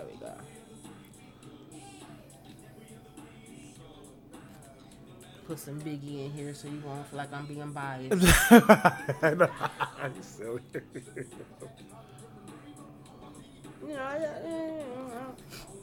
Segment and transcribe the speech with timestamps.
[0.00, 0.32] There we go.
[5.46, 8.12] Put some Biggie in here so you won't feel like I'm being biased.
[8.50, 9.50] I know.
[10.02, 10.62] You silly.
[13.86, 14.02] You know,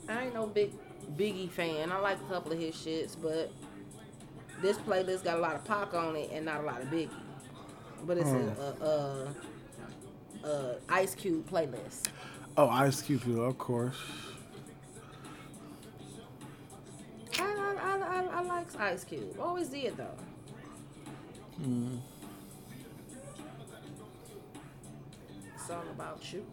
[0.10, 0.72] I, I ain't no big
[1.16, 1.92] Biggie fan.
[1.92, 3.52] I like a couple of his shits, but
[4.64, 7.12] this playlist got a lot of Pac on it and not a lot of Biggie.
[8.06, 8.84] But it's a, hmm.
[8.84, 12.08] a, a, a Ice Cube playlist.
[12.58, 13.96] Oh, Ice Cube, of course.
[17.40, 19.40] I, I, I, I, I like Ice Cube.
[19.40, 20.18] Always did though.
[25.68, 26.46] Song about you.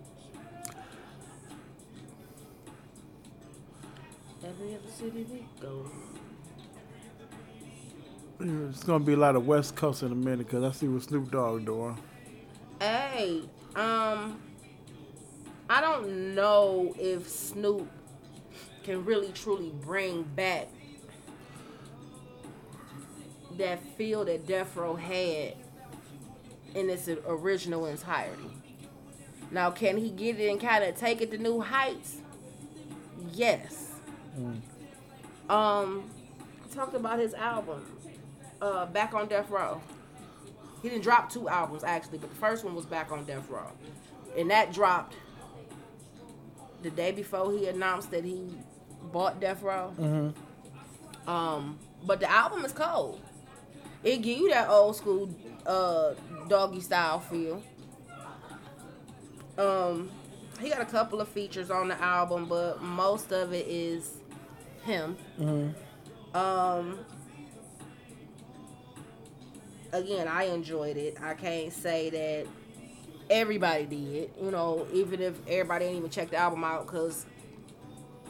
[4.45, 5.91] Every other city we go.
[8.41, 10.89] Yeah, It's gonna be a lot of West Coast in a minute because I see
[10.89, 11.99] what Snoop Dogg doing.
[12.81, 13.43] Hey,
[13.77, 14.41] um,
[15.69, 17.91] I don't know if Snoop
[18.83, 20.69] can really truly bring back
[23.57, 25.55] that feel that Death Row had
[26.75, 28.51] in its original entirety.
[29.51, 32.17] Now, can he get it and kind of take it to new heights?
[33.33, 33.93] Yes.
[35.49, 36.11] Um,
[36.63, 37.85] I talked about his album,
[38.61, 39.81] uh, Back on Death Row.
[40.83, 43.71] He didn't drop two albums actually, but the first one was Back on Death Row,
[44.37, 45.17] and that dropped
[46.85, 48.41] the day before he announced that he
[49.11, 49.93] bought Death Row.
[51.27, 53.21] Um, but the album is cold.
[54.05, 55.35] It give you that old school
[55.67, 56.13] uh,
[56.47, 57.63] doggy style feel.
[59.57, 60.11] Um,
[60.61, 64.19] he got a couple of features on the album, but most of it is
[64.85, 65.17] him.
[66.35, 66.99] Um,
[69.93, 71.17] again, I enjoyed it.
[71.23, 72.47] I can't say that
[73.31, 74.31] everybody did.
[74.41, 77.27] You know, even if everybody didn't even check the album out, because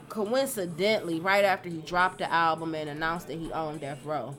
[0.09, 4.36] coincidentally, right after he dropped the album and announced that he owned Death Row,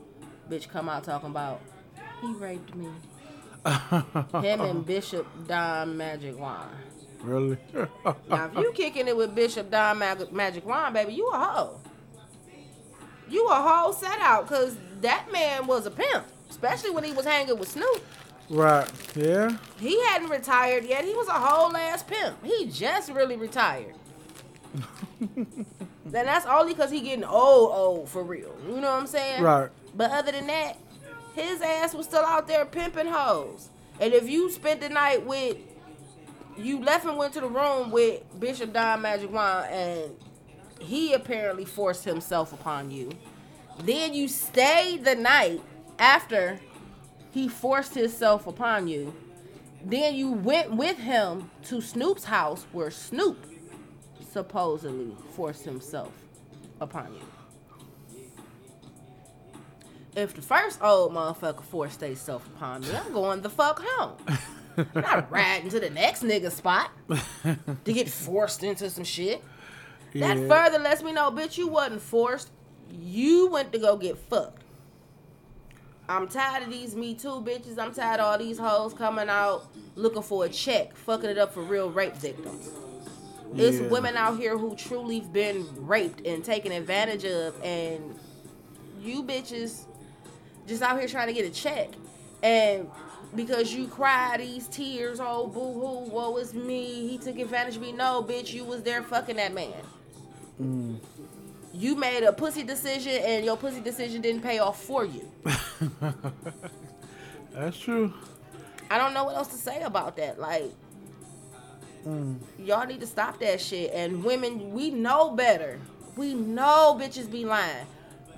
[0.50, 1.62] bitch come out talking about
[2.22, 2.88] he raped me.
[4.42, 6.70] Him and Bishop Don Magic Juan.
[7.22, 7.58] Really?
[8.30, 11.80] Now, if you kicking it with Bishop Don Mag- Magic Juan, baby, you a hoe.
[13.28, 17.26] You a whole set out, cause that man was a pimp, especially when he was
[17.26, 18.04] hanging with Snoop.
[18.50, 18.90] Right.
[19.16, 19.58] Yeah.
[19.80, 21.04] He hadn't retired yet.
[21.04, 22.44] He was a whole ass pimp.
[22.44, 23.96] He just really retired.
[25.36, 28.56] then that's only cause he getting old, old for real.
[28.68, 29.42] You know what I'm saying?
[29.42, 29.70] Right.
[29.96, 30.78] But other than that,
[31.34, 33.70] his ass was still out there pimping hoes.
[34.00, 35.58] And if you spent the night with,
[36.58, 40.12] you left and went to the room with Bishop Don Magic Juan, and
[40.80, 43.12] he apparently forced himself upon you.
[43.84, 45.62] Then you stayed the night
[46.00, 46.60] after
[47.36, 49.14] he forced himself upon you.
[49.84, 53.46] Then you went with him to Snoop's house where Snoop
[54.32, 56.14] supposedly forced himself
[56.80, 58.24] upon you.
[60.16, 64.16] If the first old motherfucker forced himself upon me, I'm going the fuck home.
[64.78, 69.44] I'm not riding to the next nigga spot to get forced into some shit.
[70.14, 72.50] That further lets me know, bitch, you wasn't forced.
[72.90, 74.65] You went to go get fucked.
[76.08, 77.80] I'm tired of these Me Too bitches.
[77.80, 81.54] I'm tired of all these hoes coming out looking for a check, fucking it up
[81.54, 82.70] for real rape victims.
[83.56, 88.20] It's women out here who truly been raped and taken advantage of, and
[89.02, 89.86] you bitches
[90.68, 91.90] just out here trying to get a check.
[92.44, 92.90] And
[93.34, 97.82] because you cry these tears, oh boo hoo, woe is me, he took advantage of
[97.82, 97.94] me.
[97.94, 99.74] No, bitch, you was there fucking that man.
[100.62, 101.00] Mm.
[101.76, 105.30] You made a pussy decision, and your pussy decision didn't pay off for you.
[107.54, 108.14] That's true.
[108.90, 110.40] I don't know what else to say about that.
[110.40, 110.72] Like,
[112.60, 113.92] y'all need to stop that shit.
[113.94, 115.80] And women, we know better.
[116.16, 117.88] We know bitches be lying.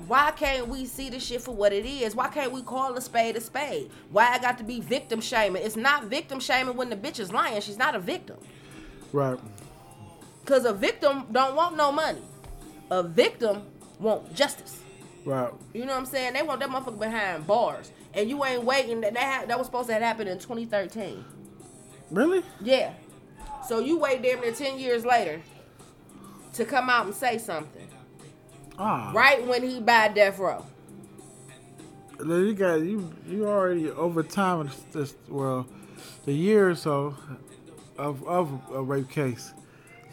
[0.08, 2.16] Why can't we see the shit for what it is?
[2.16, 3.92] Why can't we call a spade a spade?
[4.12, 5.64] Why I got to be victim shaming?
[5.64, 7.62] It's not victim shaming when the bitch is lying.
[7.62, 8.38] She's not a victim.
[9.12, 9.40] Right.
[10.46, 12.22] Cause a victim don't want no money.
[12.90, 13.64] A victim
[14.00, 14.82] want justice.
[15.26, 15.52] Right.
[15.74, 16.34] You know what I'm saying?
[16.34, 17.92] They want that motherfucker behind bars.
[18.14, 19.02] And you ain't waiting.
[19.02, 21.24] That that, ha- that was supposed to happen in 2013.
[22.12, 22.44] Really?
[22.62, 22.94] Yeah.
[23.68, 25.42] So you wait damn near 10 years later
[26.54, 27.88] to come out and say something.
[28.80, 29.12] Ah.
[29.14, 30.66] Right when he buy death row.
[32.20, 33.14] Then You got you.
[33.28, 34.68] You already over time.
[34.68, 35.68] This, this well,
[36.26, 37.16] the year or so
[37.98, 39.54] of of a rape case.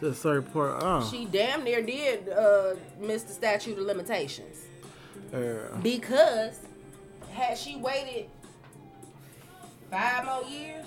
[0.01, 0.75] To a certain point.
[0.81, 1.09] Oh.
[1.11, 4.59] She damn near did uh, miss the statute of limitations.
[5.33, 5.59] yeah.
[5.83, 6.59] Because
[7.33, 8.27] had she waited
[9.91, 10.87] five more years,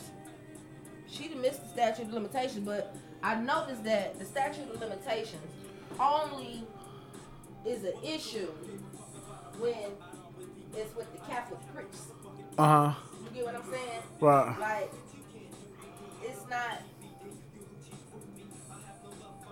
[1.09, 2.65] she'd have missed the statute of limitations.
[2.65, 5.41] But I noticed that the statute of limitations
[5.99, 6.63] only
[7.65, 8.51] is an issue
[9.59, 9.91] when
[10.75, 12.11] it's with the Catholic priests.
[12.57, 12.99] Uh huh.
[13.23, 14.01] You get what I'm saying?
[14.19, 14.59] Right.
[14.59, 14.93] Like,
[16.23, 16.81] it's not.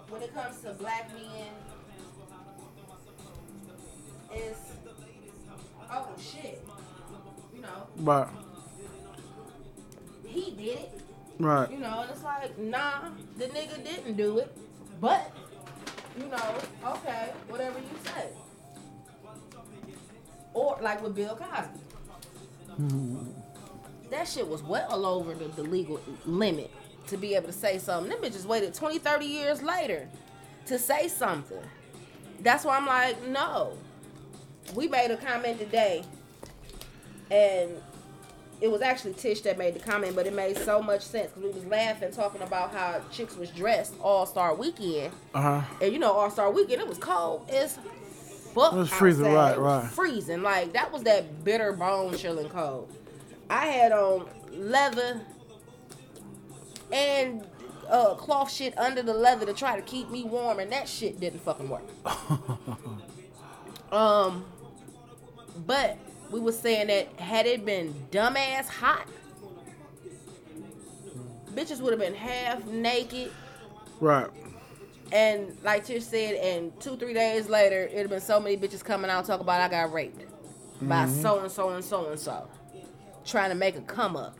[0.10, 1.52] When it comes to black men,
[4.34, 4.60] it's.
[5.92, 6.66] Oh, shit.
[7.54, 8.28] You know, Right.
[10.25, 11.02] he did it.
[11.40, 11.69] Right.
[11.72, 14.56] You know, and it's like, nah, the nigga didn't do it.
[15.00, 15.31] But,
[16.18, 16.56] you know,
[16.86, 18.30] okay, whatever you say.
[20.54, 21.80] Or like with Bill Cosby.
[22.80, 23.25] Mm-hmm.
[24.10, 26.72] That shit was well over the, the legal limit
[27.07, 28.10] to be able to say something.
[28.10, 30.07] Them bitches waited 20, 30 years later
[30.68, 31.60] to say something.
[32.42, 33.78] That's why I'm like, no.
[34.74, 36.04] We made a comment today,
[37.30, 37.72] and
[38.62, 41.44] it was actually Tish that made the comment, but it made so much sense because
[41.44, 45.62] we was laughing talking about how chicks was dressed All Star Weekend, Uh huh.
[45.81, 47.78] and you know All Star Weekend it was cold as
[48.56, 48.74] fuck.
[48.74, 49.58] It was freezing, outside.
[49.58, 49.92] right, right.
[49.92, 52.92] Freezing, like that was that bitter bone chilling cold.
[53.50, 55.22] I had on leather
[56.92, 57.46] and
[57.90, 61.20] uh, cloth shit under the leather to try to keep me warm, and that shit
[61.20, 61.84] didn't fucking work.
[63.92, 64.46] um,
[65.66, 65.98] but
[66.32, 69.08] we was saying that had it been dumbass hot,
[71.54, 73.32] bitches would have been half naked.
[74.00, 74.28] Right.
[75.12, 78.84] And like Tish said, and two, three days later, it'd have been so many bitches
[78.84, 80.26] coming out talk about I got raped
[80.82, 82.50] by so and so and so and so.
[83.24, 84.38] Trying to make a come up.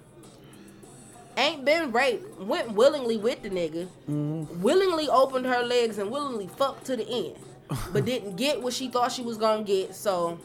[1.38, 4.62] Ain't been raped, went willingly with the nigga, mm-hmm.
[4.62, 7.36] willingly opened her legs and willingly fucked to the end.
[7.92, 10.40] But didn't get what she thought she was gonna get, so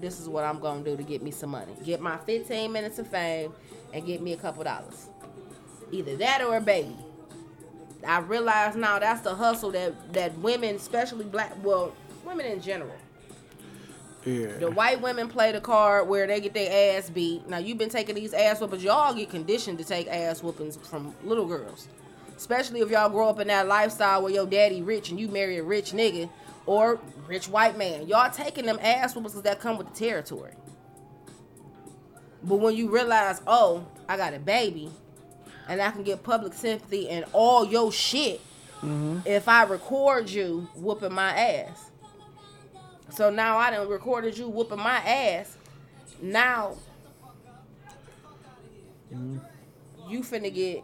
[0.00, 1.72] this is what I'm gonna do to get me some money.
[1.84, 3.52] Get my 15 minutes of fame
[3.92, 5.08] and get me a couple dollars.
[5.90, 6.96] Either that or a baby.
[8.06, 11.92] I realize now that's the hustle that that women, especially black, well,
[12.24, 12.94] women in general.
[14.26, 14.58] Yeah.
[14.58, 17.48] The white women play the card where they get their ass beat.
[17.48, 18.82] Now you've been taking these ass whoopings.
[18.82, 21.86] Y'all get conditioned to take ass whoopings from little girls,
[22.36, 25.58] especially if y'all grow up in that lifestyle where your daddy rich and you marry
[25.58, 26.28] a rich nigga
[26.66, 28.08] or rich white man.
[28.08, 30.54] Y'all taking them ass whoopings that come with the territory.
[32.42, 34.90] But when you realize, oh, I got a baby,
[35.68, 38.40] and I can get public sympathy and all your shit
[38.76, 39.18] mm-hmm.
[39.24, 41.90] if I record you whooping my ass.
[43.10, 45.56] So now I done recorded you whooping my ass.
[46.20, 46.76] Now
[49.12, 49.38] mm-hmm.
[50.08, 50.82] you finna get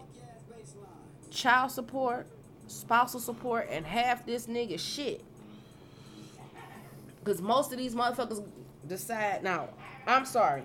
[1.31, 2.27] child support,
[2.69, 5.23] spousal support, and half this nigga shit.
[7.25, 8.45] Cause most of these motherfuckers
[8.89, 9.69] decide now.
[10.07, 10.63] I'm sorry.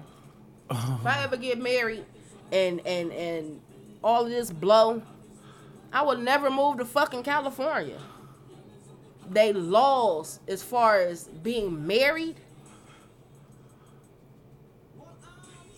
[0.70, 2.06] If I ever get married
[2.52, 3.62] and and and
[4.04, 5.02] all of this blow,
[5.94, 8.00] I would never move to fucking California.
[9.30, 12.38] They laws as far as being married.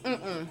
[0.04, 0.48] Mm-mm.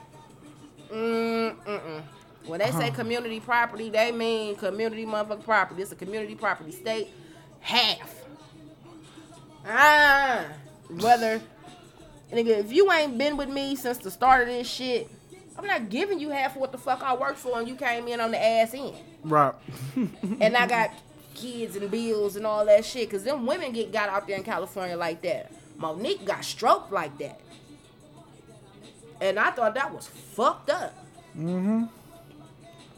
[0.91, 2.03] Mm-mm.
[2.47, 5.83] When they say community property, they mean community motherfucking property.
[5.83, 7.09] It's a community property state.
[7.61, 8.15] Half.
[9.67, 10.45] Ah.
[10.89, 11.41] Whether
[12.33, 15.11] nigga, if you ain't been with me since the start of this shit,
[15.59, 18.09] I'm not giving you half of what the fuck I worked for and you came
[18.09, 18.95] in on the ass end.
[19.25, 19.55] Right.
[20.41, 20.91] And I got
[21.41, 23.11] kids and bills and all that shit.
[23.11, 25.53] Cause them women get got out there in California like that.
[25.79, 27.41] Mo'Nique got stroked like that.
[29.21, 30.95] And I thought that was fucked up.
[31.37, 31.85] mm-hmm.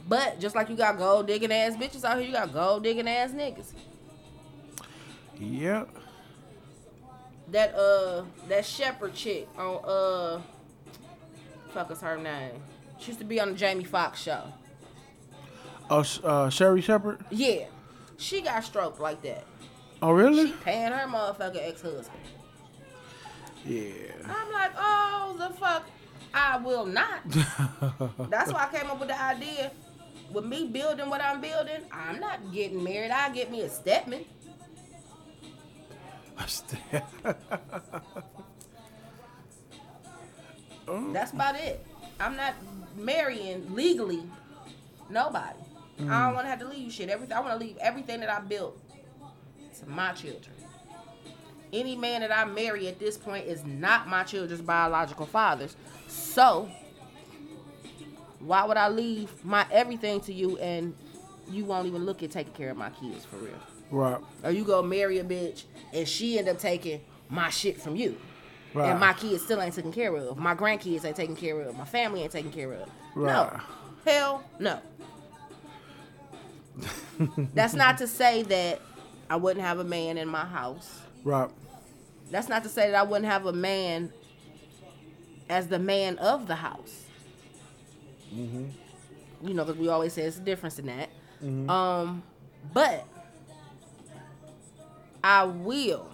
[0.08, 3.08] But just like you got gold digging ass bitches out here, you got gold digging
[3.08, 3.72] ass niggas.
[5.38, 5.88] Yep.
[7.48, 10.40] That uh that shepherd chick on uh
[11.72, 12.62] fuck is her name.
[12.98, 14.42] She used to be on the Jamie Foxx show.
[15.88, 17.24] Oh, uh, Sherri Shepherd.
[17.30, 17.64] Yeah.
[18.20, 19.44] She got stroked like that.
[20.02, 20.48] Oh, really?
[20.48, 22.20] She paying her motherfucking ex-husband.
[23.64, 24.12] Yeah.
[24.26, 25.84] I'm like, oh the fuck,
[26.32, 27.22] I will not.
[28.30, 29.72] That's why I came up with the idea.
[30.32, 33.10] With me building what I'm building, I'm not getting married.
[33.10, 34.24] I get me a stepman.
[40.88, 41.84] oh, That's about it.
[42.18, 42.54] I'm not
[42.96, 44.22] marrying legally
[45.10, 45.58] nobody.
[46.08, 46.34] I don't mm.
[46.34, 47.08] want to have to leave you shit.
[47.08, 48.78] Everything I want to leave everything that I built
[49.80, 50.54] to my children.
[51.72, 55.76] Any man that I marry at this point is not my children's biological fathers.
[56.08, 56.68] So
[58.40, 60.94] why would I leave my everything to you and
[61.48, 63.54] you won't even look at taking care of my kids for real?
[63.90, 64.18] right.
[64.42, 68.16] Or you go marry a bitch and she end up taking my shit from you.
[68.72, 68.90] Right.
[68.90, 70.38] And my kids still ain't taken care of.
[70.38, 71.76] My grandkids ain't taken care of.
[71.76, 72.88] My family ain't taken care of.
[73.14, 73.32] Right.
[73.32, 73.60] No.
[74.04, 74.80] Hell no.
[77.54, 78.80] That's not to say that
[79.28, 81.00] I wouldn't have a man in my house.
[81.24, 81.50] Right.
[82.30, 84.12] That's not to say that I wouldn't have a man
[85.48, 87.04] as the man of the house.
[88.32, 91.10] You know, because we always say it's a difference in that.
[91.68, 92.22] Um,
[92.72, 93.06] but
[95.22, 96.08] I will.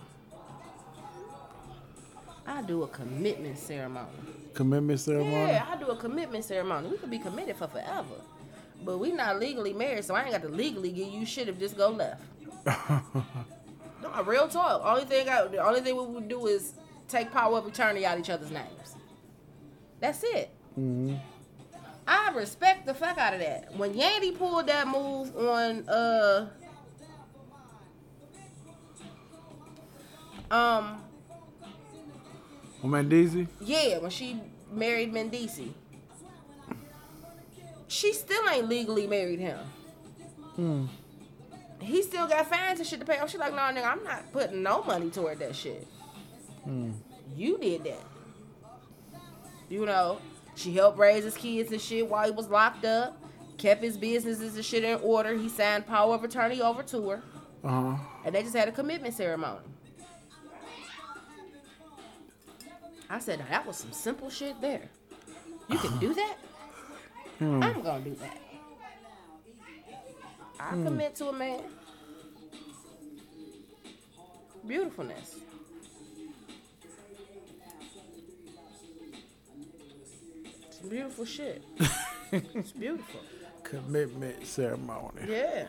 [2.47, 4.07] I do a commitment ceremony.
[4.55, 5.53] Commitment ceremony.
[5.53, 6.89] Yeah, I do a commitment ceremony.
[6.89, 8.05] We could be committed for forever.
[8.85, 11.59] But we not legally married, so I ain't got to legally give you shit if
[11.59, 12.23] this go left.
[14.03, 14.83] No, real talk.
[14.85, 16.75] Only thing I, the only thing we would do is
[17.09, 18.95] take power of attorney out each other's names.
[20.01, 20.51] That's it.
[20.75, 21.15] hmm
[22.07, 23.75] I respect the fuck out of that.
[23.75, 26.49] When Yandy pulled that move on uh
[30.51, 31.03] um
[32.83, 33.49] Well, Mendeezy.
[33.61, 34.41] yeah, when she
[34.71, 35.73] married Mendeecees.
[37.89, 39.59] She still ain't legally married him.
[40.57, 40.87] Hmm.
[41.81, 43.31] He still got fines and shit to pay off.
[43.31, 45.87] She like, no, nigga, I'm not putting no money toward that shit.
[46.65, 46.93] Hmm.
[47.35, 48.03] You did that.
[49.69, 50.21] You know,
[50.55, 53.23] she helped raise his kids and shit while he was locked up.
[53.59, 55.35] Kept his businesses and shit in order.
[55.35, 57.23] He signed power of attorney over to her.
[57.65, 57.97] Uh huh.
[58.25, 59.61] And they just had a commitment ceremony.
[63.09, 64.89] I said, that was some simple shit there.
[65.69, 66.37] You can do that?
[67.39, 67.63] Hmm.
[67.63, 68.39] I'm gonna do that.
[70.59, 71.61] I commit to a man.
[74.67, 75.37] Beautifulness.
[80.67, 81.63] It's beautiful shit.
[82.33, 83.21] It's beautiful.
[83.63, 85.23] Commitment ceremony.
[85.29, 85.69] Yeah.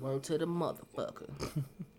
[0.00, 1.28] Word to the motherfucker.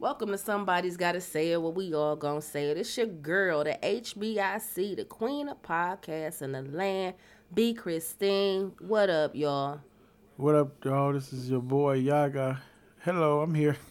[0.00, 2.78] Welcome to Somebody's Gotta Say It, where we all gonna say it.
[2.78, 7.16] It's your girl, the HBIC, the queen of podcasts in the land,
[7.52, 7.74] B.
[7.74, 8.72] Christine.
[8.80, 9.82] What up, y'all?
[10.38, 11.12] What up, y'all?
[11.12, 12.62] This is your boy Yaga.
[13.00, 13.76] Hello, I'm here.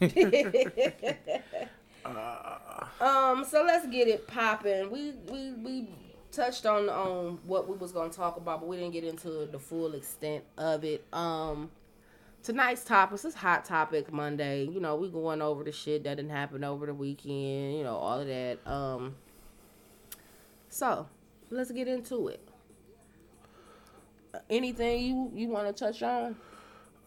[3.00, 4.90] Um, so let's get it popping.
[4.90, 5.88] We we we
[6.32, 9.60] touched on on what we was gonna talk about, but we didn't get into the
[9.60, 11.04] full extent of it.
[11.12, 11.70] Um,
[12.42, 14.64] tonight's topics is hot topic Monday.
[14.64, 17.76] You know, we going over the shit that didn't happen over the weekend.
[17.76, 18.58] You know, all of that.
[18.66, 19.14] Um,
[20.68, 21.06] so
[21.50, 22.46] let's get into it.
[24.48, 26.36] Anything you you want to touch on?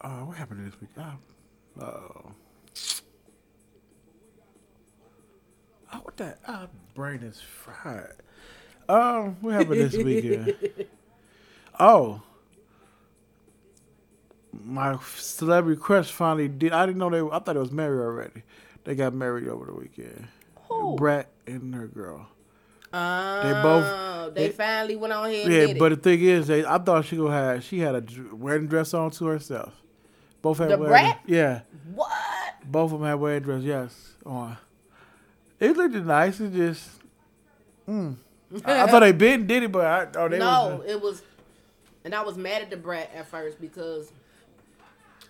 [0.01, 0.89] uh, what happened this week?
[0.97, 2.31] Uh, oh.
[5.93, 6.39] Oh, what that?
[6.47, 8.13] Ah, brain is fried.
[8.89, 10.55] Um, what happened this weekend?
[11.79, 12.21] oh,
[14.63, 16.71] my celebrity crush finally did.
[16.73, 17.21] I didn't know they.
[17.21, 18.43] I thought it was married already.
[18.83, 20.27] They got married over the weekend.
[20.69, 20.95] Who?
[20.95, 22.27] Brat and her girl.
[22.91, 25.49] Uh, both- they, they- finally went on here.
[25.49, 25.95] Yeah, did but it.
[25.95, 27.63] the thing is, they, I thought she gonna have.
[27.63, 28.03] She had a
[28.35, 29.73] wedding dress on to herself.
[30.41, 30.89] Both had The wedding.
[30.89, 31.19] Brat?
[31.25, 31.61] Yeah,
[31.93, 32.11] what?
[32.65, 33.63] both of them had wedding dress.
[33.63, 34.57] Yes, on.
[35.59, 36.39] It looked nice.
[36.39, 36.89] It just.
[37.89, 38.15] Mm.
[38.65, 41.21] I, I thought they been did it, but I oh they no, was, it was,
[42.05, 44.11] and I was mad at the brat at first because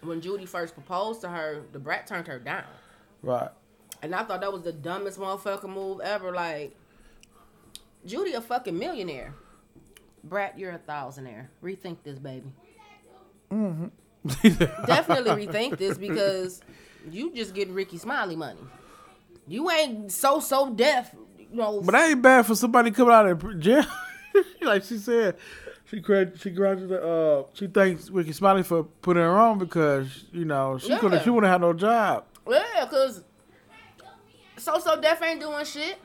[0.06, 2.66] when Judy first proposed to her, the brat turned her down,
[3.22, 3.50] right.
[4.02, 6.34] and I thought that was the dumbest motherfucking move ever.
[6.34, 6.76] Like,
[8.06, 9.34] Judy a fucking millionaire,
[10.24, 11.48] brat you're a thousandaire.
[11.64, 12.52] Rethink this, baby.
[13.52, 13.92] Mm.
[14.86, 16.62] Definitely rethink this because
[17.10, 18.60] you just getting Rickey Smiley money.
[19.48, 21.82] You ain't So So Def, you know.
[21.82, 23.86] But that ain't bad for somebody coming out of jail.
[24.62, 25.36] like she said,
[25.94, 27.04] she cred she graduated.
[27.04, 31.22] Uh, she thanks Rickey Smiley for putting her on because you know she could Yeah.
[31.22, 32.26] she wouldn't have no job.
[32.50, 33.24] yeah, cause
[34.58, 36.00] So So Def ain't doing shit.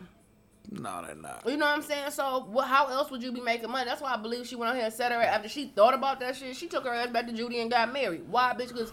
[0.70, 1.44] No, they're not.
[1.46, 2.10] You know what I'm saying?
[2.10, 2.68] So, what?
[2.68, 3.86] How else would you be making money?
[3.86, 6.20] That's why I believe she went on here and said her after she thought about
[6.20, 6.54] that shit.
[6.56, 8.28] She took her ass back to Judy and got married.
[8.28, 8.68] Why, bitch?
[8.68, 8.92] Because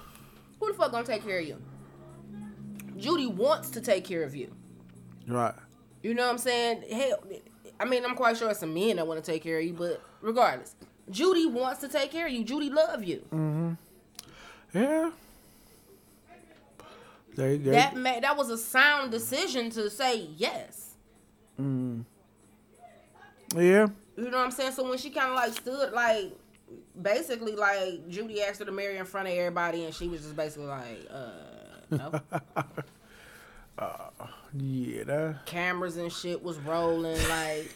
[0.61, 1.61] who the fuck gonna take care of you?
[2.97, 4.53] Judy wants to take care of you.
[5.27, 5.53] Right.
[6.01, 6.83] You know what I'm saying?
[6.89, 7.17] Hell,
[7.77, 9.73] I mean, I'm quite sure it's some men that want to take care of you,
[9.73, 10.75] but regardless,
[11.10, 12.44] Judy wants to take care of you.
[12.44, 13.77] Judy love you.
[14.74, 15.12] Yeah.
[17.36, 20.96] They, they, That that was a sound decision to say yes.
[23.55, 23.88] yeah.
[24.17, 24.72] You know what I'm saying?
[24.72, 26.32] So when she kind of like stood like
[27.01, 30.36] basically like Judy asked her to marry in front of everybody, and she was just
[30.36, 31.29] basically like, uh,
[31.91, 32.22] no.
[33.77, 37.17] Yeah, that, Cameras and shit was rolling.
[37.27, 37.74] Like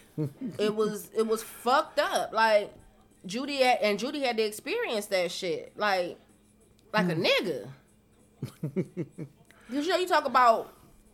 [0.58, 2.32] it was it was fucked up.
[2.32, 2.72] Like
[3.26, 5.72] Judy had, and Judy had to experience that shit.
[5.76, 6.18] Like
[6.92, 7.68] like a nigga.
[8.62, 8.74] Cause
[9.70, 10.72] you know you talk about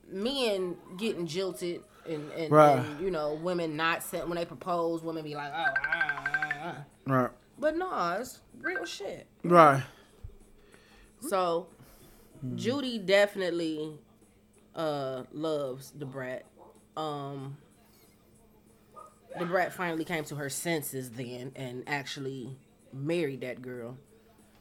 [0.09, 1.83] men getting jilted.
[2.09, 2.78] And, and, Right.
[2.78, 6.55] and you know women not sent when they propose women be like oh ah, ah,
[6.62, 6.85] ah.
[7.12, 7.31] right.
[7.59, 9.26] But no, it's real shit.
[9.43, 9.83] Right.
[11.21, 11.66] So.
[12.55, 13.99] Judy definitely
[14.76, 16.45] uh loves the brat.
[16.97, 17.56] Um
[19.38, 22.56] the brat finally came to her senses then and actually
[22.92, 23.99] married that girl.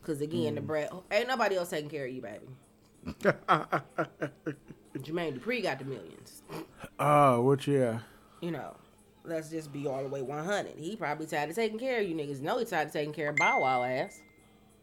[0.03, 0.55] Cause again, Hmm.
[0.55, 2.47] the brat ain't nobody else taking care of you, baby.
[4.97, 6.41] Jermaine Dupri got the millions.
[6.99, 7.67] oh, what?
[7.67, 7.99] Yeah.
[8.41, 8.75] You know,
[9.23, 10.75] let's just be all the way one hundred.
[10.77, 12.41] He probably tired of taking care of you niggas.
[12.41, 14.21] No, he tired of taking care of Bow Wow ass.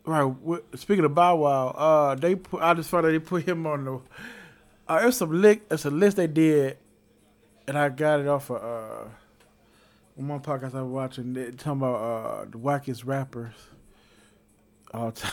[0.05, 0.33] Right.
[0.75, 2.61] Speaking of Bow Wow, uh, they put.
[2.62, 4.01] I just found out they put him on the.
[4.89, 5.62] Uh, it's some lick.
[5.71, 6.77] It's a list they did,
[7.67, 9.09] and I got it off of uh,
[10.17, 11.33] one podcast I was watching.
[11.33, 13.55] They talking about uh the wackest rappers
[14.93, 15.33] all time.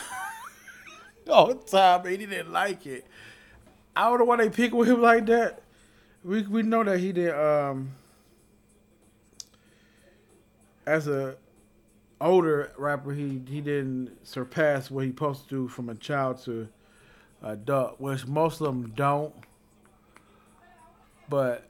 [1.28, 3.06] all time, and he didn't like it.
[3.94, 5.62] I don't know why they pick with him like that.
[6.24, 7.92] We we know that he did um
[10.86, 11.36] as a
[12.20, 16.68] older rapper, he he didn't surpass what he supposed to do from a child to
[17.42, 19.34] adult, which most of them don't.
[21.28, 21.68] But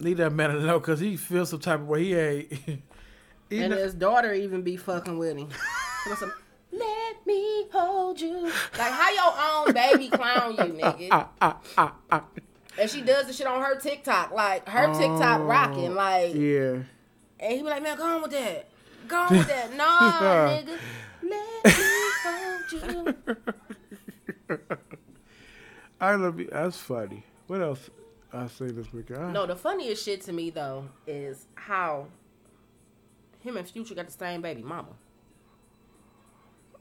[0.00, 2.04] need that man know because he feels some type of way.
[2.04, 2.52] He ain't.
[3.50, 5.48] he and not- his daughter even be fucking with him.
[6.18, 6.32] Some,
[6.72, 8.42] Let me hold you.
[8.42, 8.52] Like
[8.92, 11.08] how your own baby clown you, nigga.
[11.10, 12.24] ah, ah, ah, ah.
[12.78, 14.32] And she does the shit on her TikTok.
[14.32, 15.94] Like her TikTok Oh, rocking.
[15.94, 16.78] Like Yeah.
[17.40, 18.68] and he be like, man, go on with that.
[19.06, 19.74] Go on with that.
[19.76, 20.78] Nah, nigga.
[21.22, 21.72] Let me
[22.24, 23.36] hold you.
[26.00, 26.48] I love you.
[26.50, 27.24] That's funny.
[27.46, 27.90] What else
[28.32, 28.86] I say this?
[29.16, 32.06] Ah, No, the funniest shit to me though is how
[33.40, 34.88] him and Future got the same baby mama.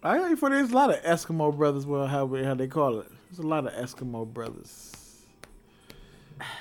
[0.02, 1.86] I ain't for there's a lot of Eskimo brothers.
[1.86, 3.08] Well, how how they call it?
[3.30, 4.92] There's a lot of Eskimo brothers.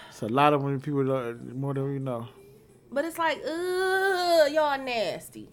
[0.08, 1.02] It's a lot of them people
[1.54, 2.28] more than we know.
[2.92, 5.48] But it's like, ugh, y'all nasty.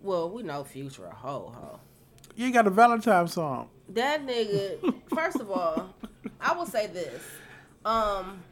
[0.00, 1.80] Well, we know Future a hoe hoe.
[2.36, 3.68] You ain't got a Valentine song.
[3.90, 5.94] That nigga, first of all,
[6.40, 7.22] I will say this.
[7.84, 8.42] Um,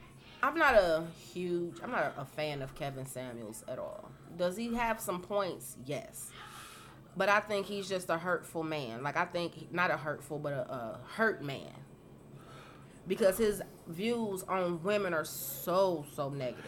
[0.43, 4.11] I'm not a huge, I'm not a fan of Kevin Samuels at all.
[4.37, 5.77] Does he have some points?
[5.85, 6.31] Yes.
[7.17, 9.03] But I think he's just a hurtful man.
[9.03, 11.73] Like, I think, not a hurtful, but a, a hurt man.
[13.09, 16.65] Because his views on women are so, so negative.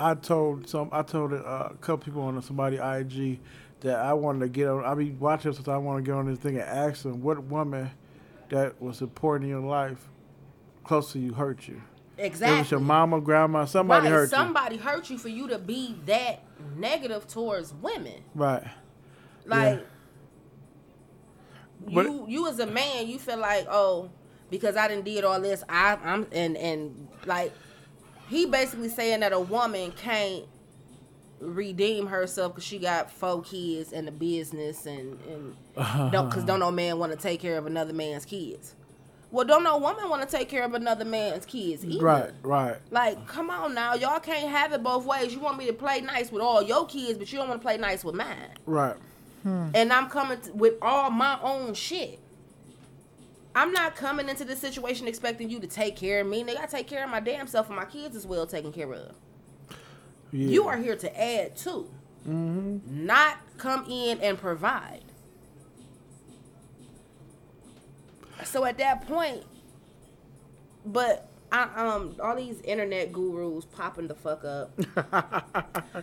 [0.00, 0.88] I told some.
[0.90, 3.38] I told a couple people on somebody IG
[3.80, 4.84] that I wanted to get on.
[4.84, 7.42] I be watching since I want to get on this thing and ask them what
[7.44, 7.90] woman
[8.52, 10.10] that was important in your life,
[10.84, 11.80] close to you, hurt you.
[12.18, 12.56] Exactly.
[12.56, 15.96] It was your mama, grandma, somebody right, hurt somebody hurt you for you to be
[16.04, 16.40] that
[16.76, 18.22] negative towards women.
[18.34, 18.62] Right.
[19.46, 19.86] Like
[21.80, 24.10] But- you you as a man, you feel like, oh,
[24.50, 27.52] because I didn't did all this, I I'm and and like
[28.28, 30.44] he basically saying that a woman can't
[31.42, 35.56] redeem herself because she got four kids and a business and and
[36.12, 38.74] don't because don't no man want to take care of another man's kids.
[39.30, 42.04] Well, don't no woman want to take care of another man's kids either.
[42.04, 42.30] Right.
[42.42, 42.76] Right.
[42.90, 45.32] Like, come on now, y'all can't have it both ways.
[45.32, 47.64] You want me to play nice with all your kids, but you don't want to
[47.64, 48.50] play nice with mine.
[48.66, 48.96] Right.
[49.42, 49.70] Hmm.
[49.74, 52.20] And I'm coming t with all my own shit.
[53.54, 56.44] I'm not coming into this situation expecting you to take care of me.
[56.44, 58.92] Nigga, I take care of my damn self and my kids as well taken care
[58.92, 59.14] of.
[60.32, 60.48] Yeah.
[60.48, 61.88] You are here to add to,
[62.28, 63.04] Mm-hmm.
[63.06, 65.02] not come in and provide.
[68.44, 69.42] So at that point,
[70.84, 74.72] but I, um, all these internet gurus popping the fuck up.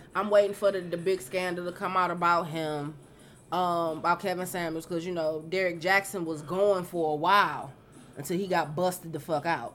[0.14, 2.94] I'm waiting for the, the big scandal to come out about him,
[3.52, 7.72] um, about Kevin Samuels, because you know Derek Jackson was going for a while
[8.16, 9.74] until he got busted the fuck out.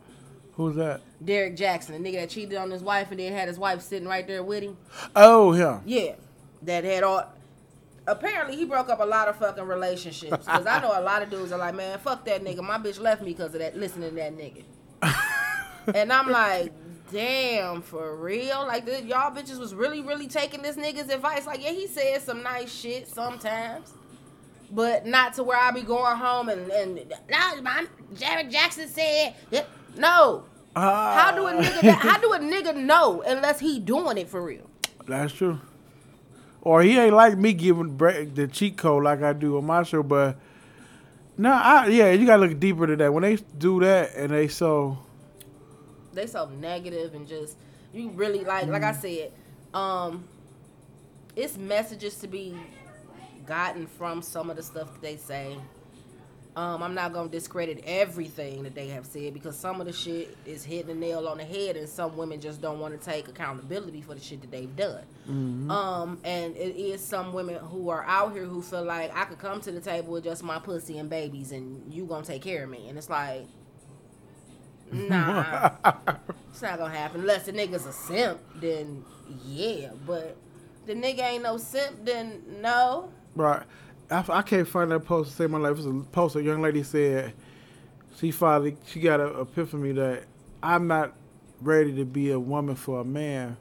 [0.55, 1.01] Who's that?
[1.23, 4.07] Derek Jackson, the nigga that cheated on his wife and then had his wife sitting
[4.07, 4.77] right there with him.
[5.15, 5.81] Oh, him.
[5.85, 6.15] Yeah,
[6.63, 7.33] that had all.
[8.07, 10.45] Apparently, he broke up a lot of fucking relationships.
[10.45, 12.61] Because I know a lot of dudes are like, man, fuck that nigga.
[12.61, 13.75] My bitch left me because of that.
[13.75, 14.63] Listening to that nigga.
[15.95, 16.71] and I'm like,
[17.11, 18.65] damn, for real?
[18.67, 21.47] Like, this, y'all bitches was really, really taking this nigga's advice.
[21.47, 23.91] Like, yeah, he said some nice shit sometimes.
[24.71, 27.13] But not to where I be going home and, and
[27.63, 29.67] my Jared Jackson said, yep.
[29.97, 30.45] No.
[30.75, 34.69] How do a nigga, how do a nigga know unless he doing it for real?
[35.07, 35.61] That's true.
[36.61, 39.83] Or he ain't like me giving break the cheat code like I do on my
[39.83, 40.37] show, but
[41.37, 43.13] no, I yeah, you gotta look deeper to that.
[43.13, 44.97] When they do that and they so
[46.13, 47.57] they so negative and just
[47.93, 49.31] you really like like I said,
[49.73, 50.23] um
[51.35, 52.55] it's messages to be
[53.45, 55.57] gotten from some of the stuff that they say.
[56.55, 60.37] Um, I'm not gonna discredit everything that they have said because some of the shit
[60.45, 63.27] is hitting the nail on the head, and some women just don't want to take
[63.27, 65.03] accountability for the shit that they've done.
[65.29, 65.69] Mm-hmm.
[65.69, 69.39] Um, and it is some women who are out here who feel like I could
[69.39, 72.63] come to the table with just my pussy and babies, and you gonna take care
[72.63, 73.47] of me, and it's like,
[74.91, 75.71] nah,
[76.51, 78.39] it's not gonna happen unless the nigga's a simp.
[78.61, 79.03] Then
[79.45, 80.37] yeah, but
[80.85, 82.05] the nigga ain't no simp.
[82.05, 83.11] Then no.
[83.35, 83.63] Right.
[84.09, 85.77] I, I can't find that post to save my life.
[85.77, 87.33] It's a post a young lady said
[88.17, 90.23] she finally she got an epiphany that
[90.61, 91.13] I'm not
[91.61, 93.57] ready to be a woman for a man,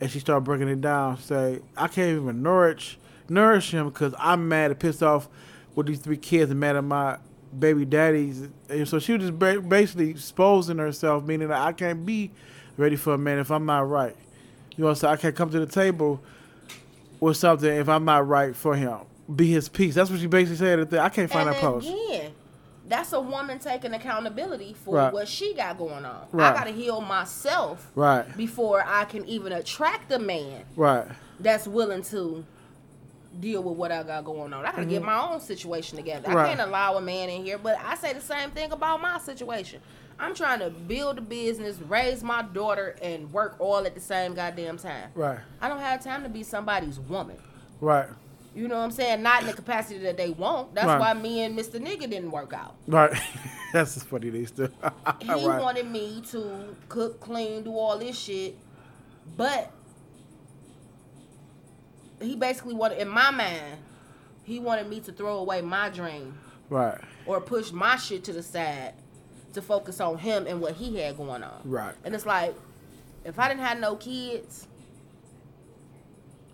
[0.00, 1.18] and she started breaking it down.
[1.18, 5.28] Say I can't even nourish nourish him because I'm mad and pissed off
[5.74, 7.18] with these three kids and mad at my
[7.58, 8.48] baby daddies.
[8.68, 12.30] And so she was just basically exposing herself, meaning that I can't be
[12.76, 14.16] ready for a man if I'm not right.
[14.76, 15.14] You know saying?
[15.14, 16.20] I can't come to the table
[17.20, 18.98] with something if I'm not right for him.
[19.34, 19.94] Be his peace.
[19.94, 20.80] That's what she basically said.
[20.80, 21.88] At the, I can't find and that post.
[21.88, 22.32] Again,
[22.86, 25.12] that's a woman taking accountability for Right.
[25.12, 26.26] what she got going on.
[26.32, 26.50] Right.
[26.52, 31.06] I gotta heal myself Right, before I can even attract a man right,
[31.40, 32.44] that's willing to
[33.40, 34.64] deal with what I got going on.
[34.66, 36.28] I gotta get my own situation together.
[36.30, 36.46] I Mm-hmm.
[36.58, 39.80] Can't allow a man in here, but I say the same thing about my situation.
[40.20, 44.34] I'm trying to build a business, raise my daughter, and work all at the same
[44.34, 45.10] goddamn time.
[45.14, 47.36] right, I don't have time to be somebody's woman.
[47.80, 48.08] right,
[48.54, 49.22] You know what I'm saying?
[49.22, 50.74] Not in the capacity that they want.
[50.74, 51.00] That's Right.
[51.00, 51.80] why me and Mr.
[51.80, 52.76] Nigga didn't work out.
[52.86, 53.12] right.
[53.72, 54.30] That's just funny.
[54.30, 54.68] They still.
[55.20, 55.60] He right.
[55.60, 58.56] wanted me to cook, clean, do all this shit,
[59.36, 59.72] but
[62.20, 63.78] he basically wanted, in my mind,
[64.44, 66.38] he wanted me to throw away my dream
[66.70, 68.94] right, or push my shit to the side
[69.54, 71.60] to focus on him and what he had going on.
[71.64, 72.54] right, And it's like,
[73.24, 74.68] if I didn't have no kids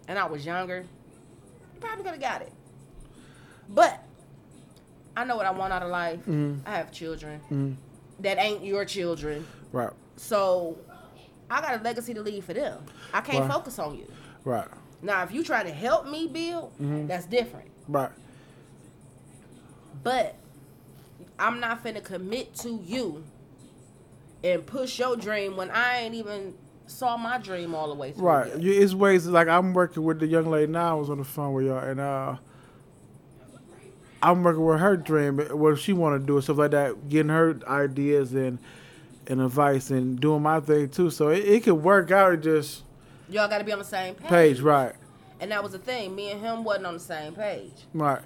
[0.09, 0.85] and I was younger,
[1.81, 2.53] probably could have got it.
[3.69, 4.03] But
[5.17, 6.21] I know what I want out of life.
[6.27, 6.61] Mhm.
[6.67, 7.75] I have children mm,
[8.21, 9.47] that ain't your children.
[9.73, 10.79] right, So
[11.51, 12.85] I got a legacy to leave for them.
[13.13, 13.53] I can't Right.
[13.53, 14.07] focus on you.
[14.45, 14.67] right,
[15.03, 17.09] Now, if you try to help me build, Mhm.
[17.09, 17.71] that's different.
[17.89, 18.11] right,
[20.03, 20.35] But
[21.39, 23.25] I'm not finna commit to you
[24.45, 26.55] and push your dream when I ain't even
[26.91, 28.25] saw my dream all the way through.
[28.27, 28.59] right.
[28.59, 30.97] You- It's ways like I'm working with the young lady now.
[30.97, 32.37] I was on the phone with y'all, and uh,
[34.23, 37.31] I'm working with her dream, what she want to do and stuff like that, getting
[37.31, 38.59] her ideas and
[39.27, 41.09] and advice and doing my thing too.
[41.11, 42.33] So it, it could work out.
[42.35, 42.83] It just
[43.29, 44.29] Y'all got to be on the same page.
[44.29, 44.93] page, right,
[45.39, 46.17] And that was the thing.
[46.17, 47.73] Me and him wasn't on the same page.
[47.95, 48.21] right.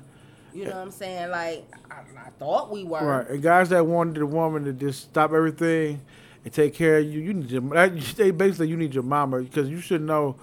[0.54, 1.30] You know what I'm saying?
[1.30, 1.96] Like I,
[2.26, 3.04] I thought we were.
[3.04, 6.00] Right, and guys that wanted the woman to just stop everything
[6.44, 7.62] and take care of you, you need your.
[8.16, 10.36] They basically you need your mama because you should know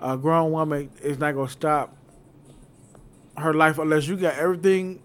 [0.00, 1.96] a grown woman is not gonna stop
[3.36, 5.00] her life unless you got everything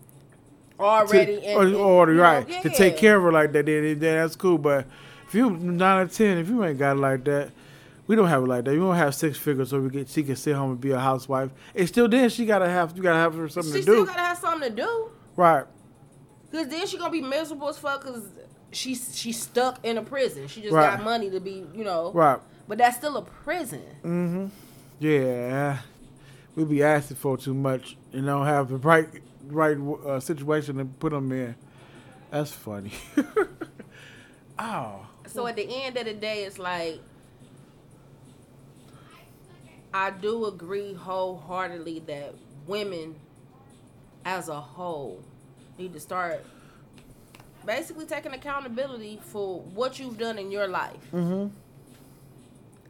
[0.79, 3.65] Already to, in, or, in- order know, right to take care of her like that.
[3.65, 4.57] Then, then that's cool.
[4.59, 4.85] But
[5.27, 7.51] if you nine or ten, if you ain't got it like that.
[8.05, 8.71] We don't have it like that.
[8.73, 10.99] You don't have six figures so we get she can sit home and be a
[10.99, 11.51] housewife.
[11.75, 14.05] And still, then she gotta have you gotta have her something She to still do.
[14.05, 15.09] gotta have something to do.
[15.35, 15.65] right,
[16.49, 18.05] Cause then she gonna be miserable as fuck.
[18.05, 18.23] Cause
[18.77, 20.47] she's she's stuck in a prison.
[20.47, 20.95] She just Right.
[20.97, 22.11] got money to be, you know.
[22.13, 22.39] right.
[22.67, 23.81] But that's still a prison.
[24.03, 24.45] Mm-hmm.
[24.99, 25.79] Yeah,
[26.55, 29.07] we be asking for too much and don't have the right
[29.47, 31.55] right uh, situation to put them in.
[32.31, 32.91] That's funny.
[34.59, 36.99] oh, So at the end of the day, it's like
[39.93, 42.35] I do agree wholeheartedly that
[42.67, 43.15] women,
[44.25, 45.23] as a whole,
[45.77, 46.45] need to start
[47.67, 51.53] basically taking accountability for what you've done in your life, mm-hmm.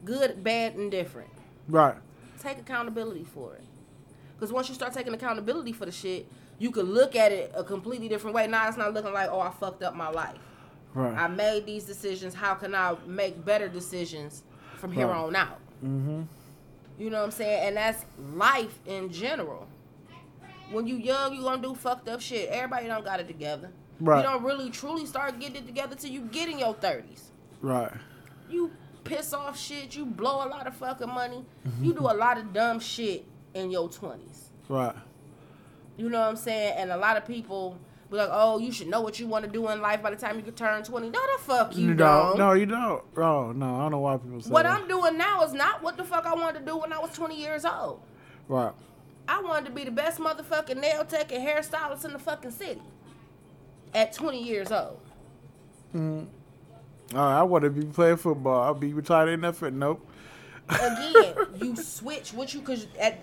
[0.04, 1.28] good, bad, and different.
[1.68, 1.96] right,
[2.40, 3.64] Take accountability for it.
[4.34, 6.26] Because once you start taking accountability for the shit,
[6.60, 8.46] you can look at it a completely different way.
[8.46, 10.38] Now it's not looking like, oh, I fucked up my life.
[10.94, 11.16] Right.
[11.16, 12.34] I made these decisions.
[12.34, 14.44] How can I make better decisions
[14.76, 15.16] from here Right.
[15.16, 15.58] on out?
[15.84, 16.22] mm-hmm.
[16.98, 17.68] You know what I'm saying?
[17.68, 19.68] And that's life in general.
[20.70, 22.48] When you young, you gonna do fucked up shit.
[22.48, 23.70] Everybody don't got it together.
[24.00, 24.18] Right.
[24.18, 27.30] You don't really truly start getting it together till you get in your thirties.
[27.60, 27.92] right,
[28.48, 28.70] You
[29.04, 29.96] piss off shit.
[29.96, 31.44] You blow a lot of fucking money.
[31.66, 31.84] Mm-hmm.
[31.84, 34.50] You do a lot of dumb shit in your twenties.
[34.68, 34.94] right,
[35.96, 36.74] You know what I'm saying?
[36.78, 37.76] And a lot of people
[38.10, 40.16] be like, "Oh, you should know what you want to do in life by the
[40.16, 42.38] time you can turn 20." No, the fuck you, don't.
[42.38, 43.02] No, you don't.
[43.16, 44.80] Oh no, I don't know why people say What that.
[44.80, 47.10] I'm doing now is not what the fuck I wanted to do when I was
[47.12, 48.00] 20 years old.
[48.48, 48.72] right,
[49.26, 52.80] I wanted to be the best motherfucking nail tech and hairstylist in the fucking city
[53.94, 55.00] at 20 years old.
[55.94, 56.26] mm.
[57.14, 58.62] I want to be playing football.
[58.62, 59.72] I'll be retired in that fit.
[59.72, 60.06] Nope.
[60.68, 63.20] Again, you switch what you cause at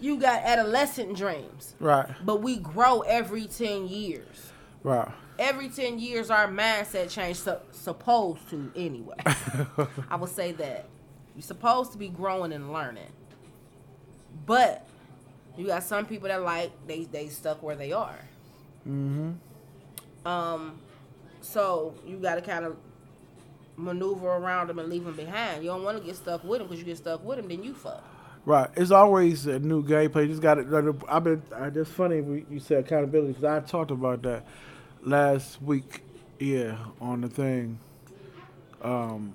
[0.00, 4.50] you got adolescent dreams, Right, but we grow every 10 years.
[4.82, 5.08] Right.
[5.38, 9.16] Every 10 years, our mindset change, su- supposed to anyway.
[10.10, 10.86] I would say that.
[11.36, 13.12] You're supposed to be growing and learning.
[14.46, 14.88] But
[15.56, 18.18] you got some people that like, they, they stuck where they are.
[18.88, 19.32] Mm-hmm.
[20.24, 20.78] Um,
[21.40, 22.76] so you got to kind of
[23.76, 25.62] maneuver around them and leave them behind.
[25.62, 27.62] You don't want to get stuck with them because you get stuck with them, then
[27.62, 28.04] you fuck.
[28.44, 28.68] Right.
[28.76, 30.22] It's always a new gameplay.
[30.22, 30.66] You just got it.
[31.08, 31.42] I've been.
[31.54, 34.44] I just funny we- you said accountability because I talked about that
[35.02, 36.02] last week.
[36.38, 37.78] Yeah, on the thing.
[38.82, 39.34] Um,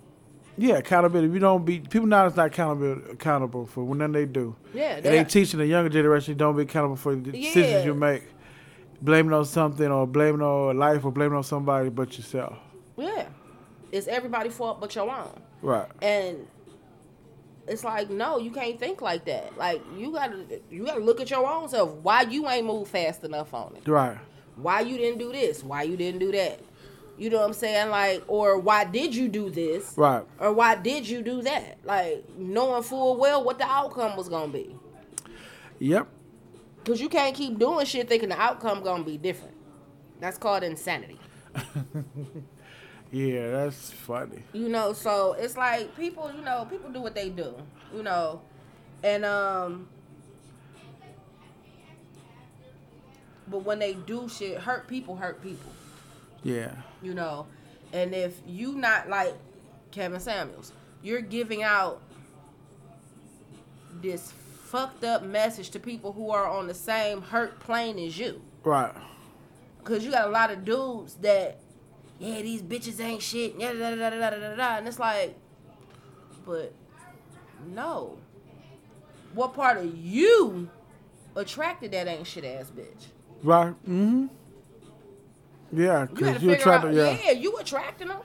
[0.57, 1.27] yeah, accountability.
[1.27, 4.55] If you don't be people now, it's not accountable accountable for when they do.
[4.73, 7.47] Yeah, And they they, teaching the younger generation don't be accountable for the Yeah.
[7.53, 8.23] decisions you make.
[9.05, 12.57] Blaming on something or blaming on life or blaming on somebody but yourself.
[12.97, 13.27] yeah.
[13.91, 15.41] It's everybody's fault but your own.
[15.61, 15.87] Right.
[16.01, 16.47] And
[17.67, 19.57] it's like, no, you can't think like that.
[19.57, 21.91] Like you gotta you gotta look at your own self.
[21.91, 23.87] Why you ain't moved fast enough on it?
[23.87, 24.17] Right.
[24.55, 25.63] Why you didn't do this?
[25.63, 26.59] Why you didn't do that?
[27.17, 27.89] You know what I'm saying?
[27.89, 29.93] Like, or why did you do this?
[29.95, 30.23] Right.
[30.39, 31.77] Or why did you do that?
[31.85, 34.75] Like knowing full well what the outcome was gonna be.
[35.79, 36.07] Yep.
[36.85, 39.55] Cause you can't keep doing shit thinking the outcome gonna be different.
[40.19, 41.19] That's called insanity.
[43.11, 44.43] Yeah, that's funny.
[44.51, 47.55] You know, so it's like people, you know, people do what they do,
[47.95, 48.41] you know.
[49.03, 49.87] And um
[53.47, 55.71] but when they do shit, hurt people hurt people,
[56.43, 56.73] Yeah.
[57.01, 57.47] you know.
[57.93, 59.35] And if you not like
[59.91, 62.01] Kevin Samuels, you're giving out
[64.01, 64.33] this
[64.75, 68.41] fucked up message to people who are on the same hurt plane as you.
[68.65, 68.93] Right.
[69.85, 71.61] Cause you got a lot of dudes that,
[72.19, 75.37] yeah, these bitches ain't shit, yeah, da, da, da, da, da, da, and it's like,
[76.45, 76.73] but
[77.73, 78.17] no.
[79.33, 80.69] What part of you
[81.37, 83.05] attracted that ain't shit ass bitch?
[83.43, 83.73] Right.
[83.87, 84.25] Mm-hmm.
[85.71, 86.89] Yeah, because you figure attracted.
[86.89, 87.17] out, Yeah.
[87.27, 88.21] yeah, you attracting them.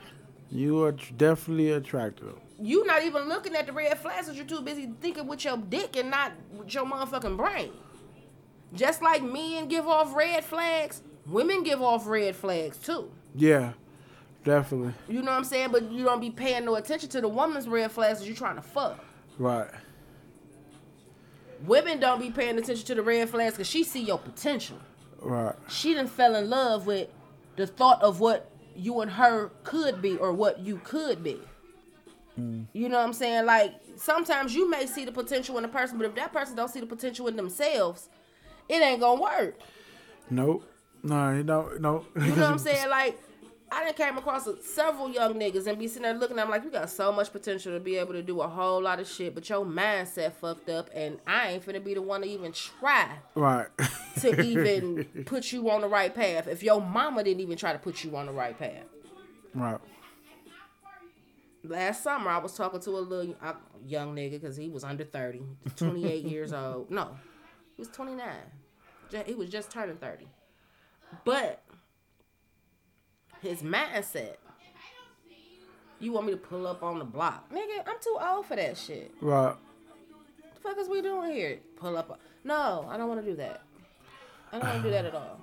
[0.51, 2.33] You are definitely attracted.
[2.61, 5.57] You not even looking at the red flags, cause you're too busy thinking with your
[5.57, 7.71] dick and not with your motherfucking brain.
[8.73, 13.11] Just like men give off red flags, women give off red flags too.
[13.35, 13.73] Yeah,
[14.43, 14.93] definitely.
[15.07, 15.69] You know what I'm saying?
[15.71, 18.55] But you don't be paying no attention to the woman's red flags as you're trying
[18.55, 19.03] to fuck.
[19.37, 19.69] Right.
[21.65, 24.77] Women don't be paying attention to the red flags because she see your potential.
[25.19, 25.55] Right.
[25.69, 27.09] She done fell in love with
[27.55, 31.39] the thought of what you and her could be or what you could be.
[32.39, 32.65] Mm.
[32.73, 33.45] You know what I'm saying?
[33.45, 36.69] Like sometimes you may see the potential in a person, but if that person don't
[36.69, 38.09] see the potential in themselves,
[38.69, 39.59] it ain't gonna work.
[40.29, 40.63] Nope.
[41.03, 41.81] No, you don't.
[41.81, 42.05] No.
[42.15, 42.89] You know what I'm saying?
[42.89, 43.19] Like,
[43.71, 46.63] I done came across several young niggas and be sitting there looking at them like,
[46.63, 49.33] you got so much potential to be able to do a whole lot of shit,
[49.33, 53.07] but your mindset fucked up, and I ain't finna be the one to even try
[53.33, 53.67] Right.
[54.19, 56.47] to even put you on the right path.
[56.47, 58.83] If your mama didn't even try to put you on the right path.
[59.55, 59.79] right.
[61.63, 63.53] Last summer, I was talking to a little uh,
[63.85, 65.41] young nigga because he was under 30,
[65.75, 66.89] 28 years old.
[66.89, 67.15] No,
[67.75, 68.27] he was 29.
[69.25, 70.25] He was just turning 30.
[71.25, 71.61] But
[73.41, 74.35] his mindset,
[75.99, 77.51] you want me to pull up on the block.
[77.51, 79.11] Nigga, I'm too old for that shit.
[79.21, 79.55] Right.
[80.55, 81.59] the fuck is we doing here?
[81.75, 82.19] Pull up.
[82.43, 83.61] No, I don't want to do that.
[84.51, 85.39] I don't want to do that at all.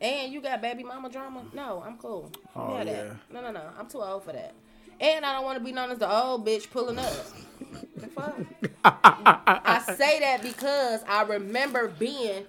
[0.00, 1.42] And you got baby mama drama?
[1.54, 2.30] No, I'm cool.
[2.54, 3.14] Oh, yeah.
[3.32, 3.62] No, no, no.
[3.78, 4.54] I'm too old for that.
[5.00, 7.12] And I don't want to be known as the old bitch pulling up.
[7.96, 8.34] the fuck?
[8.84, 12.44] I say that because I remember being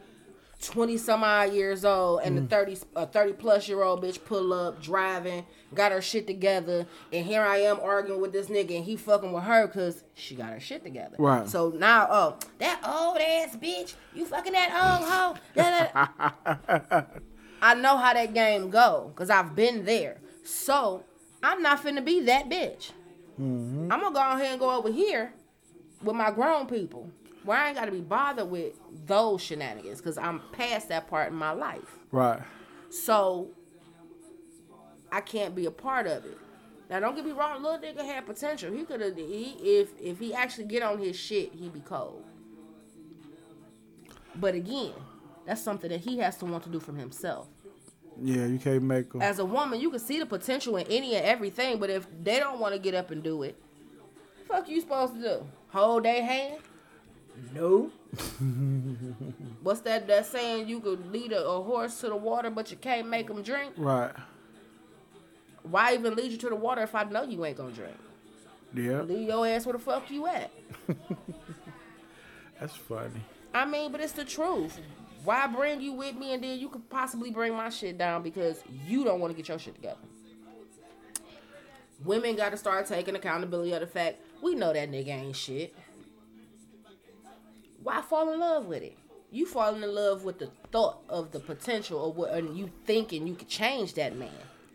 [0.62, 2.50] 20 some odd years old and the mm.
[2.50, 7.26] 30 a 30 plus year old bitch pull up driving got her shit together and
[7.28, 10.50] here i am arguing with this nigga and he fucking with her because she got
[10.50, 11.48] her shit together Right.
[11.48, 17.04] so now oh that old ass bitch you fucking that old hoe
[17.62, 21.04] i know how that game go because i've been there so
[21.44, 22.92] i'm not finna be that bitch
[23.40, 23.92] mm-hmm.
[23.92, 25.34] i'm gonna go ahead and go over here
[26.04, 27.10] with my grown people
[27.48, 28.74] where I ain't got to be bothered with
[29.06, 31.98] those shenanigans because I'm past that part in my life.
[32.12, 32.42] Right.
[32.90, 33.52] So
[35.12, 36.38] I can't be a part of it.
[36.90, 38.72] Now don't get me wrong, little nigga had potential.
[38.74, 42.24] He could have he if if he actually get on his shit, he be cold.
[44.36, 44.94] But again,
[45.46, 47.48] that's something that he has to want to do from himself.
[48.22, 49.22] Yeah, you can't make them.
[49.22, 52.40] As a woman, you can see the potential in any and everything, but if they
[52.40, 53.56] don't want to get up and do it,
[54.48, 55.48] fuck you supposed to do?
[55.70, 56.60] Hold their hand?
[57.54, 57.92] No.
[59.62, 60.68] What's that that saying?
[60.68, 63.74] You could lead a, a horse to the water, but you can't make him drink.
[63.78, 64.14] Right.
[65.64, 67.98] Why even lead you to the water if I know you ain't gonna drink?
[68.74, 69.02] Yeah.
[69.02, 70.52] Leave your ass where the fuck you at.
[72.60, 73.22] That's funny.
[73.54, 74.80] I mean, but it's the truth.
[75.28, 78.64] Why bring you with me and then you could possibly bring my shit down because
[78.88, 80.00] you don't want to get your shit together?
[82.06, 85.76] Women got to start taking accountability of the fact we know that nigga ain't shit.
[87.84, 88.98] Why fall in love with it?
[89.30, 93.28] You falling in love with the thought of the potential of what and you thinking
[93.28, 94.30] you could change that man.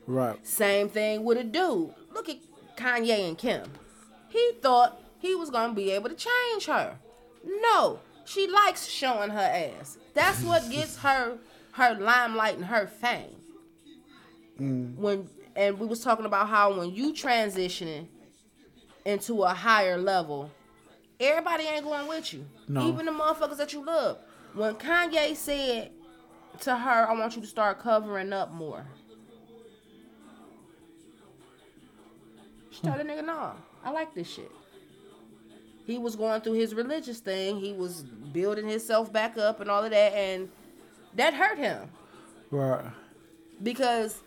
[0.06, 0.46] Right.
[0.46, 1.94] Same thing with a dude.
[2.12, 2.36] Look at
[2.76, 3.72] Kanye and Kim.
[4.28, 6.98] He thought he was gonna be able to change her.
[7.42, 9.98] No, she likes showing her ass.
[10.14, 11.38] That's what gets her
[11.72, 13.36] her limelight and her fame.
[14.58, 18.06] When and we was talking about how when you transitioning
[19.04, 20.50] into a higher level,
[21.18, 22.46] everybody ain't going with you.
[22.68, 22.88] No.
[22.88, 24.18] Even the motherfuckers that you love.
[24.54, 25.90] When Kanye said
[26.60, 28.86] to her, I want you to start covering up more.
[32.70, 33.52] She told the nigga, no,
[33.84, 34.50] I like this shit.
[35.86, 37.58] He was going through his religious thing.
[37.60, 40.48] He was building himself back up and all of that, and
[41.16, 41.88] that hurt him
[42.50, 42.84] Right.
[43.62, 44.20] because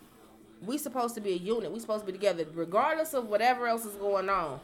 [0.66, 1.72] we supposed to be a unit.
[1.72, 4.60] We supposed to be together, regardless of whatever else is going on.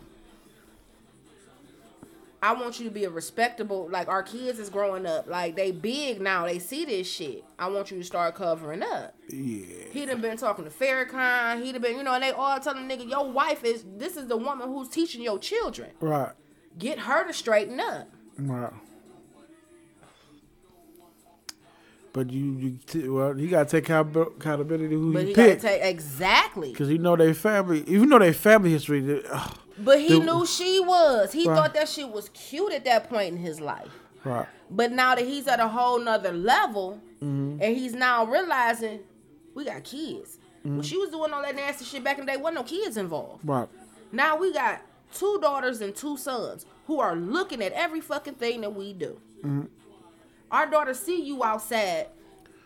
[2.43, 3.87] I want you to be a respectable.
[3.91, 5.27] Like our kids is growing up.
[5.27, 6.45] Like they big now.
[6.47, 7.43] They see this shit.
[7.59, 9.13] I want you to start covering up.
[9.29, 9.65] Yeah.
[9.91, 11.63] He done been talking to Farrakhan.
[11.63, 13.85] He done been, you know, and they all telling the nigga, your wife is.
[13.95, 15.91] This is the woman who's teaching your children.
[15.99, 16.31] Right.
[16.77, 18.07] Get her to straighten up.
[18.37, 18.73] Right.
[22.13, 25.61] But you, you, t- well, you gotta take accountability who But you he gotta pick,
[25.61, 26.71] take exactly.
[26.71, 27.83] because you know their family.
[27.87, 29.23] Even know their family history, they-
[29.79, 31.31] But he The- knew she was.
[31.31, 31.55] He Right.
[31.55, 33.87] thought that she was cute at that point in his life.
[34.25, 37.61] right, But now that he's at a whole nother level, Mm-hmm.
[37.61, 38.99] and he's now realizing
[39.55, 40.37] we got kids.
[40.65, 40.75] Mm-hmm.
[40.77, 42.97] When she was doing all that nasty shit back in the day, wasn't no kids
[42.97, 43.47] involved.
[43.47, 43.67] right,
[44.11, 44.81] Now we got
[45.13, 49.19] two daughters and two sons who are looking at every fucking thing that we do.
[49.39, 49.65] Mm-hmm.
[50.51, 52.07] Our daughters see you outside,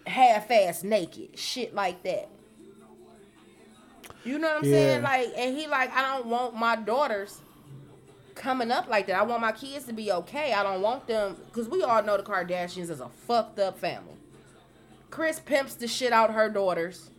[0.08, 2.30] half-ass naked, shit like that.
[4.24, 5.04] You know what I'm saying?
[5.04, 7.42] Like, and he like, I don't want my daughters
[8.34, 9.16] coming up like that.
[9.18, 10.54] I want my kids to be okay.
[10.54, 14.16] I don't want them because we all know the Kardashians is a fucked up family.
[15.12, 17.12] Kris pimps the shit out her daughters.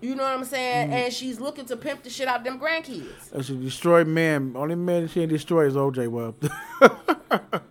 [0.00, 0.90] You know what I'm saying?
[0.90, 0.92] Mm.
[0.92, 3.30] And she's looking to pimp the shit out of them grandkids.
[3.30, 4.54] That's a destroyed man.
[4.56, 6.50] Only man she destroyed is OJ Webb.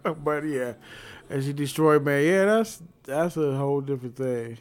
[0.24, 0.74] but yeah,
[1.30, 2.26] and she destroyed man.
[2.26, 4.58] Yeah, that's that's a whole different thing.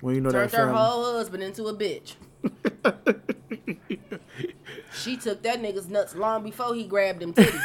[0.00, 2.14] When you know that Turned that her whole husband into a bitch.
[4.94, 7.64] she took that nigga's nuts long before he grabbed them titties.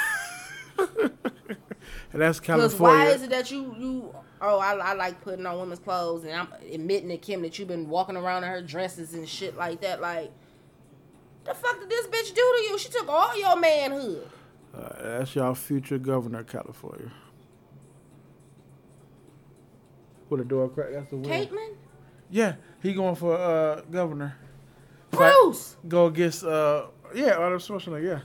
[0.78, 3.06] and that's California.
[3.06, 6.34] why is it that you you oh I, I like putting on women's clothes and
[6.34, 9.82] I'm admitting to Kim that you've been walking around in her dresses and shit like
[9.82, 10.32] that like
[11.46, 12.78] the fuck did this bitch do to you?
[12.80, 14.30] She took all your manhood.
[14.74, 17.12] Uh, that's y'all future governor of California.
[20.30, 20.90] With a door crack.
[20.94, 21.30] That's the win.
[21.30, 21.76] Caitlyn?
[22.30, 24.38] Yeah, he going for uh governor.
[25.12, 28.04] Fight- Go against uh yeah Arnold Schwarzenegger.
[28.04, 28.20] Yeah.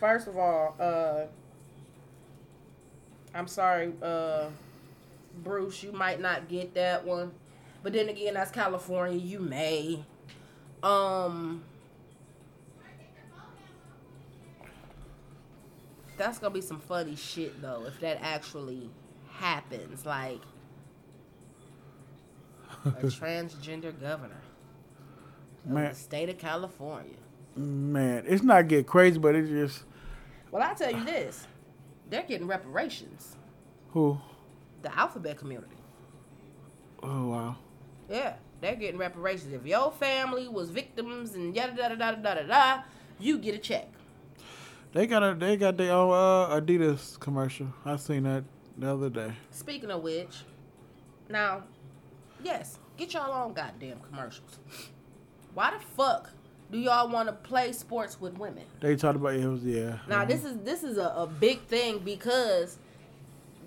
[0.00, 1.24] First of all, uh
[3.34, 4.46] I'm sorry, uh
[5.36, 7.32] Bruce, you might not get that one.
[7.82, 10.04] But then again, that's California, you may.
[10.82, 11.62] Um
[16.16, 18.90] That's gonna be some funny shit though, if that actually
[19.32, 20.06] happens.
[20.06, 20.40] Like
[22.84, 24.40] a transgender governor
[25.66, 27.16] of Man, the state of California.
[27.56, 29.84] man, it's not get crazy, but it just
[30.50, 31.46] Well, I tell you this,
[32.08, 33.36] they're getting reparations.
[33.90, 34.18] who?
[34.86, 35.74] The alphabet community.
[37.02, 37.56] Oh wow.
[38.08, 39.52] Yeah, they're getting reparations.
[39.52, 42.82] If your family was victims and yada yada yada yada da,
[43.18, 43.88] you get a check.
[44.92, 47.66] They got a they got their own uh, Adidas commercial.
[47.84, 48.44] I seen that
[48.78, 49.32] the other day.
[49.50, 50.44] Speaking of which,
[51.28, 51.64] now,
[52.44, 54.60] yes, get y'all own goddamn commercials.
[55.52, 56.30] Why the fuck
[56.70, 58.62] do y'all want to play sports with women?
[58.78, 59.98] They talked about it was yeah.
[60.08, 62.78] Now this is this is a, a big thing because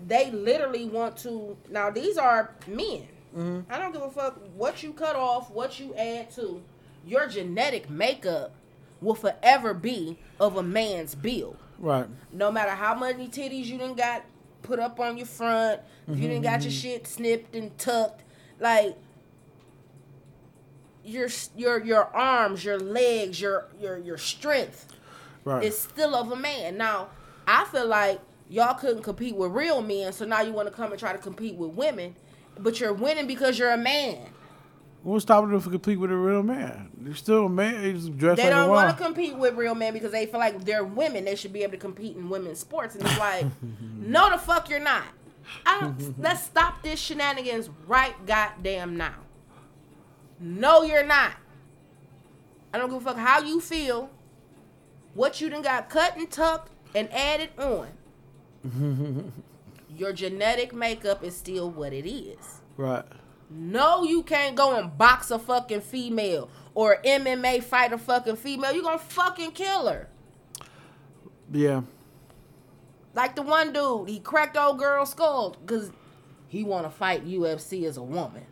[0.06, 1.56] they literally want to.
[1.70, 3.08] Now these are men.
[3.36, 3.72] Mm-hmm.
[3.72, 6.62] I don't give a fuck what you cut off, what you add to.
[7.06, 8.52] Your genetic makeup
[9.00, 11.56] will forever be of a man's build.
[11.78, 12.06] right.
[12.32, 14.24] No matter how many titties you didn't got
[14.62, 16.98] put up on your front, if you didn't got your mm-hmm, mm-hmm.
[16.98, 18.24] shit snipped and tucked,
[18.58, 18.96] like
[21.04, 24.86] your your your arms, your legs, your your your strength
[25.42, 25.64] Right.
[25.64, 26.76] is still of a man.
[26.76, 27.08] Now,
[27.46, 28.20] I feel like
[28.50, 31.18] y'all couldn't compete with real men, so now you want to come and try to
[31.18, 32.16] compete with women,
[32.58, 34.18] but you're winning because you're a man.
[35.02, 36.90] What's stopping them from compete with a real man?
[36.98, 37.80] They're still a man.
[37.80, 40.40] They just dress They like don't want to compete with real men because they feel
[40.40, 41.24] like they're women.
[41.24, 43.46] They should be able to compete in women's sports, and it's like,
[43.98, 45.04] no, the fuck you're not.
[45.64, 49.14] I don't, let's stop this shenanigans right goddamn now.
[50.38, 51.32] No, you're not.
[52.72, 54.10] I don't give a fuck how you feel.
[55.14, 57.88] What you done got cut and tucked and added on.
[59.96, 62.60] Your genetic makeup is still what it is.
[62.76, 63.04] Right.
[63.50, 68.72] No, you can't go and box a fucking female or MMA fight a fucking female.
[68.72, 70.08] You're gonna fucking kill her.
[71.52, 71.82] Yeah.
[73.14, 75.90] Like the one dude, he cracked old girl's skull because
[76.46, 78.46] he want to fight UFC as a woman.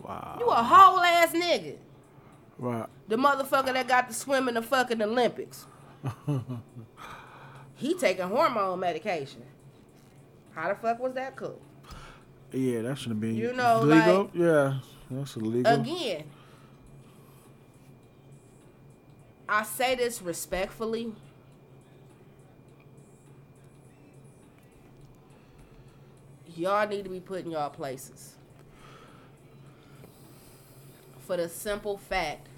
[0.00, 0.36] Wow.
[0.38, 1.76] You a whole ass nigga.
[2.58, 2.86] Right.
[3.08, 5.66] The motherfucker that got to swim in the fucking Olympics.
[7.74, 9.44] he taking hormone medication.
[10.54, 11.60] How the fuck was that cool?
[12.52, 14.24] Yeah, that should have been You know, legal.
[14.24, 14.78] like- yeah,
[15.10, 15.72] that's illegal.
[15.72, 16.24] Again,
[19.48, 21.12] I say this respectfully.
[26.54, 28.34] Y'all need to be put in y'all places.
[31.20, 32.48] For the simple fact,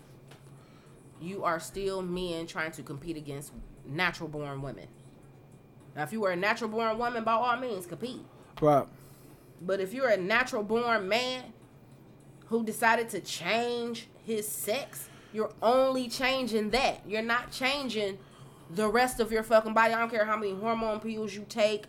[1.21, 3.53] you are still men trying to compete against
[3.87, 4.89] natural born women.
[5.97, 8.21] Now, if you were a natural born woman, by all means, compete.
[8.61, 8.87] Right.
[9.61, 11.45] But if you're a natural born man
[12.47, 17.01] who decided to change his sex, you're only changing that.
[17.07, 18.19] You're not changing
[18.71, 19.95] the rest of your fucking body.
[19.95, 21.85] I don't care how many hormone pills you take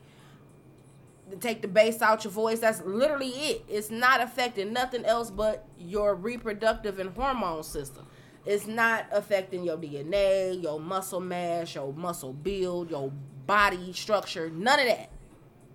[1.32, 2.60] to take the bass out your voice.
[2.60, 3.66] That's literally it.
[3.68, 8.06] It's not affecting nothing else but your reproductive and hormone system.
[8.46, 13.12] It's not affecting your DNA, your muscle mass, your muscle build, your
[13.46, 15.10] body structure, none of that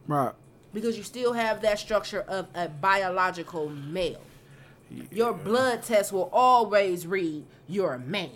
[0.07, 0.33] Right.
[0.73, 4.21] because you still have that structure of a biological male.
[5.13, 8.31] Your blood test will always read you're a man.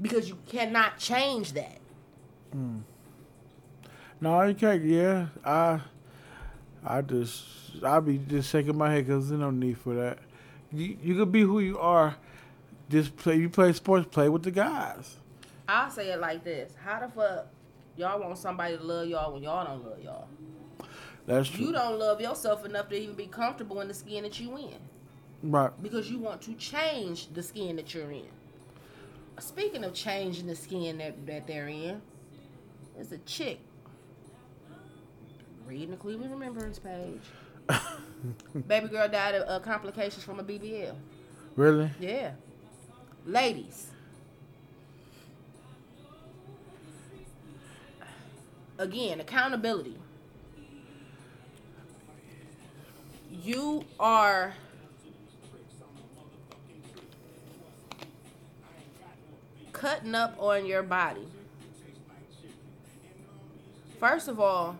[0.00, 1.78] Because you cannot change that.
[2.52, 2.78] Hmm.
[4.20, 4.84] No, you can't.
[4.84, 5.80] Yeah, I,
[6.84, 7.44] I just,
[7.82, 10.18] I be just shaking my head because there's no need for that.
[10.72, 12.16] You, you could be who you are.
[12.90, 13.36] Just play.
[13.36, 14.08] You play sports.
[14.10, 15.16] Play with the guys.
[15.68, 16.72] I'll say it like this.
[16.82, 17.46] How the fuck
[17.96, 20.28] y'all want somebody to love y'all when y'all don't love y'all?
[21.26, 21.66] That's true.
[21.66, 24.78] You don't love yourself enough to even be comfortable in the skin that you in.
[25.42, 25.70] Right.
[25.82, 28.28] Because you want to change the skin that you're in.
[29.38, 32.00] Speaking of changing the skin that, that they're in,
[32.94, 33.58] there's a chick
[35.66, 37.22] reading the Cleveland Remembrance page.
[38.68, 40.94] Baby girl died of uh, complications from a BBL.
[41.56, 41.90] Really?
[41.98, 42.32] Yeah.
[43.26, 43.88] Ladies.
[48.78, 49.96] Again, accountability.
[53.30, 54.54] You are
[59.72, 61.26] cutting up on your body.
[64.00, 64.76] First of all,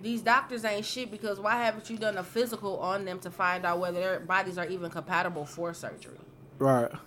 [0.00, 3.64] these doctors ain't shit because why haven't you done a physical on them to find
[3.64, 6.18] out whether their bodies are even compatible for surgery?
[6.58, 6.90] Right.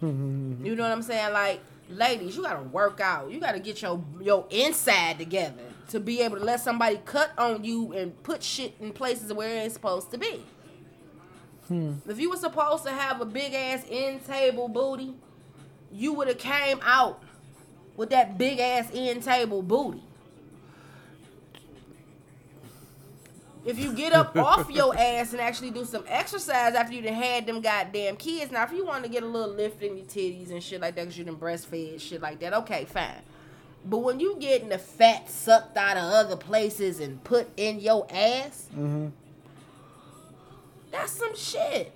[0.00, 1.32] You know what I'm saying?
[1.32, 1.60] Like,
[1.92, 3.30] ladies, you gotta work out.
[3.30, 7.64] You gotta get your your inside together to be able to let somebody cut on
[7.64, 10.42] you and put shit in places where it's supposed to be.
[11.68, 11.94] Hmm.
[12.08, 15.14] If you were supposed to have a big ass end table booty,
[15.92, 17.22] you would have came out
[17.96, 20.02] with that big ass end table booty.
[23.64, 27.12] If you get up off your ass and actually do some exercise after you done
[27.14, 30.06] had them goddamn kids, now if you want to get a little lift in your
[30.06, 33.22] titties and shit like that because you done breastfed, shit like that, okay, fine.
[33.84, 38.06] But when you getting the fat sucked out of other places and put in your
[38.10, 39.08] ass, Mm-hmm.
[40.90, 41.92] that's some shit.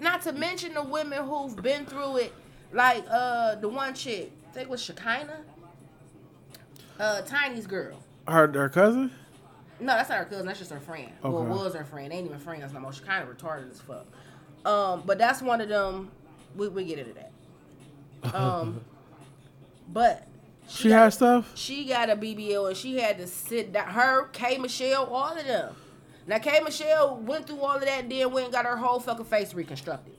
[0.00, 2.32] Not to mention the women who've been through it,
[2.72, 5.40] like uh the one chick, I think it was Shekinah,
[6.98, 8.02] uh Tiny's girl.
[8.28, 9.12] Her, her cousin.
[9.78, 10.46] No, that's not her cousin.
[10.46, 11.10] That's just her friend.
[11.22, 11.46] Well, Okay.
[11.50, 12.10] it was her friend.
[12.10, 12.92] They ain't even friends no more.
[12.92, 14.06] She kind of retarded as fuck.
[14.64, 16.10] Um, but that's one of them.
[16.56, 18.34] We we get into that.
[18.34, 18.80] Um,
[19.88, 20.26] but
[20.68, 21.52] She got- had stuff.
[21.54, 23.88] She got a BBL and she had to sit down.
[23.88, 25.74] Her, K Michelle, all of them.
[26.26, 28.98] Now K Michelle went through all of that, and then went and got her whole
[28.98, 30.14] fucking face reconstructed.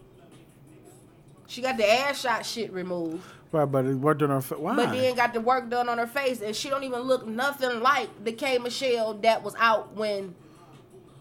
[1.47, 3.23] She got the ass shot shit removed.
[3.51, 4.41] Right, but it worked on her.
[4.41, 4.75] fa- Why?
[4.75, 7.79] But then got the work done on her face, and she don't even look nothing
[7.81, 10.35] like the K Michelle that was out when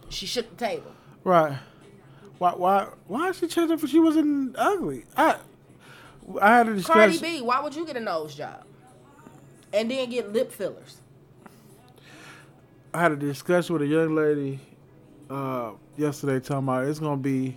[0.09, 0.91] she shook the table.
[1.23, 1.57] Right.
[2.39, 2.51] Why?
[2.53, 2.89] Why?
[3.07, 3.79] Why she change it?
[3.81, 5.05] For she wasn't ugly.
[5.17, 5.37] I.
[6.43, 7.21] I had a discussion.
[7.21, 7.39] Cardi.
[7.39, 8.65] B, why would you get a nose job
[9.73, 11.01] and then get lip fillers?
[12.93, 14.59] I had a discussion with a young lady
[15.31, 17.57] uh, yesterday talking about it's gonna be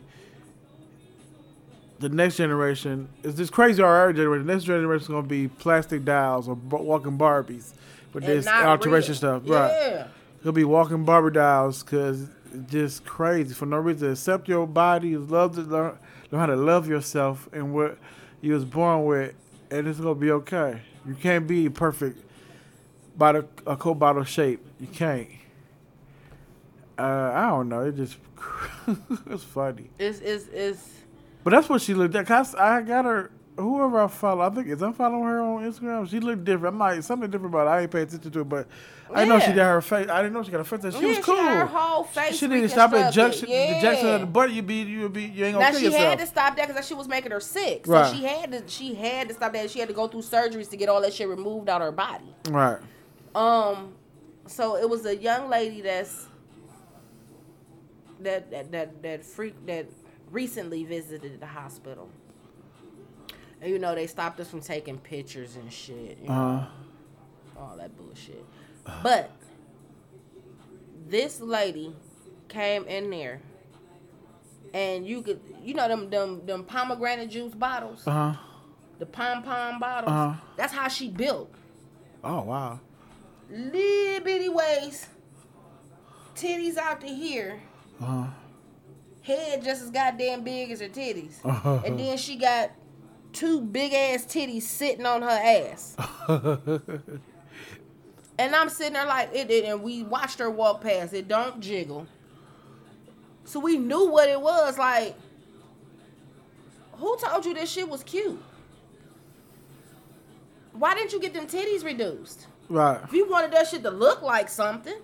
[1.99, 3.09] the next generation.
[3.23, 4.47] Is this crazy our generation?
[4.47, 7.73] The next generation is gonna be plastic dolls or b- walking Barbies,
[8.13, 9.17] with and this alteration real.
[9.17, 9.55] stuff, yeah.
[9.97, 10.07] right?
[10.43, 14.11] He'll be walking Barbie dolls because it's just crazy for no reason.
[14.11, 15.97] Accept your body, love to learn,
[16.31, 17.97] learn how to love yourself and what
[18.41, 19.35] you was born with,
[19.69, 20.81] and it's gonna be okay.
[21.05, 22.23] You can't be perfect
[23.17, 24.65] by the a cold bottle shape.
[24.79, 25.27] You can't.
[26.97, 27.81] Uh, I don't know.
[27.85, 28.17] It just
[29.27, 30.89] it's funny, It's it's it's
[31.43, 32.25] but that's what she looked at.
[32.27, 33.31] Cause I got her.
[33.57, 36.09] Whoever I follow, I think is I'm following her on Instagram.
[36.09, 36.75] She looked different.
[36.75, 37.71] I'm like something different about it.
[37.71, 38.67] I ain't pay attention to it, but
[39.13, 39.55] I know she Yeah.
[39.55, 40.07] got her face.
[40.07, 40.95] I didn't know she got her face.
[40.95, 41.35] She yeah, was cool.
[41.35, 42.37] She her whole face.
[42.37, 43.11] She to stop at.
[43.11, 43.49] Jackson.
[43.49, 44.13] The Jackson Yeah.
[44.15, 44.51] of the butt.
[44.51, 46.03] You be, you be, you ain't gonna Now kill she yourself.
[46.05, 47.85] had to stop that because that shit was making her sick.
[47.85, 48.15] So Right.
[48.15, 49.69] she had to she had to stop that.
[49.69, 52.33] She had to go through surgeries to get all that shit removed out her body.
[52.49, 52.77] right.
[53.35, 53.93] Um,
[54.45, 56.27] so it was a young lady that's
[58.21, 59.87] that that that that freak that
[60.31, 62.09] recently visited the hospital.
[63.61, 66.17] And you know they stopped us from taking pictures and shit.
[66.21, 66.67] You know, Uh,
[67.59, 68.45] all that bullshit.
[69.03, 69.31] But
[71.07, 71.93] this lady
[72.47, 73.41] came in there,
[74.73, 78.33] and you could, you know, them them them pomegranate juice bottles, uh huh.
[78.99, 80.11] the pom pom bottles.
[80.11, 80.33] Uh-huh.
[80.55, 81.53] That's how she built.
[82.23, 82.79] Oh wow.
[83.51, 85.07] Little bitty waist,
[86.35, 87.61] titties out to here,
[88.01, 88.27] Uh huh.
[89.29, 91.81] Head just as goddamn big as her titties, Uh-huh.
[91.85, 92.71] and then she got
[93.33, 95.95] two big ass titties sitting on her ass.
[98.37, 101.13] And I'm sitting there like it, it and we watched her walk past.
[101.13, 102.07] It don't jiggle.
[103.43, 104.77] So we knew what it was.
[104.77, 105.13] Like,
[106.93, 108.41] who told you this shit was cute?
[110.71, 112.47] Why didn't you get them titties reduced?
[112.69, 113.01] right.
[113.03, 114.95] If you wanted that shit to look like something,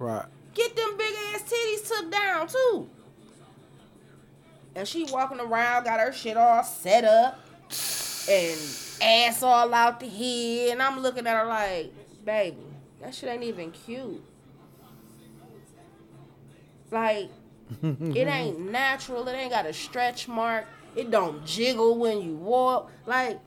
[0.00, 0.26] Right.
[0.54, 2.90] get them big ass titties took down too.
[4.74, 7.40] And she walking around, got her shit all set up,
[8.28, 8.58] and
[9.02, 10.72] ass all out the head.
[10.72, 11.92] And I'm looking at her like,
[12.24, 12.56] baby,
[13.00, 14.22] that shit ain't even cute.
[16.90, 17.30] Like,
[17.82, 19.26] it ain't natural.
[19.28, 20.66] It ain't got a stretch mark.
[20.96, 22.90] It don't jiggle when you walk.
[23.06, 23.38] Like,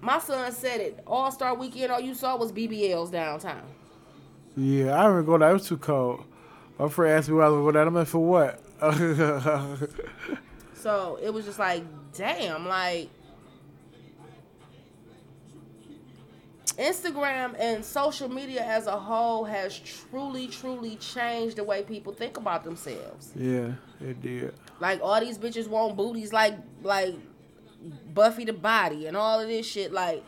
[0.00, 1.02] my son said it.
[1.06, 3.62] All Star Weekend, all you saw was BBLs downtown.
[4.56, 5.40] Yeah, I remember going.
[5.40, 6.24] That it was too cold.
[6.78, 7.88] My friend asked me why I was going down.
[7.88, 8.62] I'm like, for what?
[10.80, 13.10] So it was just like, damn, like
[16.78, 22.38] Instagram and social media as a whole has truly, truly changed the way people think
[22.38, 23.32] about themselves.
[23.36, 24.54] yeah, it did.
[24.80, 27.14] Like all these bitches want booties like like
[28.14, 29.92] Buffy the Body and all of this shit.
[29.92, 30.24] Like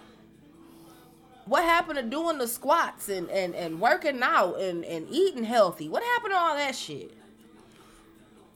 [1.47, 5.89] what happened to doing the squats and, and, and working out and, and eating healthy?
[5.89, 7.17] What happened to all that shit?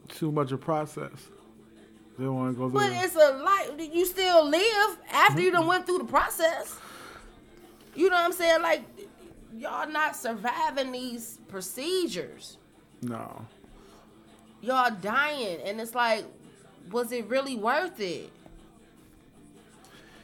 [0.09, 1.29] Too much of process.
[2.19, 2.81] They don't want to go through.
[2.81, 3.71] But it's a life.
[3.93, 6.79] You still live after you done went through the process.
[7.95, 8.63] You know what I'm saying?
[8.63, 8.83] Like,
[9.57, 12.57] y'all not surviving these procedures.
[13.03, 13.45] no.
[14.63, 16.25] Y'all dying, and it's like,
[16.91, 18.31] was it really worth it?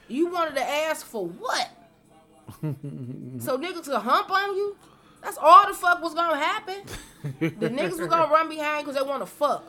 [0.08, 1.68] You wanted to ask for what?
[3.38, 4.76] so niggas could hump on you?
[5.22, 6.82] That's all the fuck was gonna happen.
[7.38, 9.64] The niggas was gonna run behind because they want to fuck.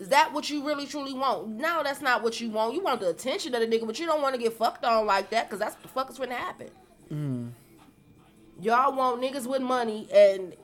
[0.00, 1.48] Is that what you really truly want?
[1.48, 2.74] No, that's not what you want.
[2.74, 5.06] You want the attention of the nigga, but you don't want to get fucked on
[5.06, 6.70] like that because that's what the fuck is gonna happen.
[7.12, 7.50] Mm.
[8.60, 10.54] Y'all want niggas with money and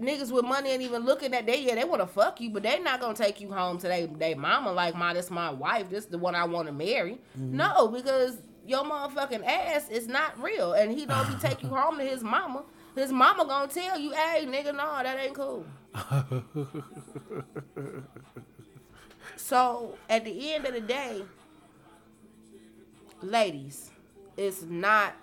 [0.00, 2.62] niggas with money ain't even looking at they yeah they want to fuck you, but
[2.62, 5.90] they not gonna take you home to they they mama like my this my wife
[5.90, 7.18] this the one I want to marry.
[7.38, 7.56] Mm-hmm.
[7.56, 11.98] No, because your motherfucking ass is not real, and he don't be take you home
[11.98, 12.62] to his mama,
[12.94, 15.64] his mama gonna tell you, hey nigga, no that ain't cool.
[19.36, 21.22] So at the end of the day,
[23.22, 23.90] ladies,
[24.36, 25.14] it's not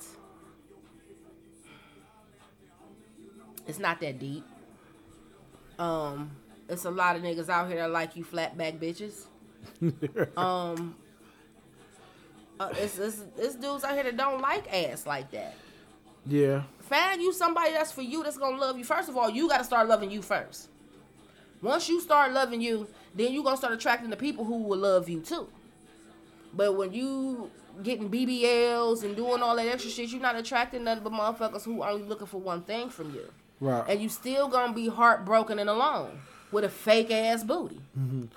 [3.67, 4.43] it's not that deep.
[5.79, 6.31] Um,
[6.69, 9.25] it's a lot of niggas out here that like you flat back bitches.
[10.37, 10.95] Um,
[12.59, 15.55] uh, it's, it's it's dudes out here that don't like ass like that.
[16.25, 16.63] yeah.
[16.91, 18.83] Find you somebody that's for you that's gonna love you.
[18.83, 20.67] First of all, you gotta start loving you first.
[21.61, 22.85] Once you start loving you,
[23.15, 25.47] then you're gonna start attracting the people who will love you too.
[26.53, 27.49] But when you
[27.81, 31.81] getting BBLs and doing all that extra shit, you're not attracting nothing but motherfuckers who
[31.81, 33.31] only looking for one thing from you.
[33.61, 33.85] Right.
[33.87, 36.19] And you still gonna be heartbroken and alone
[36.51, 37.79] with a fake ass booty.
[37.97, 38.27] Mhm.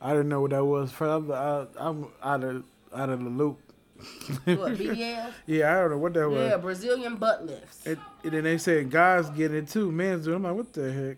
[0.00, 0.92] I didn't know what that was.
[0.92, 3.58] First, I, I'm out of out of the loop.
[4.44, 5.32] What, BBL?
[5.46, 6.50] Yeah, I don't know what that was.
[6.50, 7.84] Yeah, Brazilian butt lifts.
[7.86, 10.34] And, and then they said guys get it too, men's doing.
[10.34, 10.36] it.
[10.36, 11.16] I'm like, what the heck?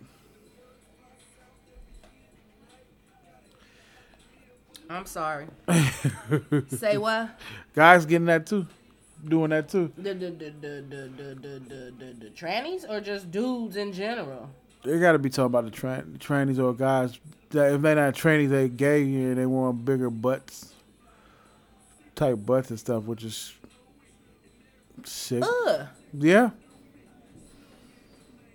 [4.88, 5.46] I'm sorry.
[6.68, 7.38] Say what?
[7.74, 8.66] Guys getting that too.
[9.24, 9.92] doing that too.
[9.96, 13.92] The the the the the the the, the, the, the trannies or just dudes in
[13.92, 14.50] general?
[14.82, 17.20] They got to be talking about the tra- trannies or guys
[17.50, 20.72] that if they're not trannies, they gay and they want bigger butts,
[22.20, 23.54] type butts and stuff, which is
[25.04, 25.42] sick.
[25.42, 25.86] Ugh.
[26.12, 26.50] Yeah.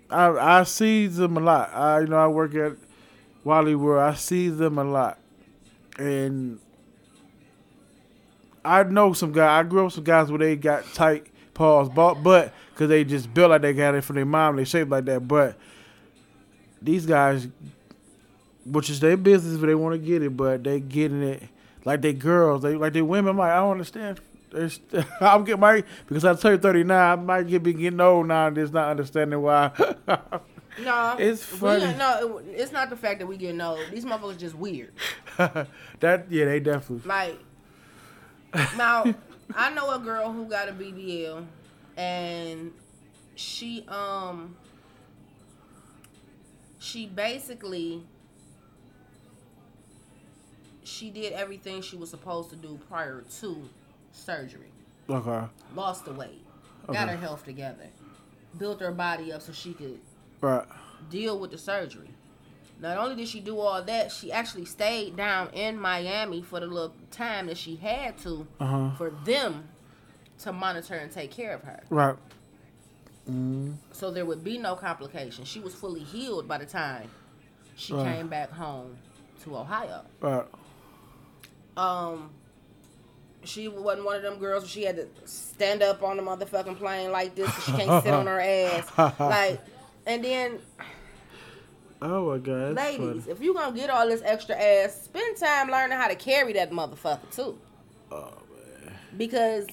[0.09, 1.73] I I see them a lot.
[1.73, 2.73] I you know I work at
[3.43, 4.03] Wally World.
[4.03, 5.17] I see them a lot,
[5.97, 6.59] and
[8.63, 9.59] I know some guy.
[9.59, 13.03] I grew up with some guys where they got tight paws, but but because they
[13.03, 15.27] just built like they got it from their mom, they shaped like that.
[15.27, 15.57] But
[16.83, 17.47] these guys,
[18.63, 21.49] which is their business, if they want to get it, but they getting it
[21.85, 23.31] like they girls, they like they women.
[23.31, 24.19] I'm like I don't understand.
[25.19, 26.91] I'm getting my because I turned 39.
[26.91, 29.71] I might get be getting old now and just not understanding why.
[30.83, 31.95] No, It's we- funny.
[31.97, 33.79] no, it- it's not the fact that we getting old.
[33.93, 34.91] These motherfuckers just weird.
[35.37, 37.07] that yeah, they definitely.
[37.07, 37.39] Like
[38.75, 39.05] now,
[39.55, 41.45] I know a girl who got a BBL,
[41.95, 42.73] and
[43.35, 44.57] she um
[46.77, 48.03] she basically
[50.85, 53.69] she did everything she was supposed to do prior to
[54.11, 54.71] surgery.
[55.09, 56.41] Okay, Lost the weight,
[56.87, 56.93] Okay.
[56.93, 57.89] got her health together,
[58.57, 59.99] built her body up so she could
[60.41, 60.65] right.
[61.09, 62.09] deal with the surgery.
[62.79, 66.65] Not only did she do all that, she actually stayed down in Miami for the
[66.67, 68.89] little time that she had to Uh huh.
[68.97, 69.69] for them
[70.39, 71.81] to monitor and take care of her.
[71.89, 72.15] Right.
[73.29, 75.47] Mm, So there would be no complications.
[75.47, 77.09] She was fully healed by the time
[77.75, 78.15] she Right.
[78.15, 78.97] came back home
[79.43, 80.03] to Ohio.
[80.21, 80.45] right.
[81.77, 82.29] Um
[83.43, 86.77] she wasn't one of them girls where she had to stand up on the motherfucking
[86.77, 88.89] plane like this 'cause she can't sit on her ass.
[89.19, 89.61] Like
[90.05, 90.59] and then
[92.01, 92.73] Oh my god.
[92.75, 93.31] Ladies, funny.
[93.31, 96.71] if you gonna get all this extra ass, spend time learning how to carry that
[96.71, 97.57] motherfucker too.
[98.11, 98.31] Oh
[98.83, 98.93] man.
[99.17, 99.67] Because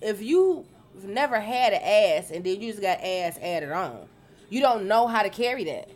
[0.00, 0.64] if you've
[1.04, 4.08] never had an ass and then you just got ass added on,
[4.48, 5.88] you don't know how to carry that.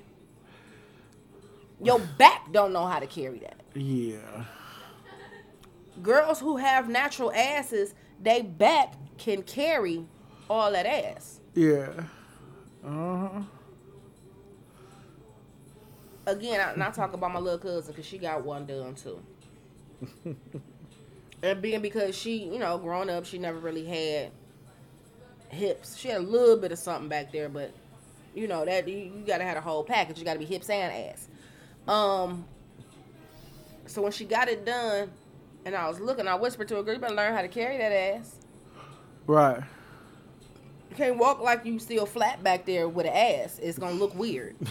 [1.81, 3.57] Your back don't know how to carry that.
[3.75, 4.45] Yeah.
[6.01, 10.07] Girls who have natural asses, they back can carry
[10.49, 11.41] all that ass.
[11.55, 11.91] Yeah.
[12.85, 12.89] Uh
[13.29, 13.43] huh.
[16.27, 19.23] again, I, and I talk about my little cousin because she got one done too.
[21.43, 24.31] and being because she, you know, growing up, she never really had
[25.49, 25.97] hips.
[25.97, 27.73] She had a little bit of something back there, but
[28.35, 30.19] you know that you, you gotta have a whole package.
[30.19, 31.29] You gotta be hips and ass.
[31.87, 32.47] Um.
[33.87, 35.11] So when she got it done,
[35.65, 37.79] and I was looking, I whispered to a "Girl, you better learn how to carry
[37.79, 38.37] that ass.
[39.27, 39.63] Right.
[40.91, 43.59] You can't walk like you still flat back there with an ass.
[43.63, 44.57] It's gonna look weird."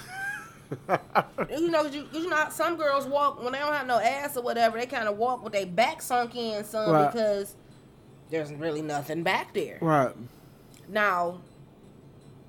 [1.49, 4.43] you know, you, you know, some girls walk when they don't have no ass or
[4.43, 4.77] whatever.
[4.77, 7.11] They kind of walk with their back sunk in, some Right.
[7.11, 7.55] because
[8.29, 9.77] there's really nothing back there.
[9.81, 10.15] Right.
[10.87, 11.41] Now,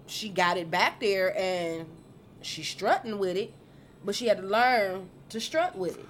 [0.06, 1.86] she got it back there and
[2.42, 3.52] she's strutting with it,
[4.04, 6.06] but she had to learn to strut with it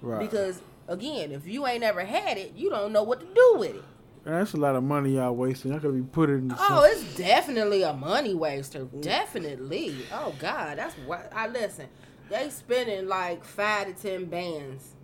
[0.00, 0.20] Right.
[0.20, 3.76] because, again, if you ain't ever had it, you don't know what to do with
[3.76, 3.84] it.
[4.24, 5.70] That's a lot of money y'all wasting.
[5.70, 6.54] Y'all could be put it in.
[6.58, 8.84] Oh, it's definitely a money waster.
[9.00, 9.94] Definitely.
[10.12, 11.86] Oh God, that's what I listen.
[12.28, 14.96] They spending like five to ten bands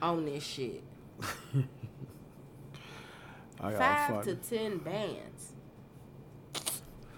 [0.00, 0.82] on this shit.
[3.60, 5.52] Five to ten bands.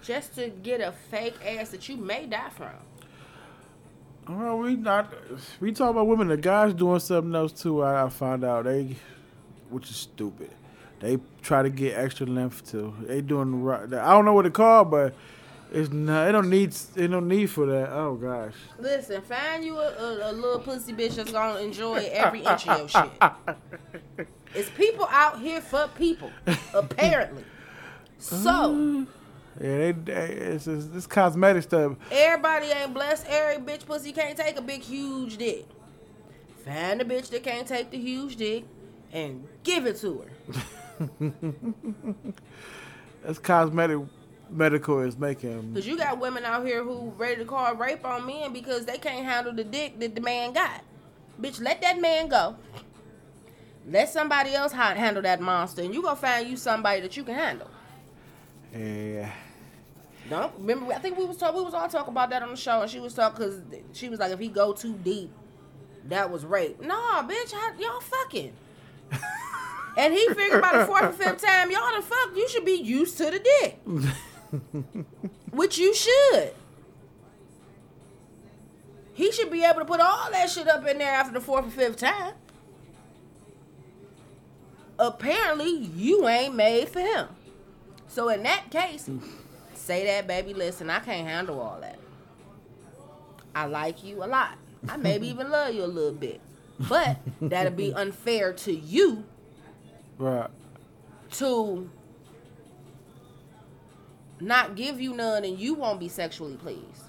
[0.01, 2.69] Just to get a fake ass that you may die from.
[4.29, 5.13] Well, we not.
[5.59, 6.27] We talk about women.
[6.27, 7.81] The guys doing something else too.
[7.83, 8.95] I, I found out they,
[9.69, 10.51] which is stupid.
[10.99, 12.93] They try to get extra length too.
[13.01, 13.83] They doing right.
[13.93, 15.13] I don't know what to call, but
[15.71, 16.25] it's not.
[16.25, 16.71] They don't need.
[16.71, 17.91] They don't need for that.
[17.91, 18.53] Oh gosh.
[18.79, 22.79] Listen, find you a, a, a little pussy bitch that's gonna enjoy every inch of
[22.79, 23.11] your shit.
[24.55, 26.31] It's people out here for people,
[26.73, 27.43] apparently.
[28.17, 29.05] So.
[29.07, 29.16] Uh,
[29.61, 30.13] Yeah, they.
[30.13, 31.93] it's, it's, it's cosmetic stuff.
[32.11, 33.25] Everybody ain't blessed.
[33.27, 35.67] Every bitch pussy can't take a big huge dick.
[36.65, 38.65] Find a bitch that can't take the huge dick
[39.11, 41.31] and give it to her.
[43.23, 43.99] That's cosmetic.
[44.49, 45.73] Medical is making.
[45.73, 48.97] Cause you got women out here who ready to call rape on men because they
[48.97, 50.83] can't handle the dick that the man got.
[51.41, 52.55] Bitch, let that man go.
[53.89, 57.35] Let somebody else handle that monster, and you gonna find you somebody that you can
[57.35, 57.69] handle.
[58.73, 59.31] Yeah.
[60.29, 60.93] Don't remember?
[60.93, 62.91] I think we was talk, we was all talking about that on the show, and
[62.91, 63.61] she was talking because
[63.93, 65.31] she was like, if he go too deep,
[66.05, 66.81] that was rape.
[66.81, 68.53] Nah, bitch, I, y'all fucking.
[69.97, 72.35] and he figured by the fourth or fifth time, y'all done fuck.
[72.35, 75.05] You should be used to the dick,
[75.51, 76.53] which you should.
[79.13, 81.67] He should be able to put all that shit up in there after the fourth
[81.67, 82.33] or fifth time.
[84.99, 87.27] Apparently, you ain't made for him.
[88.07, 89.09] So in that case,
[89.87, 91.97] say that, baby, listen, I can't handle all that.
[93.55, 94.57] I like you a lot.
[94.87, 96.41] I maybe even love you a little bit.
[96.89, 99.23] But that'd be unfair to you
[100.19, 100.49] Right.
[101.33, 101.89] to
[104.39, 107.03] not give you none and you won't be sexually pleased.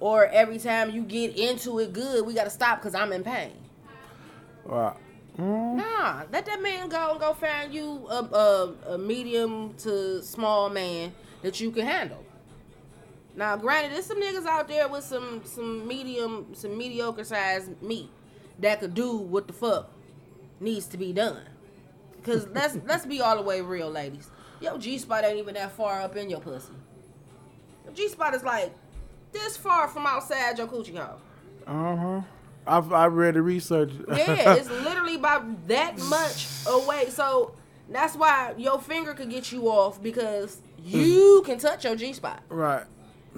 [0.00, 3.52] Or every time you get into it good, we gotta stop because I'm in pain.
[4.64, 4.96] Right.
[5.38, 10.22] Mm, Nah, let that man go and go find you a, a, a medium to
[10.22, 11.12] small man
[11.42, 12.24] that you can handle.
[13.34, 18.10] Now, granted, there's some niggas out there with some some medium, some mediocre sized meat
[18.58, 19.90] that could do what the fuck
[20.60, 21.42] needs to be done.
[22.24, 24.30] Cause let's let's be all the way real, ladies.
[24.60, 26.72] Your G spot ain't even that far up in your pussy.
[27.84, 28.72] Your G spot is like
[29.32, 31.18] this far from outside your coochie hole.
[31.66, 32.20] Uh huh.
[32.66, 33.90] I've I read the research.
[34.08, 37.08] Yeah, it's literally about that much away.
[37.08, 37.54] So
[37.88, 41.44] that's why your finger could get you off because you mm.
[41.44, 42.42] can touch your G spot.
[42.48, 42.84] right.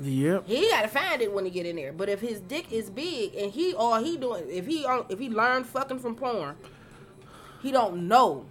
[0.01, 0.49] Yep.
[0.49, 1.93] He gotta find it when he get in there.
[1.93, 5.29] But if his dick is big and he all he doing if he if he
[5.29, 6.57] learned fucking from porn,
[7.63, 8.45] he don't know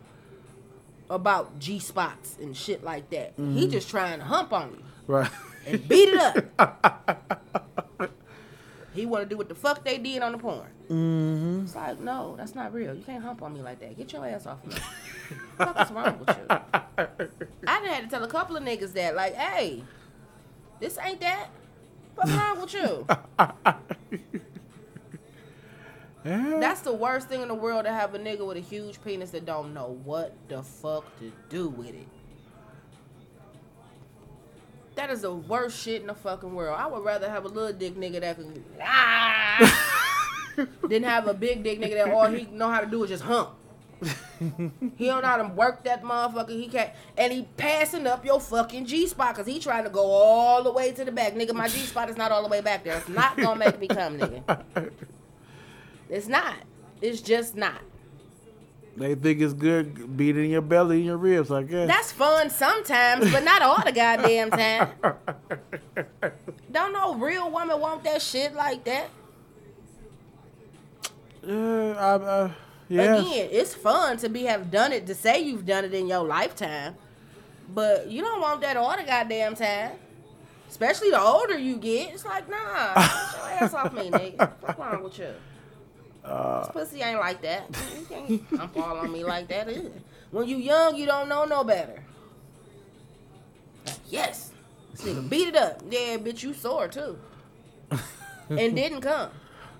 [1.09, 3.33] about G spots and shit like that.
[3.35, 3.69] He mm-hmm.
[3.69, 5.29] just trying to hump on you Right.
[5.65, 7.79] and beat it up.
[8.93, 10.67] he want to do what the fuck they did on the porn.
[10.89, 11.61] mm-hmm.
[11.63, 12.93] It's like, no, that's not real.
[12.93, 13.97] You can't hump on me like that.
[13.97, 14.75] Get your ass off me.
[15.57, 16.45] what the wrong with you?
[17.67, 19.83] I done had to tell a couple of niggas that, like, hey,
[20.79, 21.47] this ain't that.
[22.15, 23.07] What's wrong with you?
[26.25, 26.57] Yeah.
[26.59, 29.31] That's the worst thing in the world to have a nigga with a huge penis
[29.31, 32.07] that don't know what the fuck to do with it.
[34.95, 36.77] That is the worst shit in the fucking world.
[36.79, 40.05] I would rather have a little dick nigga that can ah,
[40.87, 43.23] than have a big dick nigga that all he know how to do is just
[43.23, 43.49] hump.
[44.97, 46.49] he don't know how to work that motherfucker.
[46.49, 50.05] He can't, and he passing up your fucking G spot because he trying to go
[50.05, 51.53] all the way to the back, nigga.
[51.53, 52.97] My G spot is not all the way back there.
[52.97, 54.91] It's not gonna make me come, nigga.
[56.09, 56.55] It's not.
[57.01, 57.81] It's just not.
[58.95, 61.87] They think it's good beating your belly and your ribs, I guess.
[61.87, 64.89] That's fun sometimes, but not all the goddamn time.
[66.71, 69.09] Don't no real woman want that shit like that.
[71.43, 72.51] Uh, yeah, I,
[72.87, 73.19] yes.
[73.21, 76.23] Again, it's fun to be have done it to say you've done it in your
[76.23, 76.95] lifetime,
[77.73, 79.91] but you don't want that all the goddamn time.
[80.69, 84.51] Especially the older you get, it's like nah, get your ass off me, nigga.
[84.61, 85.33] What's wrong with you?
[86.23, 87.63] Uh, This pussy ain't like that.
[87.99, 89.67] You can't hump all on me like that.
[89.69, 89.91] Either.
[90.31, 92.01] When you young, you don't know no better.
[94.09, 94.51] Yes,
[94.91, 95.81] this nigga beat it up.
[95.89, 97.17] Yeah, bitch, you sore too,
[98.49, 99.29] and didn't come.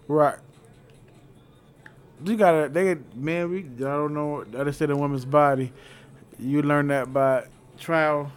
[0.07, 0.39] right.
[2.25, 5.73] You gotta, they, man, we, I don't know, I understand a woman's body.
[6.39, 7.45] You learn that by
[7.77, 8.31] trial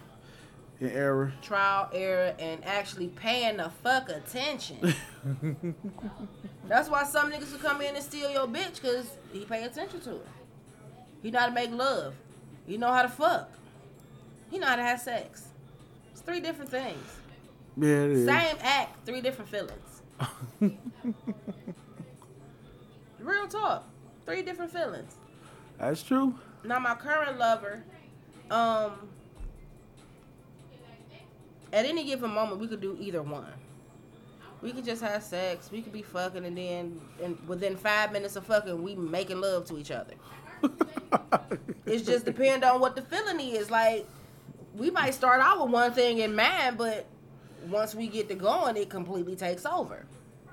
[0.79, 1.33] and error.
[1.41, 4.93] Trial, error, and actually paying the fuck attention.
[6.67, 10.01] That's why some niggas will come in and steal your bitch, cause he pay attention
[10.01, 10.27] to it.
[11.23, 12.13] He know how to make love.
[12.65, 13.49] He know how to fuck.
[14.51, 15.47] He know how to have sex.
[16.11, 17.03] It's three different things.
[17.77, 18.25] Yeah, it is.
[18.25, 20.01] Same act, three different feelings.
[23.19, 23.87] Real talk,
[24.25, 25.15] three different feelings.
[25.77, 26.33] That's true.
[26.63, 27.83] Now my current lover,
[28.49, 29.09] um,
[31.77, 33.45] at any given moment we could do either one.
[34.61, 35.69] We could just have sex.
[35.71, 39.65] We could be fucking, and then and within five minutes of fucking, we making love
[39.65, 40.15] to each other.
[41.85, 43.71] It's just depend on what the feeling is.
[43.71, 44.05] Like
[44.75, 47.05] we might start out with one thing in mind, but
[47.69, 50.05] once we get to going, it completely takes over.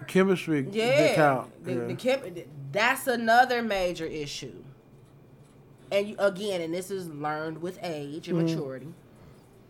[0.06, 1.44] Chemistry, Yeah.
[1.64, 1.84] The, yeah.
[1.86, 2.34] the chem-
[2.70, 4.62] that's another major issue.
[5.90, 8.42] And you, again, and this is learned with age and Mhm.
[8.50, 8.94] maturity.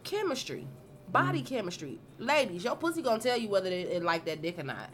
[0.03, 0.67] Chemistry,
[1.11, 4.63] body chemistry, ladies, your pussy gonna tell you whether it, it like that dick or
[4.65, 4.91] not.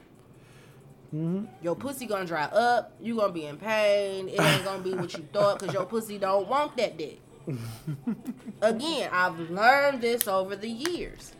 [1.14, 1.48] Mhm.
[1.62, 2.92] Your pussy gonna dry up.
[3.00, 4.28] You gonna be in pain.
[4.28, 7.20] It ain't gonna be what you thought because your pussy don't want that dick.
[8.62, 11.32] Again, I've learned this over the years.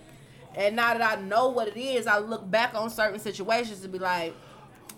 [0.57, 3.89] And now that I know what it is, I look back on certain situations to
[3.89, 4.35] be like,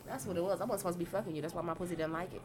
[0.06, 0.60] that's what it was.
[0.62, 1.42] I wasn't supposed to be fucking you.
[1.42, 2.40] That's why my pussy didn't like it.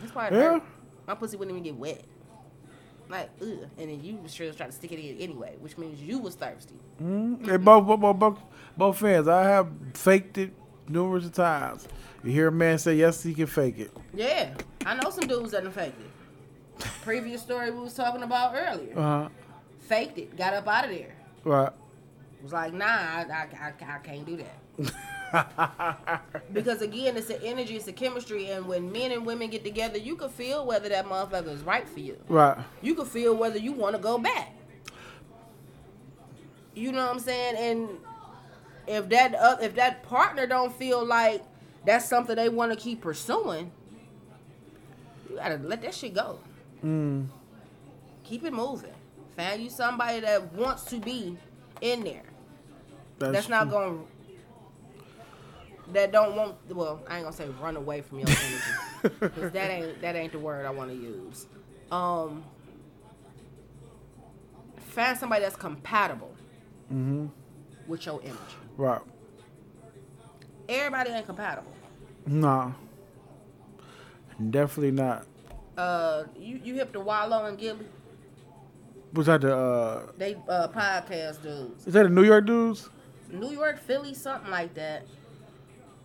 [0.00, 0.40] That's why it Yeah.
[0.52, 0.62] hurt.
[1.06, 2.04] My pussy wouldn't even get wet.
[3.08, 3.68] Like, ugh.
[3.78, 6.34] And then you was sure trying to stick it in anyway, which means you was
[6.34, 6.74] thirsty.
[7.00, 7.48] Mhm.
[7.48, 8.38] And both, both, both,
[8.76, 9.28] both, fans.
[9.28, 10.52] I have faked it
[10.88, 11.88] numerous times.
[12.22, 13.90] You hear a man say yes, he can fake it.
[14.12, 14.50] Yeah.
[14.84, 16.84] I know some dudes that done faked it.
[17.02, 18.96] Previous story we was talking about earlier.
[18.96, 19.28] Uh huh.
[19.80, 20.36] Faked it.
[20.36, 21.14] Got up out of there.
[21.44, 21.72] Right.
[22.42, 24.92] Was like, nah, I, I, I, I can't do that.
[26.52, 29.98] because again, it's the energy, it's the chemistry, and when men and women get together,
[29.98, 32.16] you can feel whether that motherfucker is right for you.
[32.28, 32.56] Right.
[32.82, 34.54] You can feel whether you want to go back.
[36.74, 37.56] You know what I'm saying?
[37.56, 37.88] And
[38.86, 41.42] if that uh, if that partner don't feel like
[41.84, 43.70] that's something they want to keep pursuing,
[45.28, 46.38] you gotta let that shit go.
[46.84, 47.26] Mm.
[48.24, 48.92] Keep it moving.
[49.36, 51.36] Find you somebody that wants to be
[51.80, 52.22] in there.
[53.18, 54.06] That's, not true.
[55.92, 56.56] That don't want.
[56.74, 60.32] Well, I ain't gonna say run away from your energy, because that ain't that ain't
[60.32, 61.46] the word I want to use.
[61.90, 62.44] Um,
[64.76, 66.34] find somebody that's compatible
[66.92, 67.26] Mm-hmm.
[67.86, 68.38] with your energy.
[68.78, 69.00] Right.
[70.68, 71.72] Everybody ain't compatible.
[72.26, 72.72] Nah.
[74.50, 75.26] Definitely not.
[75.76, 77.86] Uh, you you hip to Wallo and Gillie?
[79.12, 81.86] Was that the uh They uh podcast dudes.
[81.86, 82.88] is that the New York dudes?
[83.30, 85.06] New York, Philly, something like that.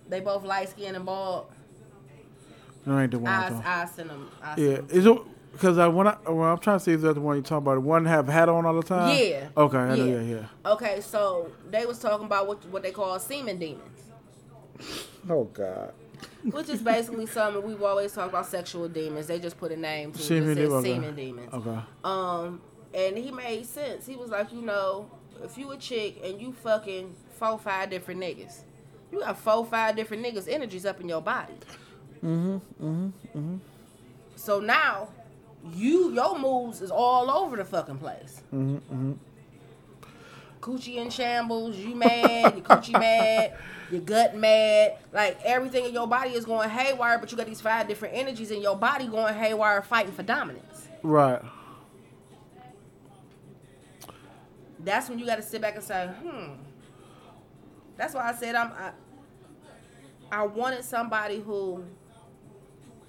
[0.10, 1.48] They both light skinned and bald.
[2.86, 3.32] No, ain't the one.
[3.32, 4.30] I'm I, talking- I send them.
[4.42, 4.98] I Yeah, send 'em.
[4.98, 5.18] is it
[5.54, 7.58] because I when I when I'm trying to see if that's the one you talking
[7.58, 7.76] about.
[7.76, 9.16] The one have a hat on all the time.
[9.18, 9.48] Yeah.
[9.56, 9.78] Okay.
[9.78, 10.20] I know, Yeah.
[10.22, 10.36] yeah.
[10.66, 10.72] Yeah.
[10.74, 14.02] Okay, so they was talking about what what they call semen demons,
[15.30, 15.94] Oh God.
[16.44, 19.28] which is basically something we've always talked about sexual demons.
[19.28, 20.20] They just put a name to.
[20.20, 20.94] Semen It says demon, okay.
[20.94, 21.54] semen demons.
[21.54, 21.80] Okay.
[22.04, 22.62] Um,
[22.94, 24.06] and he made sense.
[24.06, 25.10] He was like, you know,
[25.44, 28.60] if you a chick and you fucking four five different niggas,
[29.14, 31.54] you got four five different niggas energies up in your body.
[32.24, 32.56] Mm-hmm.
[32.56, 33.08] Mm-hmm.
[33.38, 33.56] Mm-hmm.
[34.36, 35.10] So now,
[35.72, 38.42] you your moves is all over the fucking place.
[38.52, 38.76] Mm-hmm.
[38.76, 39.14] Mm-hmm.
[40.62, 43.56] coochie in shambles, you mad, your coochie mad,
[43.92, 47.62] your gut mad, like everything in your body is going haywire, but you got these
[47.62, 50.88] five different energies in your body going haywire fighting for dominance.
[51.04, 51.42] Right.
[54.80, 56.54] That's when you got to sit back and say, hmm.
[57.96, 58.72] That's why I said I'm.
[58.72, 58.92] I,
[60.34, 61.86] I wanted somebody who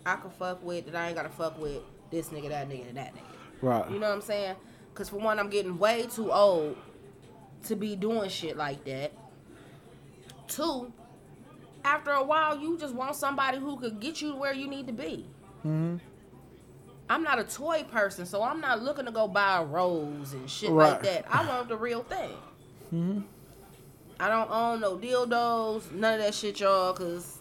[0.05, 2.99] I could fuck with that I ain't gotta fuck with this nigga, that nigga, and
[2.99, 3.63] that nigga.
[3.63, 3.91] Right.
[3.91, 4.57] You know what I'm saying?
[4.93, 6.77] Because for one, I'm getting way too old
[7.65, 9.13] to be doing shit like that.
[10.49, 10.93] Two,
[11.83, 14.93] after a while, you just want somebody who could get you where you need to
[14.93, 15.27] be.
[15.61, 15.97] Mm-hmm.
[17.09, 20.49] I'm not a toy person, so I'm not looking to go buy a rose and
[20.49, 21.25] shit like that.
[21.31, 22.37] I want the real thing.
[22.93, 23.21] Mm-hmm.
[24.21, 27.39] I don't own no dildos, none of that shit, y'all, because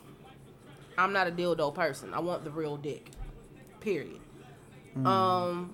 [0.98, 2.14] I'm not a dildo person.
[2.14, 3.10] I want the real dick.
[3.80, 4.20] Period.
[5.06, 5.74] Um,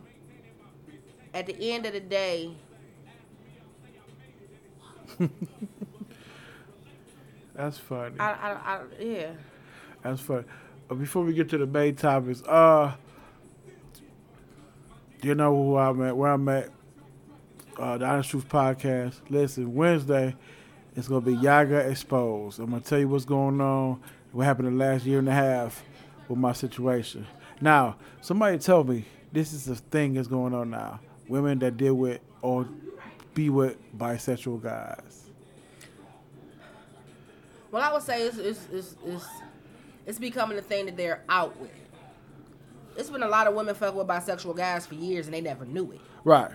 [1.34, 2.56] at the end of the day,
[7.56, 8.16] That's funny.
[8.20, 9.32] I, I, I yeah.
[10.02, 10.45] That's funny.
[10.89, 12.93] Uh, before we get to the main topics, uh,
[15.22, 16.16] you know who I'm at?
[16.16, 16.70] Where I'm at?
[17.78, 19.16] Uh, the Honest Truth Podcast.
[19.30, 20.36] Listen, Wednesday,
[21.00, 22.60] it's gonna be Yaga exposed.
[22.60, 24.02] I'm gonna tell you what's going on.
[24.32, 25.84] What happened the last year and a half
[26.28, 27.26] with my situation.
[27.62, 31.00] Now, somebody tell me this is the thing that's going on now.
[31.28, 32.68] Women that deal with or
[33.34, 35.30] be with bisexual guys.
[37.72, 39.26] Well, I would say it's it's it's it's,
[40.06, 41.72] it's becoming a thing that they're out with.
[42.97, 45.66] It's been a lot of women fuck with bisexual guys for years and they never
[45.66, 46.02] knew it.
[46.24, 46.52] Right.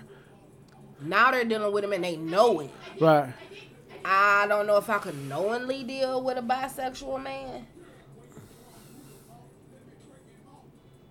[1.00, 2.70] Now they're dealing with them and they know it.
[3.00, 3.32] Right.
[4.04, 7.66] I don't know if I could knowingly deal with a bisexual man.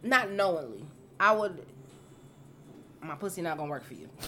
[0.03, 0.85] Not knowingly.
[1.19, 1.65] I would.
[3.01, 4.09] My pussy not gonna work for you.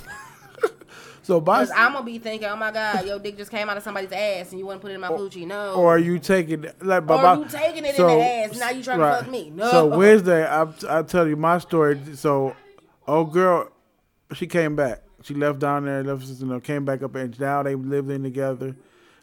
[1.26, 3.82] So bis- I'm gonna be thinking, oh my god, your dick just came out of
[3.82, 5.48] somebody's ass and you want to put it in my coochie.
[5.48, 5.74] No.
[5.74, 8.84] or are you taking like Or but you taking it in the ass, now you
[8.84, 9.50] trying to fuck me.
[9.50, 9.72] No.
[9.72, 12.00] So Wednesday, I I tell you my story.
[12.14, 12.56] So,
[13.08, 13.72] old girl,
[14.36, 15.02] she came back.
[15.26, 18.22] She left down there, left you know, came back up, and now they live in
[18.22, 18.76] together.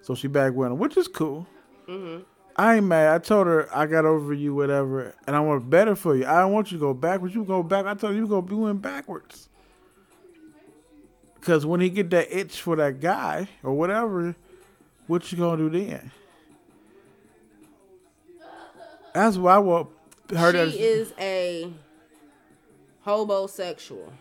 [0.02, 1.46] So she back with him, which is cool.
[1.86, 2.24] Mhm.
[2.56, 3.14] I ain't mad.
[3.14, 6.26] I told her I got over you, whatever, and I want better for you.
[6.26, 7.36] I don't want you to go backwards.
[7.36, 7.86] You go back.
[7.86, 8.44] I told you you go.
[8.50, 9.48] You went backwards.
[11.40, 14.34] Cause when he get that itch for that guy or whatever,
[15.06, 16.10] what you gonna do then?
[19.14, 19.88] That's why I want
[20.36, 21.72] her she is a
[23.02, 24.12] homosexual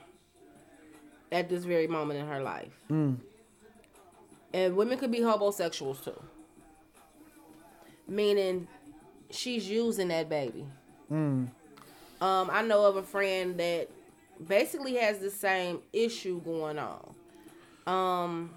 [1.31, 2.77] at this very moment in her life.
[2.89, 3.17] Mm.
[4.53, 6.21] And women could be homosexuals too.
[8.07, 8.67] Meaning
[9.29, 10.65] she's using that baby.
[11.11, 11.47] Mm.
[12.19, 13.89] Um, I know of a friend that
[14.47, 17.15] basically has the same issue going on.
[17.87, 18.51] Um,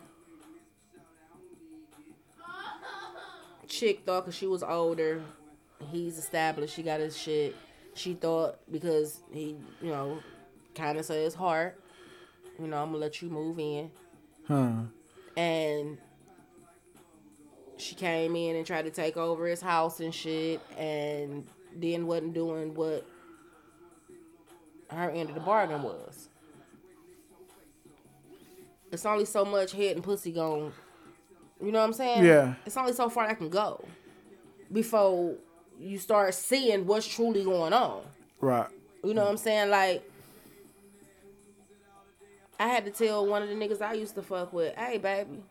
[3.68, 5.22] chick thought because she was older,
[5.90, 7.56] he's established, she got his shit.
[7.94, 10.18] She thought because he, you know,
[10.74, 11.80] kind of said his heart,
[12.58, 13.90] you know, I'm gonna let you move in.
[14.46, 14.72] Huh.
[15.36, 15.98] And
[17.76, 22.34] she came in and tried to take over his house and shit, and then wasn't
[22.34, 23.06] doing what
[24.90, 26.28] her end of the bargain was.
[28.92, 30.72] It's only so much head and pussy going.
[31.60, 32.24] You know what I'm saying?
[32.24, 32.54] Yeah.
[32.64, 33.84] It's only so far I can go
[34.72, 35.34] before
[35.78, 38.02] you start seeing what's truly going on.
[38.40, 38.68] Right.
[39.02, 39.70] You know what I'm saying?
[39.70, 40.08] Like,
[42.58, 45.42] I had to tell one of the niggas I used to fuck with, hey, baby,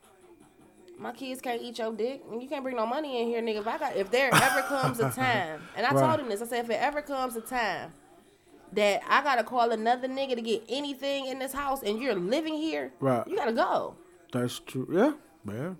[0.98, 3.60] my kids can't eat your dick, and you can't bring no money in here, nigga.
[3.62, 6.08] If I got, if there ever comes a time, and I Right.
[6.08, 7.92] told him this, I said, if it ever comes a time
[8.72, 12.56] that I gotta call another nigga to get anything in this house, and you're living
[12.56, 13.28] here, Right.
[13.28, 13.96] you gotta go.
[14.32, 14.88] That's true.
[14.92, 15.14] Yeah.
[15.44, 15.78] Man.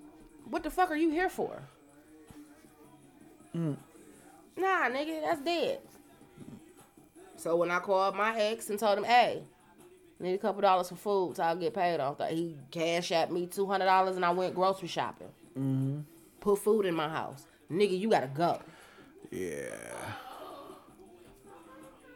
[0.50, 1.64] What the fuck are you here for?
[3.56, 3.78] Mm.
[4.58, 5.80] Nah, nigga, that's dead.
[7.38, 9.44] So when I called my ex and told him, hey,
[10.24, 13.32] need a couple dollars for food so I'll get paid off that, he cash at
[13.32, 15.30] me two hundred dollars and I went grocery shopping.
[15.58, 16.00] Mm-hmm.
[16.40, 17.46] Put food in my house.
[17.72, 18.60] Nigga, you gotta go.
[19.30, 19.76] Yeah.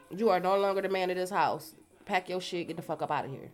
[0.09, 1.75] You are no longer the man of this house.
[2.05, 3.51] Pack your shit, get the fuck up out of here.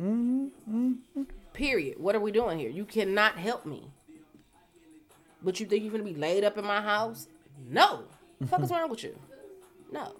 [0.00, 1.22] Mm-hmm.
[1.52, 1.98] Period.
[1.98, 2.70] What are we doing here?
[2.70, 3.90] You cannot help me.
[5.42, 7.28] But you think you're gonna be laid up in my house?
[7.68, 8.04] No.
[8.40, 9.16] The fuck is wrong with you?
[9.92, 10.14] No.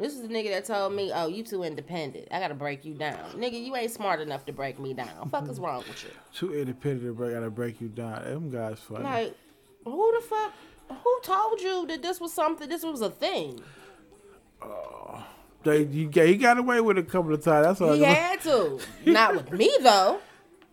[0.00, 2.28] This is the nigga that told me, "Oh, you too independent.
[2.30, 3.62] I gotta break you down, nigga.
[3.62, 5.28] You ain't smart enough to break me down.
[5.30, 6.10] Fuck is wrong with you?
[6.32, 7.34] Too independent to break.
[7.34, 8.24] Gotta break you down.
[8.24, 9.04] Them guys funny.
[9.04, 9.36] Like,
[9.84, 10.52] who the fuck?
[11.04, 12.68] Who told you that this was something?
[12.68, 13.60] This was a thing?
[14.62, 15.22] Oh,
[15.62, 17.66] They, you, he got away with it a couple of times.
[17.66, 17.92] That's all.
[17.92, 18.78] He had to.
[19.06, 20.18] Not with me though.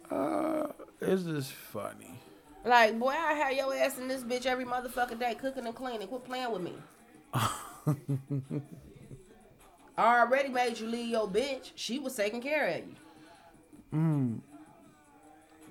[0.10, 0.68] Uh,
[1.02, 2.18] it's just funny.
[2.66, 6.08] Like, boy, I have your ass in this bitch every motherfucking day, cooking and cleaning.
[6.08, 6.74] Quit playing with me.
[9.98, 11.72] I already made you leave your bitch.
[11.76, 12.96] She was taking care of you.
[13.94, 14.40] Mm.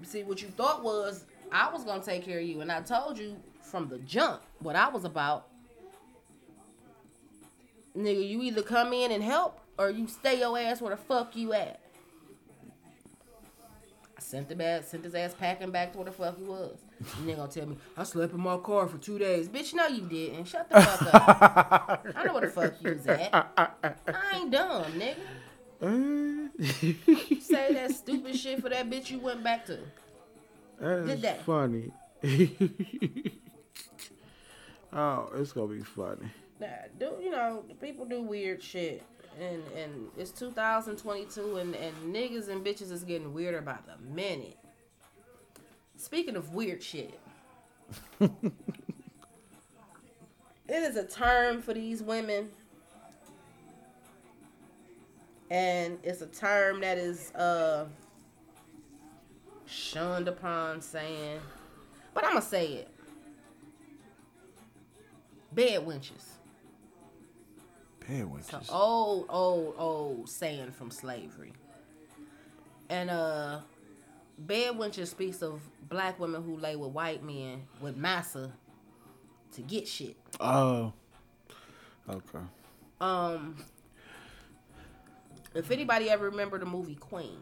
[0.02, 3.18] See, what you thought was I was gonna take care of you, and I told
[3.18, 5.48] you from the jump what I was about.
[7.96, 11.34] Nigga, you either come in and help, or you stay your ass where the fuck
[11.36, 11.80] you at.
[14.16, 16.78] I sent the back, sent his ass packing back to where the fuck he was.
[16.98, 19.74] And then gonna tell me I slept in my car for two days, bitch.
[19.74, 20.46] No, you didn't.
[20.46, 22.06] Shut the fuck up.
[22.16, 23.30] I know where the fuck you was at.
[23.34, 25.16] I ain't dumb, nigga.
[27.42, 29.78] Say that stupid shit for that bitch you went back to.
[30.80, 31.44] That Did that.
[31.44, 31.92] funny.
[34.92, 36.30] oh, it's gonna be funny.
[36.60, 36.66] Nah,
[36.98, 39.02] do you know people do weird shit,
[39.38, 44.56] and and it's 2022, and and niggas and bitches is getting weirder by the minute.
[45.96, 47.18] Speaking of weird shit,
[48.20, 48.30] it
[50.68, 52.50] is a term for these women,
[55.50, 57.86] and it's a term that is uh
[59.66, 61.40] shunned upon, saying,
[62.14, 62.88] but I'm gonna say it.
[65.52, 66.34] Bed wenches.
[68.00, 68.70] Bad So witches.
[68.70, 71.52] old, old, old saying from slavery.
[72.88, 73.60] And uh
[74.38, 78.52] Bed Wenches speaks of black women who lay with white men with massa
[79.52, 80.16] to get shit.
[80.40, 80.92] Oh.
[82.08, 82.44] Okay.
[83.00, 83.56] Um
[85.54, 87.38] if anybody ever remember the movie Queen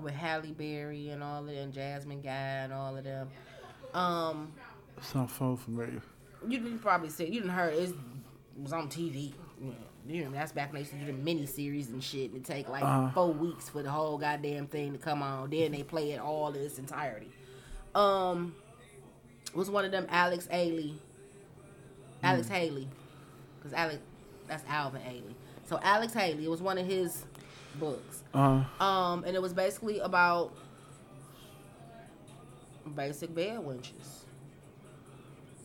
[0.00, 3.28] with Halle Berry and all of them, Jasmine Guy and all of them.
[3.94, 4.52] Um
[5.02, 6.02] Sound phone familiar.
[6.46, 7.30] you didn't probably see it.
[7.30, 7.90] You didn't heard it.
[7.90, 7.94] It
[8.62, 9.32] was on TV.
[10.10, 12.30] You know, that's back when they used to do the mini series and shit.
[12.32, 13.10] And it take like Uh-huh.
[13.14, 15.50] four weeks for the whole goddamn thing to come on.
[15.50, 17.30] Then they play it all in its entirety.
[17.94, 18.54] Um,
[19.54, 20.94] was one of them Alex Haley,
[22.22, 22.88] Alex Haley,
[23.58, 23.98] because Alex,
[24.46, 25.34] that's Alvin Haley.
[25.66, 27.24] So Alex Haley, it was one of his
[27.78, 28.22] books.
[28.34, 30.52] Uh, Um, and it was basically about
[32.96, 34.19] basic bed wenches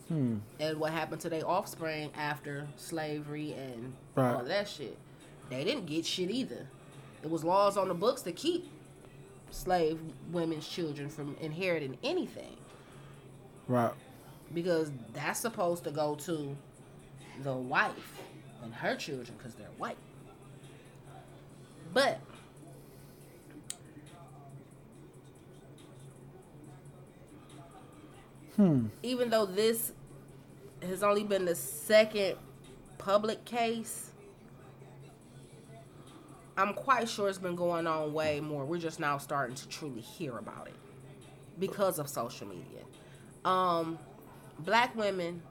[0.08, 0.36] hmm.
[0.60, 4.34] and what happened to their offspring after slavery and Right.
[4.34, 4.96] all that shit.
[5.50, 6.66] They didn't get shit either.
[7.22, 8.68] It was laws on the books to keep
[9.50, 9.98] slave
[10.32, 12.56] women's children from inheriting anything
[13.68, 13.92] Right.
[14.52, 16.56] because that's supposed to go to
[17.42, 18.20] the wife
[18.62, 19.96] and her children because they're white.
[21.92, 22.18] But
[28.56, 28.86] Hmm.
[29.02, 29.92] even though this
[30.82, 32.36] has only been the second
[32.98, 34.10] public case,
[36.56, 38.64] I'm quite sure it's been going on way more.
[38.64, 40.74] We're just now starting to truly hear about it
[41.58, 42.82] because of social media.
[43.44, 43.98] Um,
[44.60, 45.42] black women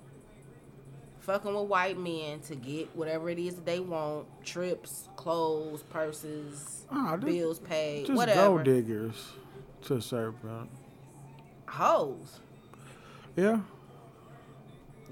[1.19, 6.85] fucking with white men to get whatever it is that they want trips, clothes, purses,
[6.91, 8.41] this- bills paid, Just whatever.
[8.41, 9.31] gold diggers
[9.83, 10.69] to a certain point.
[11.67, 12.39] hoes.
[13.35, 13.59] Yeah.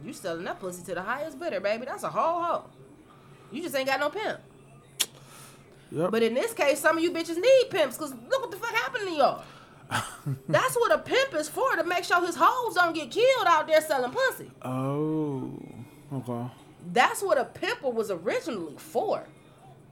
[0.05, 1.85] You selling that pussy to the highest bidder, baby.
[1.85, 2.65] That's a whole hoe.
[3.51, 4.39] You just ain't got no pimp.
[5.91, 6.11] Yep.
[6.11, 8.73] But in this case, some of you bitches need pimps because look what the fuck
[8.73, 9.43] happened to y'all.
[10.49, 13.67] That's what a pimp is for to make sure his hoes don't get killed out
[13.67, 14.49] there selling pussy.
[14.63, 15.51] oh.
[16.11, 16.51] Okay.
[16.91, 19.23] That's what a pimper was originally for.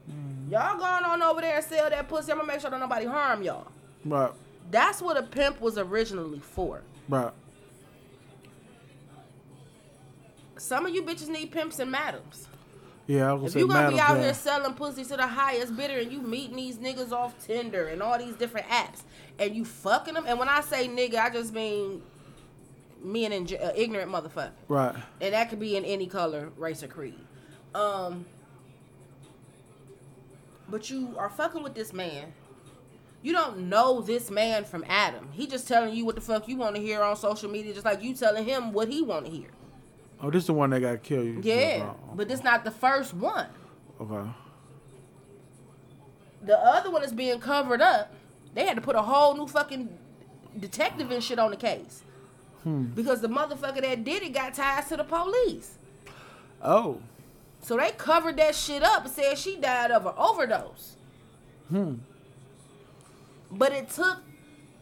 [0.07, 0.51] Hmm.
[0.51, 2.31] Y'all going on over there and sell that pussy.
[2.31, 3.67] I'm gonna make sure that nobody harm y'all.
[4.05, 4.31] Right.
[4.69, 6.81] That's what a pimp was originally for.
[7.09, 7.31] Right.
[10.61, 12.47] Some of you bitches need pimps and madams.
[13.07, 14.23] Yeah, I was If you gonna be out yeah.
[14.25, 18.01] here selling pussy to the highest bidder and you meeting these niggas off Tinder and
[18.01, 19.01] all these different apps
[19.39, 22.03] and you fucking them, and when I say nigga, I just mean
[23.03, 24.95] me an inj- uh, ignorant motherfucker, Right.
[25.19, 27.19] and that could be in any color, race, or creed.
[27.73, 28.25] Um,
[30.69, 32.33] but you are fucking with this man.
[33.23, 35.29] You don't know this man from Adam.
[35.31, 37.85] He just telling you what the fuck you want to hear on social media, just
[37.85, 39.49] like you telling him what he want to hear.
[40.21, 41.25] Oh, this is the one that got killed.
[41.25, 43.47] you- Yeah, but this not the first one.
[43.99, 44.29] Okay.
[46.43, 48.13] The other one is being covered up.
[48.53, 49.89] They had to put a whole new fucking
[50.59, 52.03] detective and shit on the case.
[52.63, 55.77] Because the motherfucker that did it got ties to the police.
[56.63, 56.99] Oh.
[57.61, 60.95] So they covered that shit up and said she died of an overdose.
[61.69, 61.95] Hmm.
[63.51, 64.19] But it took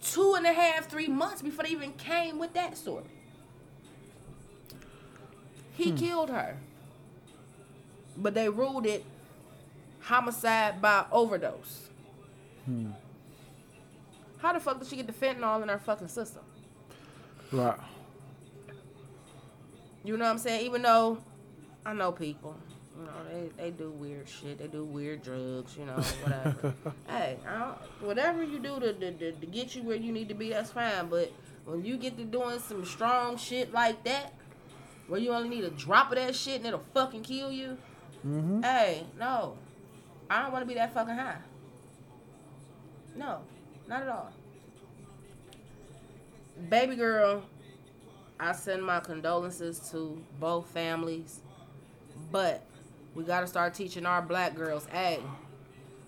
[0.02, 3.06] two and a half, three months before they even came with that story.
[5.80, 5.96] He hmm.
[5.96, 6.58] killed her.
[8.18, 9.06] But they ruled it
[10.02, 11.88] homicide by overdose.
[12.66, 12.92] Hmm.
[14.40, 16.44] How the fuck did she get the fentanyl in her fucking system?
[17.52, 17.80] Right.
[20.04, 20.66] You know what I'm saying?
[20.66, 21.20] Even though
[21.86, 22.58] I know people,
[22.98, 24.60] you know, they, they do weird shit.
[24.60, 26.74] They do weird drugs, you know, whatever.
[27.08, 30.28] hey, I don't, whatever you do to, to, to, to get you where you need
[30.28, 31.08] to be, that's fine.
[31.10, 31.32] But
[31.66, 34.34] when you get to doing some strong shit like that,
[35.10, 37.78] where you only need a drop of that shit and it'll fucking kill you,
[38.26, 38.62] Mm-hmm.
[38.64, 39.56] hey, no.
[40.30, 41.38] I don't want to be that fucking high.
[43.16, 43.40] No,
[43.88, 44.32] not at all.
[46.70, 47.44] Baby girl,
[48.40, 51.40] I send my condolences to both families.
[52.32, 52.64] But
[53.16, 55.20] we gotta start teaching our black girls, hey,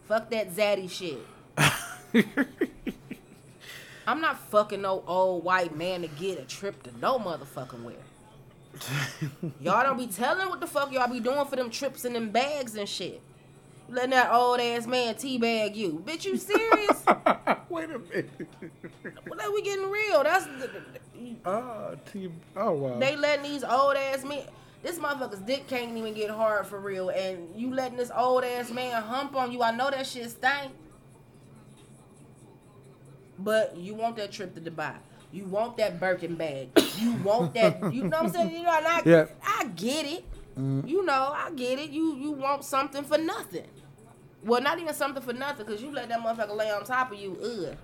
[0.08, 1.26] fuck that zaddy shit.
[4.08, 7.95] I'm not fucking no old white man to get a trip to no motherfucking where.
[9.60, 12.30] Y'all don't be telling what the fuck y'all be doing for them trips and them
[12.30, 13.22] bags and shit.
[13.90, 16.02] Letting that old ass man teabag you.
[16.06, 17.04] Bitch, you serious?
[17.70, 18.30] Wait a minute.
[19.36, 20.24] like, we getting real.
[20.24, 20.70] That's the,
[21.46, 22.30] Ah, T.
[22.56, 22.98] Oh wow.
[23.00, 24.44] they letting these old ass men.
[24.82, 28.72] This motherfucker's dick can't even get hard for real, and you letting this old ass
[28.72, 29.62] man hump on you.
[29.62, 30.72] I know that shit stank,
[33.38, 34.96] but you want that trip to Dubai.
[35.32, 36.70] You want that Birkin bag.
[36.98, 37.94] You want that.
[37.94, 38.52] You know what I'm saying?
[38.52, 39.26] You know, and I, Yeah.
[39.46, 40.26] I get it.
[40.58, 41.90] You know, I get it.
[41.92, 43.66] You you want something for nothing.
[44.44, 47.20] Well, not even something for nothing, cause you let that motherfucker lay on top of
[47.20, 47.38] you.
[47.42, 47.78] Ugh,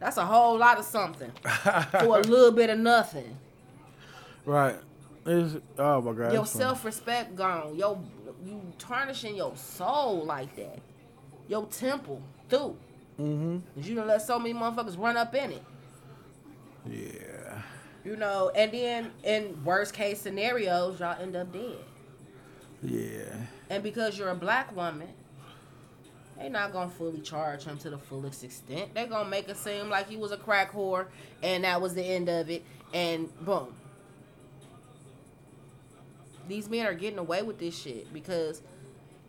[0.00, 3.36] that's a whole lot of something for a little bit of nothing.
[4.44, 4.76] right.
[5.26, 6.32] It's, oh my god.
[6.34, 7.76] Your self respect gone.
[7.76, 7.98] Yo,
[8.44, 10.80] you tarnishing your soul like that.
[11.48, 12.20] Your temple
[12.50, 12.76] too.
[13.18, 13.62] Mhm.
[13.74, 15.62] 'Cause you done let so many motherfuckers run up in it.
[16.86, 17.62] Yeah.
[18.04, 21.78] You know, and then in worst case scenarios, y'all end up dead.
[22.82, 23.34] Yeah.
[23.70, 25.08] And because you're a black woman,
[26.38, 28.92] they not gonna fully charge him to the fullest extent.
[28.94, 31.06] They gonna make it seem like he was a crack whore
[31.42, 32.62] and that was the end of it.
[32.92, 33.74] And boom.
[36.46, 38.60] These men are getting away with this shit because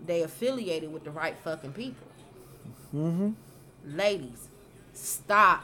[0.05, 2.07] they affiliated with the right fucking people.
[2.93, 3.35] Mhm.
[3.85, 4.49] Ladies,
[4.93, 5.63] stop.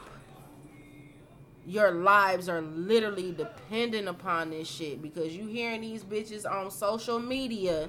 [1.66, 7.20] Your lives are literally dependent upon this shit because you hearing these bitches on social
[7.20, 7.88] media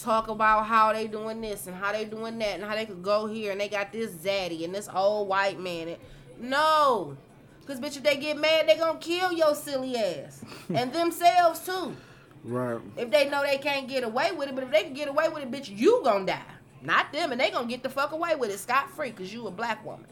[0.00, 3.02] talk about how they doing this and how they doing that and how they could
[3.02, 5.96] go here and they got this zaddy and this old white man.
[6.40, 7.16] No.
[7.60, 10.44] Because, bitch, if they get mad, they going to kill your silly ass.
[10.74, 11.96] and themselves, too.
[12.44, 12.80] Right.
[12.96, 15.28] If they know they can't get away with it, but if they can get away
[15.28, 16.42] with it, bitch, you gonna die.
[16.82, 19.46] Not them, and they gonna get the fuck away with it scot free because you
[19.46, 20.06] a black woman.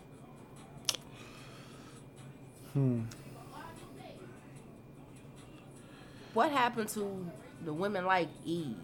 [2.73, 3.03] Hmm.
[6.35, 7.27] What happened to
[7.65, 8.77] the women like Eve?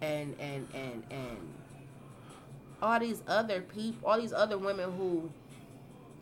[0.00, 1.54] And and and and
[2.82, 5.30] all these other people, all these other women who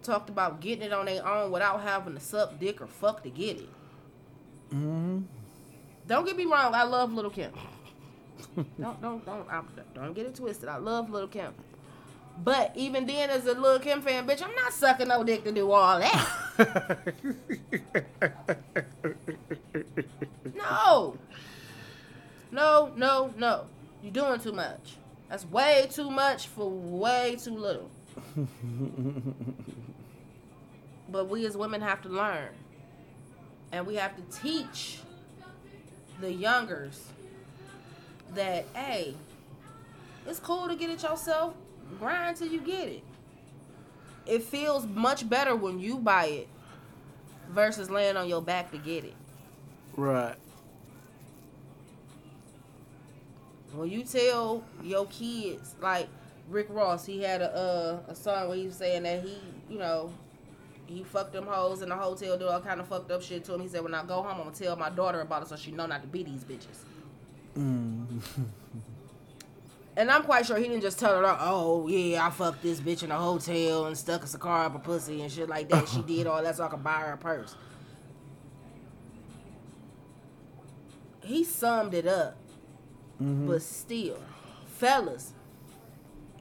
[0.02, 3.30] talked about getting it on their own without having to suck dick or fuck to
[3.30, 3.68] get it.
[4.70, 5.24] Mhm.
[6.06, 7.52] Don't get me wrong, I love Little Kim.
[8.80, 9.62] don't don't don't I,
[9.94, 10.68] don't get it twisted.
[10.68, 11.52] I love Little Kim,
[12.42, 15.52] But even then, as a little Kim fan, bitch, I'm not sucking no dick to
[15.52, 16.28] do all that.
[20.54, 21.16] no.
[22.50, 23.66] No, no, no.
[24.02, 24.96] You're doing too much.
[25.28, 27.90] That's way too much for way too little.
[31.08, 32.50] but we as women have to learn.
[33.72, 34.98] And we have to teach
[36.20, 37.08] the youngers
[38.34, 39.14] that, hey,
[40.26, 41.54] it's cool to get it yourself.
[41.98, 43.04] Grind till you get it.
[44.26, 46.48] It feels much better when you buy it
[47.50, 49.14] versus laying on your back to get it.
[49.96, 50.36] Right.
[53.72, 56.08] When you tell your kids, like
[56.48, 59.36] Rick Ross, he had a uh, a song where he was saying that he,
[59.68, 60.12] you know,
[60.86, 63.54] he fucked them hoes in the hotel, do all kind of fucked up shit to
[63.54, 63.60] him.
[63.60, 65.72] He said, when I go home, I'm gonna tell my daughter about it so she
[65.72, 66.84] know not to be these bitches.
[67.58, 68.20] Mm.
[69.96, 73.04] And I'm quite sure he didn't just tell her, oh, yeah, I fucked this bitch
[73.04, 75.88] in a hotel and stuck a cigar up her pussy and shit like that.
[75.88, 77.54] she did all that so I could buy her a purse.
[81.22, 82.36] He summed it up.
[83.22, 83.46] Mhm.
[83.46, 84.18] But still,
[84.66, 85.32] fellas,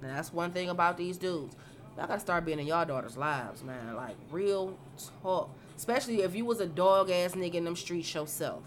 [0.02, 1.56] that's one thing about these dudes.
[1.96, 3.96] Y'all gotta start being in y'all daughters' lives, man.
[3.96, 4.78] Like, real
[5.22, 5.52] talk.
[5.78, 8.64] Especially if you was a dog ass nigga in them streets yourself.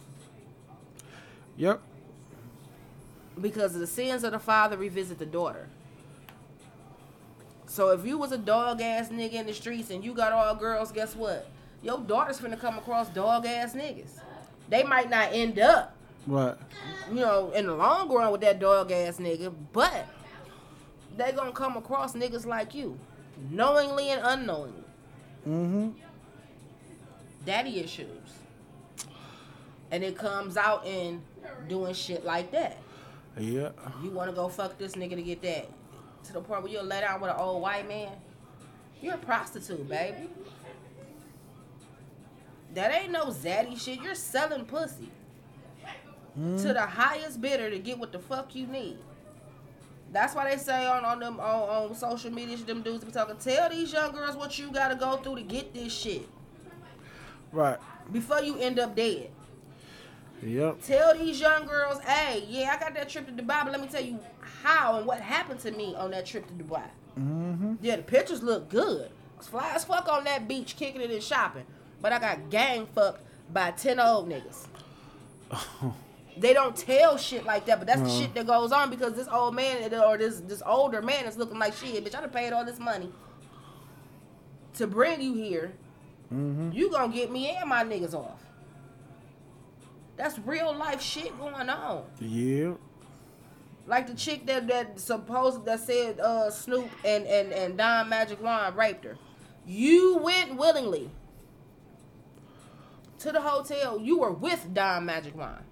[1.56, 1.80] Yep.
[3.40, 5.68] Because the sins of the father revisit the daughter.
[7.66, 10.54] So if you was a dog ass nigga in the streets and you got all
[10.54, 11.48] girls, guess what?
[11.82, 14.20] Your daughter's finna come across dog ass niggas.
[14.68, 15.94] They might not end up,
[16.26, 16.56] Right.
[17.08, 20.06] you know, in the long run with that dog ass nigga, but
[21.16, 22.98] they gonna come across niggas like you,
[23.50, 24.84] knowingly and unknowingly.
[25.46, 25.88] Mm-hmm.
[27.44, 28.08] Daddy issues.
[29.90, 31.22] And it comes out in
[31.68, 32.78] doing shit like that.
[33.38, 33.70] Yeah.
[34.02, 35.68] You want to go fuck this nigga to get that.
[36.24, 38.12] To the point where you'll let out with an old white man.
[39.02, 40.28] You're a prostitute, baby.
[42.74, 44.00] That ain't no zaddy shit.
[44.02, 45.10] You're selling pussy
[46.38, 46.60] Mm.
[46.60, 48.98] to the highest bidder to get what the fuck you need.
[50.12, 53.36] That's why they say on on them on, on social media, them dudes be talking.
[53.38, 56.28] Tell these young girls what you gotta go through to get this shit
[57.52, 57.78] Right.
[58.12, 59.30] before you end up dead.
[60.42, 60.82] Yep.
[60.82, 63.88] Tell these young girls, hey, yeah, I got that trip to Dubai, but let me
[63.88, 64.18] tell you
[64.62, 66.84] how and what happened to me on that trip to Dubai.
[67.18, 67.74] Mm-hmm.
[67.80, 69.10] Yeah, the pictures look good.
[69.34, 71.64] I was fly as fuck on that beach, kicking it and shopping.
[72.00, 73.22] But I got gang fucked
[73.52, 74.66] by 10 old niggas.
[76.38, 79.26] They don't tell shit like that, but that's the shit that goes on because this
[79.28, 82.04] old man or this this older man is looking like shit.
[82.04, 83.10] Bitch, I done paid all this money
[84.74, 85.72] to bring you here.
[86.32, 86.72] mm-hmm.
[86.72, 88.45] You gonna get me and my niggas off.
[90.16, 92.04] That's real life shit going on.
[92.20, 92.78] Yep.
[93.86, 98.42] Like the chick that that supposed that said uh Snoop and and and Don Magic
[98.42, 99.16] Juan raped her.
[99.66, 101.10] You went willingly
[103.18, 103.98] to the hotel.
[104.00, 105.62] You were with Don Magic Juan.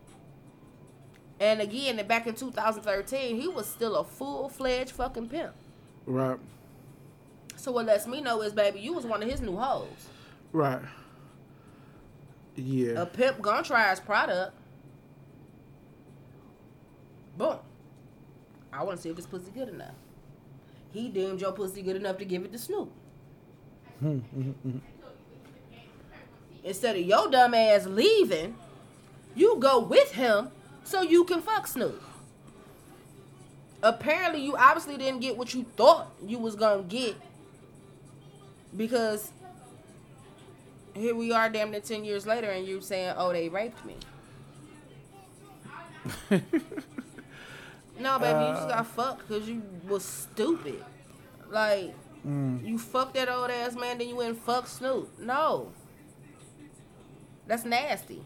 [1.40, 5.52] And again, back in 2013, he was still a full fledged fucking pimp.
[6.06, 6.38] Right.
[7.56, 9.88] So what lets me know is, baby, you was one of his new hoes.
[10.52, 10.82] Right.
[12.56, 13.02] Yeah.
[13.02, 14.56] A pimp gonna try his product.
[17.36, 17.58] Boom.
[18.72, 19.94] I want to see if this pussy good enough.
[20.92, 22.90] He deemed your pussy good enough to give it to Snoop.
[24.02, 24.78] Mm-hmm.
[26.62, 28.56] Instead of your dumb ass leaving,
[29.34, 30.48] you go with him
[30.84, 32.00] so you can fuck Snoop.
[33.82, 37.16] Apparently, you obviously didn't get what you thought you was gonna get
[38.76, 39.30] because
[40.94, 43.96] here we are, damn near ten years later, and you're saying, "Oh, they raped me."
[47.98, 48.68] No, baby, you just Uh.
[48.68, 50.84] got fucked because you was stupid.
[51.48, 51.94] Like,
[52.26, 52.64] Mm.
[52.66, 55.16] you fucked that old ass man, then you went and fuck Snoop.
[55.18, 55.70] No.
[57.46, 58.22] That's nasty.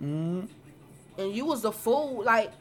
[0.00, 0.48] Mm.
[1.18, 2.22] And you was a fool.
[2.24, 2.52] Like,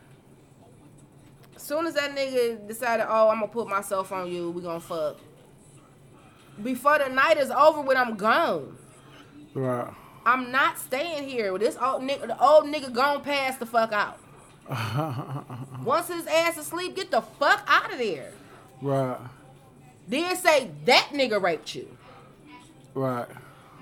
[1.55, 4.79] as soon as that nigga decided, oh, I'm gonna put myself on you, we gonna
[4.79, 5.17] fuck.
[6.61, 8.75] Before the night is over when I'm gone.
[9.53, 9.93] Right.
[10.25, 11.57] I'm not staying here.
[11.57, 14.19] This old nigga, the old nigga gone pass the fuck out.
[15.83, 18.31] Once his ass asleep, get the fuck out of there.
[18.81, 19.17] right.
[20.07, 21.87] Then say that nigga raped you.
[22.95, 23.27] Right.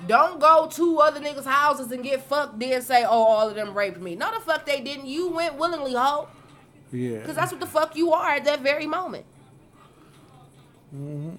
[0.05, 2.59] Don't go to other niggas' houses and get fucked.
[2.59, 4.15] Then say, oh, all of them raped me.
[4.15, 5.07] No, the fuck they didn't.
[5.07, 6.27] You went willingly, hoe.
[6.91, 7.19] Yeah.
[7.19, 9.25] Because that's what the fuck you are at that very moment.
[10.95, 11.35] Mm-hmm.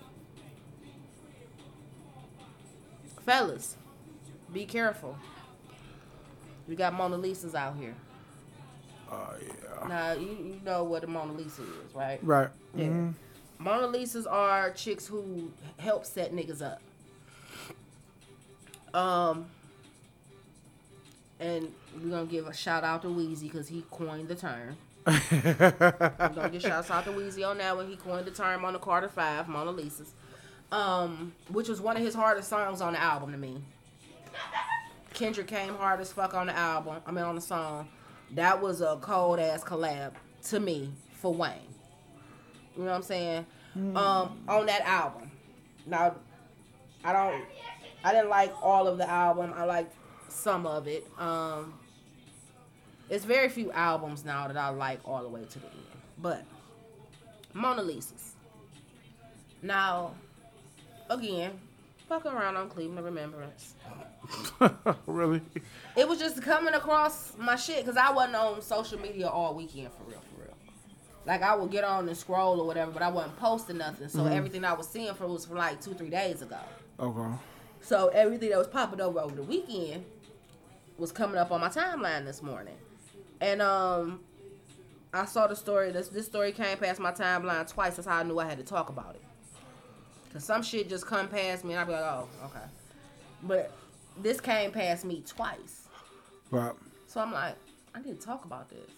[3.24, 3.76] Fellas,
[4.52, 5.16] be careful.
[6.66, 7.94] We got Mona Lisas out here.
[9.10, 9.88] Oh yeah.
[9.88, 12.18] Now, you, you know what a Mona Lisa is, right?
[12.22, 12.48] Right.
[12.74, 12.86] Yeah.
[12.86, 13.64] Mm-hmm.
[13.64, 16.80] Mona Lisa's are chicks who help set niggas up.
[18.94, 19.46] Um,
[21.40, 21.72] and
[22.02, 24.76] we're gonna give a shout out to Weezy because he coined the term.
[25.06, 28.74] we're gonna give shouts out to Weezy on that when he coined the term on
[28.74, 30.12] the Carter Five, Mona Lisa's.
[30.70, 33.62] Um, which was one of his hardest songs on the album to me.
[35.14, 36.96] Kendrick came hard as fuck on the album.
[37.06, 37.88] I mean on the song.
[38.32, 40.12] That was a cold ass collab
[40.44, 41.52] to me for Wayne.
[42.76, 43.46] You know what I'm saying?
[43.74, 45.30] Um, on that album.
[45.86, 46.14] Now,
[47.04, 47.44] I don't.
[48.04, 49.52] I didn't like all of the album.
[49.56, 49.94] I liked
[50.28, 51.06] some of it.
[51.18, 51.74] Um,
[53.10, 55.76] it's very few albums now that I like all the way to the end.
[56.18, 56.44] But
[57.54, 58.34] Mona Lisa's.
[59.62, 60.14] Now,
[61.10, 61.58] again,
[62.08, 63.74] fuck around on Cleveland Remembrance.
[65.06, 65.42] really?
[65.96, 69.90] It was just coming across my shit because I wasn't on social media all weekend
[69.92, 70.56] for real, for real.
[71.26, 74.08] Like I would get on and scroll or whatever, but I wasn't posting nothing.
[74.08, 76.58] So everything I was seeing for was from like two, three days ago.
[76.98, 77.34] Okay.
[77.80, 80.04] So everything that was popping over over the weekend
[80.96, 82.74] was coming up on my timeline this morning,
[83.40, 84.20] and um,
[85.12, 85.92] I saw the story.
[85.92, 87.96] This this story came past my timeline twice.
[87.96, 89.22] That's how I knew I had to talk about it.
[90.32, 92.64] Cause some shit just come past me, and I be like, oh, okay.
[93.42, 93.72] But
[94.20, 95.88] this came past me twice,
[96.50, 96.72] Right.
[97.06, 97.54] so I'm like,
[97.94, 98.90] I need to talk about this.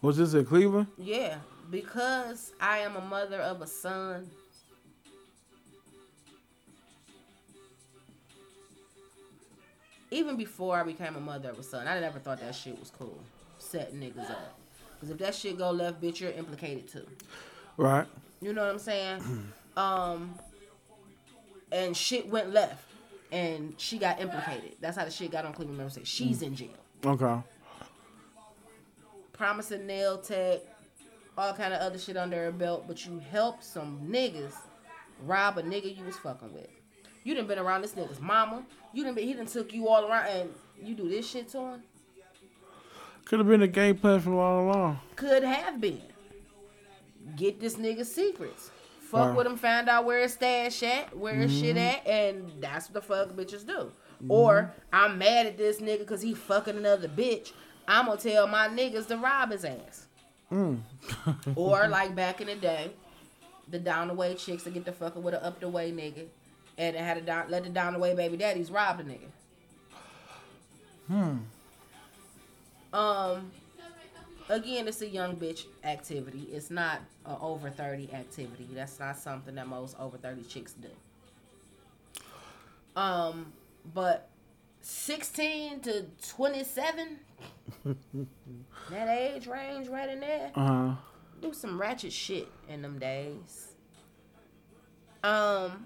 [0.00, 0.86] Was this in Cleveland?
[0.96, 1.36] Yeah,
[1.70, 4.28] because I am a mother of a son.
[10.10, 12.90] Even before I became a mother of a son, I never thought that shit was
[12.90, 13.18] cool.
[13.68, 14.58] Setting niggas up.
[14.94, 17.06] Because if that shit go left, bitch, you're implicated too.
[17.76, 18.06] Right.
[18.40, 19.52] You know what I'm saying?
[19.76, 20.34] um,
[21.70, 22.82] and shit went left,
[23.30, 24.76] and she got implicated.
[24.80, 26.70] That's how the shit got on Cleveland Member She's in jail.
[27.04, 27.40] Okay.
[29.32, 30.60] promising nail tech,
[31.36, 34.54] all kind of other shit under her belt, but you helped some niggas
[35.26, 36.68] rob a nigga you was fucking with.
[37.22, 38.64] You done been around this nigga's mama.
[38.94, 40.50] You done been, he done took you all around and
[40.82, 41.82] you do this shit to him?
[43.28, 45.00] Could have been a game plan from all along.
[45.16, 46.00] Could have been.
[47.36, 48.70] Get this nigga's secrets.
[49.00, 49.34] Fuck Wow.
[49.36, 51.78] with him, find out where his stash at, where his shit mm-hmm.
[51.78, 53.92] at, and that's what the fuck bitches do.
[54.28, 54.80] Or mm-hmm.
[54.92, 57.52] I'm mad at this nigga because he fucking another bitch.
[57.86, 60.06] I'm gonna tell my niggas to rob his ass.
[60.50, 60.80] Mm.
[61.54, 62.90] or like back in the day,
[63.68, 66.26] the down the way chicks to get the fucking with an up the way nigga,
[66.78, 69.28] and it had to down, let the down the way baby daddies rob the nigga.
[71.08, 71.36] Hmm.
[72.92, 73.50] Um.
[74.50, 76.48] Again, it's a young bitch activity.
[76.52, 78.66] It's not an over thirty activity.
[78.72, 80.88] That's not something that most over thirty chicks do.
[82.98, 83.52] Um,
[83.94, 84.30] but
[84.80, 87.18] sixteen to twenty-seven,
[88.90, 90.94] that age range right in there Uh huh.
[91.42, 93.68] do some ratchet shit in them days.
[95.22, 95.84] Um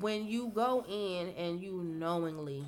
[0.00, 2.64] when you go in and you knowingly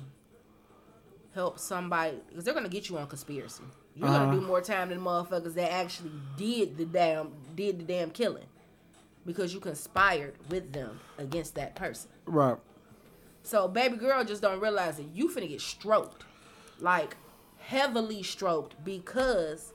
[1.33, 3.63] help somebody because they're gonna get you on conspiracy.
[3.95, 4.25] You're Uh-huh.
[4.25, 8.45] gonna do more time than motherfuckers that actually did the damn did the damn killing.
[9.25, 12.09] Because you conspired with them against that person.
[12.25, 12.57] Right.
[13.43, 16.23] So baby girl just don't realize that you finna get stroked.
[16.79, 17.17] Like
[17.59, 19.73] heavily stroked because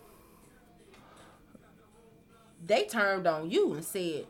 [2.65, 4.27] they turned on you and said,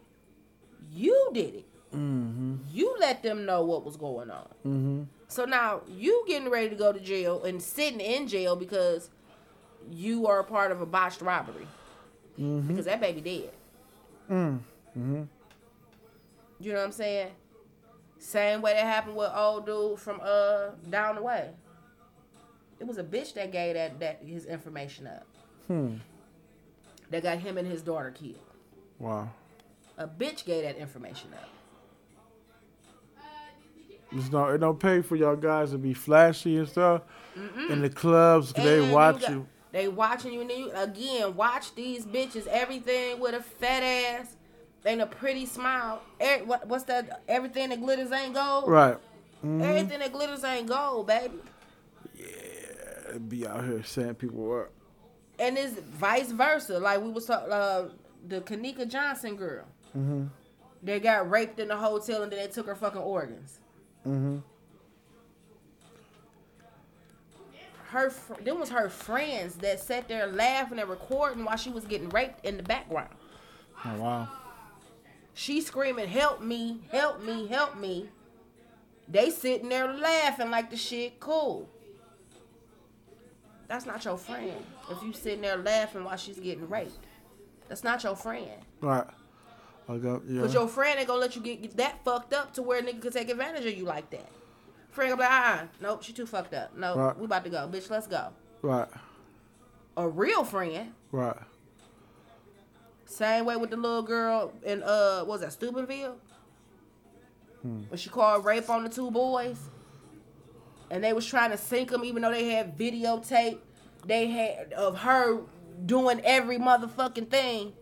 [0.90, 1.66] You did it.
[1.92, 2.56] Mm-hmm.
[2.72, 4.48] You let them know what was going on.
[4.66, 5.02] Mm-hmm.
[5.28, 9.10] So now you getting ready to go to jail and sitting in jail because
[9.90, 11.66] you are a part of a botched robbery.
[12.38, 12.68] Mm-hmm.
[12.68, 13.50] Because that baby dead.
[14.30, 15.22] Mm-hmm.
[16.60, 17.30] You know what I'm saying?
[18.18, 21.50] Same way that happened with old dude from uh down the way.
[22.78, 25.26] It was a bitch that gave that that his information up.
[25.66, 25.96] Hmm.
[27.10, 28.38] That got him and his daughter killed.
[28.98, 29.30] Wow.
[29.98, 31.48] A bitch gave that information up.
[34.14, 37.02] It's no, it don't pay for y'all guys to be flashy and stuff
[37.70, 38.52] in the clubs.
[38.52, 39.46] 'cause they And watch you.
[39.72, 42.46] They watching you and you again watch these bitches.
[42.46, 44.36] Everything with a fat ass
[44.84, 46.02] and a pretty smile.
[46.20, 47.22] Er, what, what's that?
[47.28, 48.68] Everything that glitters ain't gold.
[48.68, 48.96] Right.
[49.38, 49.62] Mm-hmm.
[49.62, 51.38] Everything that glitters ain't gold, baby.
[52.14, 54.70] Yeah, be out here setting people up.
[55.38, 56.78] and it's vice versa.
[56.78, 57.88] Like we was talking, uh,
[58.28, 59.64] the Kanika Johnson girl.
[59.96, 60.24] Mm-hmm.
[60.82, 63.58] They got raped in the hotel and then they took her fucking organs.
[64.06, 64.38] Mm-hmm.
[67.88, 71.84] Her, fr- them was her friends that sat there laughing and recording while she was
[71.84, 73.10] getting raped in the background.
[73.84, 74.28] Oh wow.
[75.34, 76.80] She screaming, "Help me!
[76.90, 77.46] Help me!
[77.46, 78.08] Help me!"
[79.08, 81.68] They sitting there laughing like the shit cool.
[83.68, 84.52] That's not your friend.
[84.90, 87.06] If you sitting there laughing while she's getting raped,
[87.68, 88.50] that's not your friend.
[88.80, 89.06] Right.
[89.88, 90.42] I got yeah.
[90.42, 92.82] Cause your friend ain't gonna let you get, get that fucked up to where a
[92.82, 94.28] nigga could take advantage of you like that.
[94.90, 96.76] Friend gonna be like, uh, uh nope, she too fucked up.
[96.76, 97.18] No, Right.
[97.18, 97.90] we about to go, bitch.
[97.90, 98.28] Let's go.
[98.62, 98.88] Right.
[99.96, 101.36] A real friend, Right.
[103.04, 106.16] same way with the little girl in uh, what was that Steubenville?
[107.62, 109.56] When she called rape on the two boys,
[110.90, 113.58] and they was trying to sink them, even though they had videotape,
[114.04, 115.42] they had of her
[115.86, 117.72] doing every motherfucking thing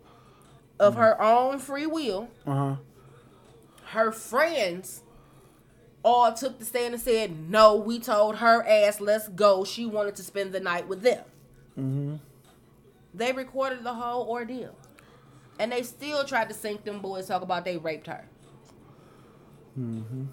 [0.80, 2.28] of her own free will.
[2.46, 2.76] Uh huh.
[3.88, 5.02] her friends
[6.02, 9.64] all took the stand and said, No, we told her ass, let's go.
[9.64, 11.24] She wanted to spend the night with them.
[11.78, 12.16] Mm-hmm.
[13.12, 14.74] They recorded the whole ordeal.
[15.58, 18.24] And they still tried to sink them boys, talk about they raped her.
[19.78, 20.24] Mm-hmm.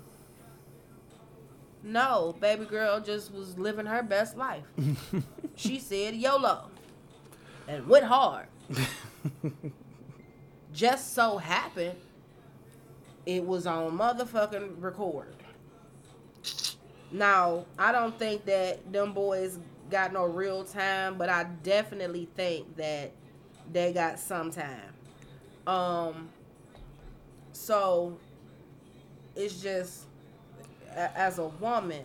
[1.83, 4.63] No, baby girl just was living her best life.
[5.55, 6.69] she said YOLO
[7.67, 8.47] and went hard.
[10.77, 11.97] just so happened
[13.25, 15.35] it was on motherfucking record.
[17.11, 19.57] Now, I don't think that them boys
[19.89, 23.11] got no real time, but I definitely think that
[23.73, 24.93] they got some time.
[25.65, 26.29] Um
[27.53, 28.17] so
[29.35, 30.03] it's just
[30.95, 32.03] as a woman,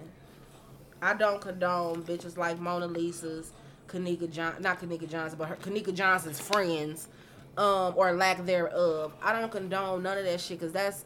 [1.03, 3.53] I don't condone bitches like Mona Lisa's,
[3.87, 7.09] Kanika John, not Kanika Johnson, but her Kanika Johnson's friends,
[7.57, 9.13] um, or lack thereof.
[9.23, 11.05] I don't condone none of that shit because that's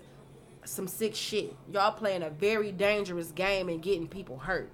[0.65, 1.55] some sick shit.
[1.73, 4.71] Y'all playing a very dangerous game and getting people hurt.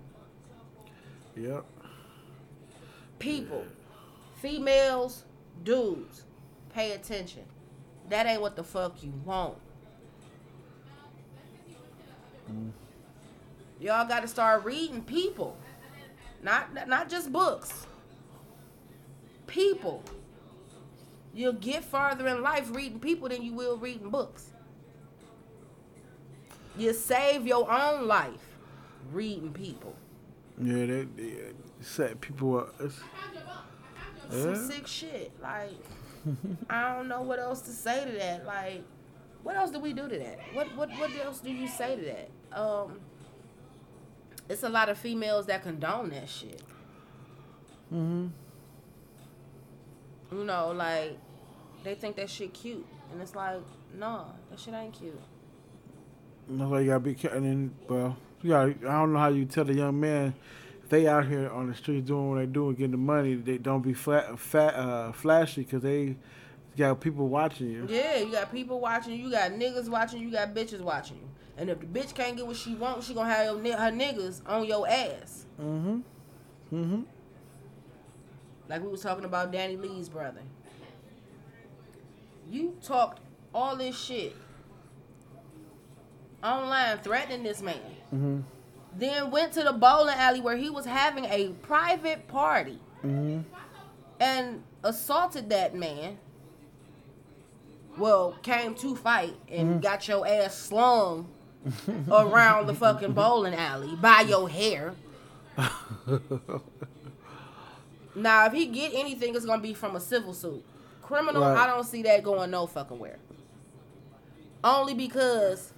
[1.37, 1.65] Yep.
[3.19, 3.65] People,
[4.37, 5.25] females,
[5.65, 6.25] dudes,
[6.75, 7.45] pay attention.
[8.09, 9.57] That ain't what the fuck you want.
[13.81, 15.57] Y'all got to start reading people,
[16.43, 17.87] not not just books.
[19.47, 20.03] People.
[21.35, 24.51] You'll get farther in life reading people than you will reading books.
[26.77, 28.57] You save your own life
[29.13, 29.95] reading people.
[30.61, 31.35] Yeah, they, they
[31.81, 32.75] set people up.
[32.81, 33.01] It's,
[34.31, 35.33] Some sick shit.
[35.43, 35.73] Like,
[36.71, 38.47] I don't know what else to say to that.
[38.47, 38.83] Like,
[39.43, 40.39] what else do we do to that?
[40.53, 42.59] What what what else do you say to that?
[42.59, 43.01] Um,
[44.49, 46.63] it's a lot of females that condone that shit.
[47.93, 48.29] mm-hmm.
[50.33, 51.19] You know, like
[51.85, 53.61] they think that shit cute, and it's like,
[53.99, 55.21] no, that shit ain't cute.
[56.49, 57.39] That's why you gotta be careful.
[57.39, 58.69] And then, well, you got.
[58.69, 60.35] I don't know how you tell a young man
[60.83, 63.35] if they out here on the streets doing what they do and getting the money.
[63.35, 66.17] They don't be flat, fat, uh, flashy because they
[66.77, 67.87] got people watching you.
[67.89, 71.19] Yeah, you got people watching you, you got niggas watching you, you got bitches watching
[71.19, 71.29] you.
[71.59, 74.41] And if the bitch can't get what she wants, she gonna have your, her niggas
[74.47, 75.45] on your ass.
[75.61, 76.01] Mm-hmm.
[76.73, 77.03] Mm-hmm.
[78.69, 80.41] Like we was talking about Dani Leigh's brother.
[82.49, 83.21] You talked
[83.55, 84.35] all this shit
[86.43, 87.77] online threatening this man.
[88.15, 88.41] Mm-hmm.
[88.97, 93.41] Then went to the bowling alley where he was having a private party Mm-hmm.
[94.21, 96.19] and assaulted that man.
[97.99, 101.29] Well, came to fight and got your ass slung
[102.11, 104.95] around the fucking bowling alley by your hair.
[108.15, 110.65] Now, if he get anything, it's gonna be from a civil suit.
[111.03, 111.59] Criminal, Right.
[111.59, 113.19] I don't see that going no fucking where.
[114.63, 115.73] Only because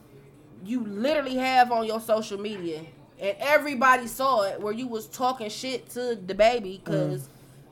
[0.65, 2.81] you literally have on your social media,
[3.19, 6.85] and everybody saw it, where you was talking shit to the baby mm.
[6.85, 7.28] because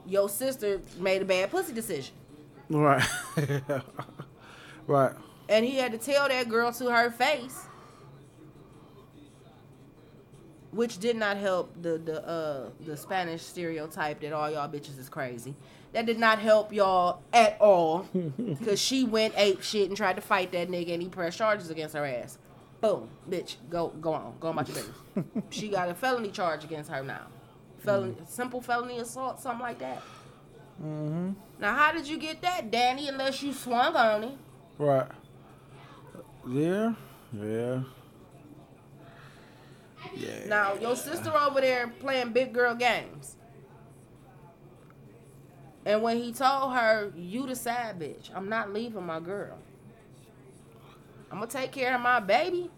[0.06, 2.14] your sister made a bad pussy decision,
[2.68, 3.06] right.
[4.86, 5.12] right.
[5.48, 7.66] and he had to tell that girl to her face,
[10.72, 15.08] which did not help the the uh the Spanish stereotype that all y'all bitches is
[15.08, 15.54] crazy.
[15.92, 18.08] That did not help y'all at all,
[18.64, 21.70] cause she went ape shit and tried to fight that nigga, and he pressed charges
[21.70, 22.38] against her ass.
[22.80, 24.96] Boom, bitch, go go on, go on about your business.
[25.50, 27.26] she got a felony charge against her now,
[27.78, 30.02] felony, simple felony assault, something like that.
[30.82, 31.32] Mm-hmm.
[31.60, 33.08] Now, how did you get that, Dani?
[33.08, 34.38] Unless you swung on him.
[34.78, 35.06] Right.
[36.48, 36.94] Yeah.
[37.32, 37.82] Yeah.
[40.14, 40.46] Yeah.
[40.46, 43.36] Now, your sister over there playing big girl games.
[45.84, 49.58] And when he told her, you the side bitch, I'm not leaving my girl.
[51.30, 52.70] I'm gonna take care of my baby,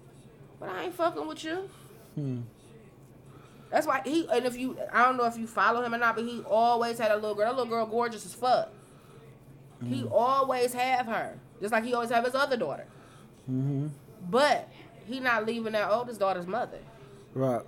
[0.59, 1.69] but I ain't fucking with you.
[2.15, 2.41] Hmm.
[3.71, 6.15] That's why he, and if you, I don't know if you follow him or not,
[6.15, 7.47] but he always had a little girl.
[7.47, 8.71] That little girl gorgeous as fuck.
[9.85, 12.87] He always have her, just like he always have his other daughter.
[13.51, 13.89] Mm-hmm.
[14.31, 14.71] But
[15.07, 16.79] he not leaving that oldest daughter's mother.
[17.35, 17.63] Right.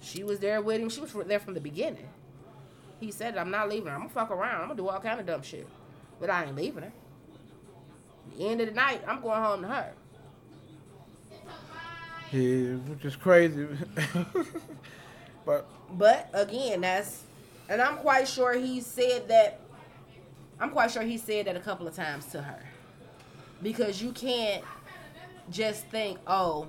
[0.00, 0.88] She was there with him.
[0.88, 2.08] She was there from the beginning.
[3.00, 3.94] He said, "I'm not leaving her.
[3.94, 4.62] I'm gonna fuck around.
[4.62, 5.66] I'm gonna do all kind of dumb shit,
[6.18, 6.92] but I ain't leaving her."
[8.32, 9.92] At the end of the night, I'm going home to her.
[12.32, 13.66] Yeah, which is crazy.
[15.44, 17.22] but But again, that's,
[17.68, 19.60] and I'm quite sure he said that.
[20.58, 22.62] I'm quite sure he said that a couple of times to her,
[23.62, 24.64] because you can't
[25.50, 26.68] just think, oh,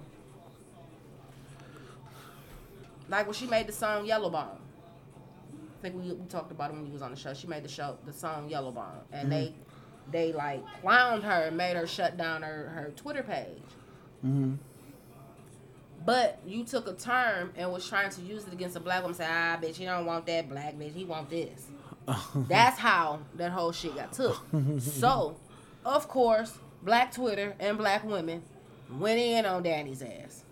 [3.10, 4.60] like when she made the song Yellow Bone.
[5.80, 7.34] I think we, we talked about it when he was on the show.
[7.34, 9.54] She made the show the song Yellow Bone, and they
[10.12, 13.62] they like clowned her and made her shut down her her Twitter page.
[14.22, 14.56] hmm
[16.06, 19.16] But you took a term and was trying to use it against a black woman.
[19.18, 20.94] Say, ah, bitch, he don't want that black bitch.
[20.94, 21.68] He want this.
[22.36, 24.42] That's how that whole shit got took.
[24.80, 25.36] so,
[25.86, 28.42] of course, black Twitter and black women
[28.90, 30.44] went in on Dani's ass.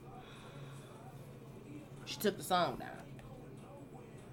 [2.16, 2.90] She took the song down.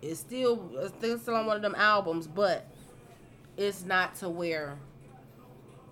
[0.02, 2.64] It's still it's still still on one of them albums, but
[3.56, 4.78] it's not to where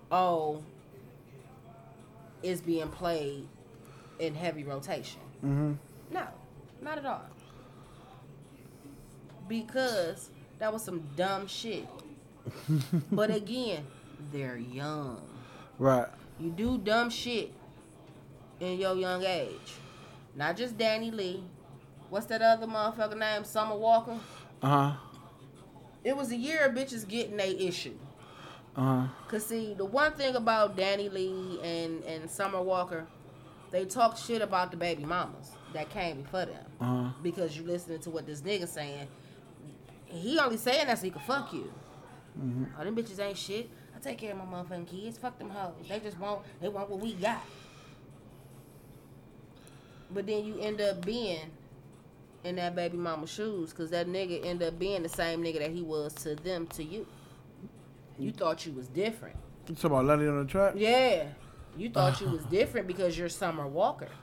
[0.09, 0.63] oh
[2.43, 3.45] it's being played
[4.19, 5.19] in heavy rotation.
[5.43, 5.73] Mm-hmm.
[6.11, 6.27] No,
[6.81, 7.25] not at all.
[9.49, 11.89] Because that was some dumb shit.
[13.11, 13.85] but again,
[14.31, 15.21] they're young.
[15.77, 16.07] Right.
[16.39, 17.51] You do dumb shit
[18.61, 19.73] in your young age.
[20.37, 21.43] Not just Dani Leigh.
[22.11, 23.45] What's that other motherfucker name?
[23.45, 24.19] Summer Walker.
[24.61, 24.91] Uh huh.
[26.03, 27.93] It was a year of bitches getting a issue.
[28.75, 29.07] Uh huh.
[29.29, 33.07] Cause see, the one thing about Dani Leigh and and Summer Walker,
[33.71, 36.65] they talk shit about the baby mamas that came before them.
[36.81, 37.09] Uh huh.
[37.23, 39.07] because you listening to what this nigga saying.
[40.03, 41.71] He only saying that so he can fuck you.
[42.37, 43.69] hmm Oh, them bitches ain't shit.
[43.95, 45.17] I take care of my motherfucking kids.
[45.17, 45.75] Fuck them hoes.
[45.87, 47.41] They just want they want what we got.
[50.13, 51.39] But then you end up being
[52.43, 55.71] in that baby mama shoes because that nigga end up being the same nigga that
[55.71, 57.05] he was to them to you.
[58.17, 59.35] You thought you was different.
[59.67, 60.73] You talking about Lenny on the track?
[60.75, 61.25] Yeah.
[61.77, 64.09] You thought you was different because you're Summer Walker.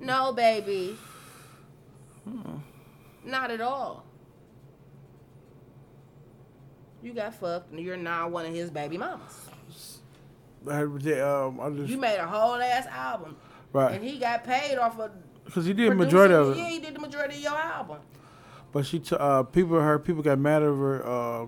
[0.00, 0.96] No, baby.
[3.24, 4.04] Not at all.
[7.02, 9.50] You got fucked and you're now one of his baby mamas.
[10.66, 13.36] I um, I just You made a whole ass album.
[13.72, 13.94] Right.
[13.94, 15.10] And he got paid off of
[15.44, 16.56] because he did the majority of it.
[16.58, 17.98] Yeah, he did the majority of your album.
[18.72, 21.06] But she, t- uh, people, her people got mad at her.
[21.06, 21.46] Uh,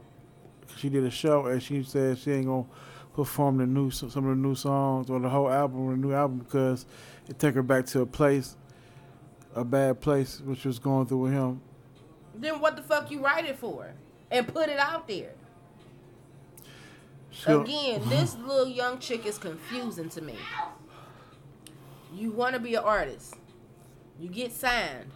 [0.77, 2.67] she did a show and she said she ain't gonna
[3.15, 6.13] perform the new some of the new songs or the whole album or the new
[6.13, 6.85] album because
[7.29, 8.57] it took her back to a place,
[9.55, 11.61] a bad place, which was going through with him.
[12.35, 13.91] Then what the fuck you write it for?
[14.31, 15.31] And put it out there.
[17.45, 20.37] Don't- Again, this little young chick is confusing to me.
[22.15, 23.35] You want to be an artist.
[24.19, 25.11] You get signed.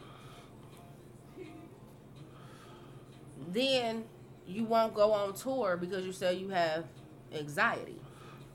[3.52, 4.05] Then
[4.47, 6.85] you won't go on tour because you say you have
[7.32, 7.97] anxiety.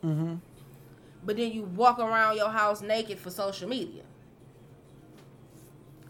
[0.04, 0.40] Mhm.
[1.24, 4.04] But then you walk around your house naked for social media.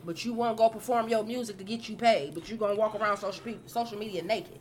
[0.03, 2.33] But you won't go perform your music to get you paid.
[2.35, 4.59] But you're gonna walk around social social media naked.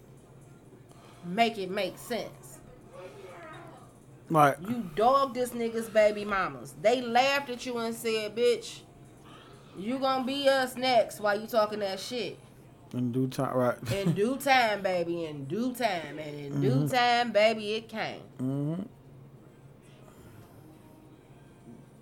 [1.24, 2.60] Make it make sense.
[4.30, 6.74] Like, You dog this nigga's baby mamas.
[6.80, 8.80] They laughed at you and said, "Bitch,
[9.78, 12.38] you gonna be us next." While you talking that shit.
[12.92, 13.92] in due time, right?
[13.92, 15.24] In due time, baby.
[15.24, 18.20] In due time, and in due time, baby, it came.
[18.38, 18.74] hmm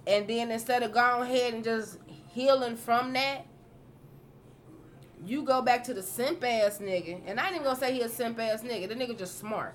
[0.06, 1.98] And then instead of going ahead and just
[2.34, 3.46] healing from that,
[5.24, 7.20] you go back to the simp ass nigga.
[7.26, 8.88] And I ain't even gonna say he a simp ass nigga.
[8.88, 9.74] The nigga just smart.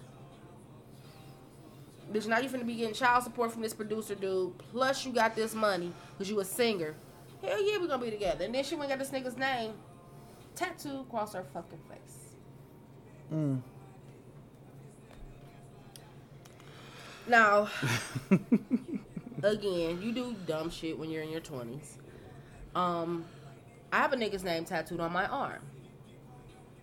[2.12, 4.58] Bitch, now you finna be getting child support from this producer dude.
[4.72, 6.96] Plus you got this money because you a singer.
[7.42, 8.46] Hell yeah, we're gonna be together.
[8.46, 9.74] And then she went and got this nigga's name
[10.56, 12.36] tattooed across her fucking face.
[13.34, 13.62] Mm.
[17.28, 17.70] Now,
[19.44, 21.98] again, you do dumb shit when you're in your twenties.
[22.74, 23.26] Um,
[23.92, 25.62] I have a nigga's name tattooed on my arm,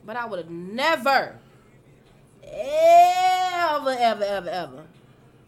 [0.05, 1.36] but I would have never,
[2.43, 4.85] ever, ever, ever, ever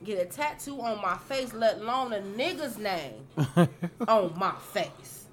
[0.05, 3.27] get a tattoo on my face, let alone a nigga's name
[4.09, 5.27] on my face.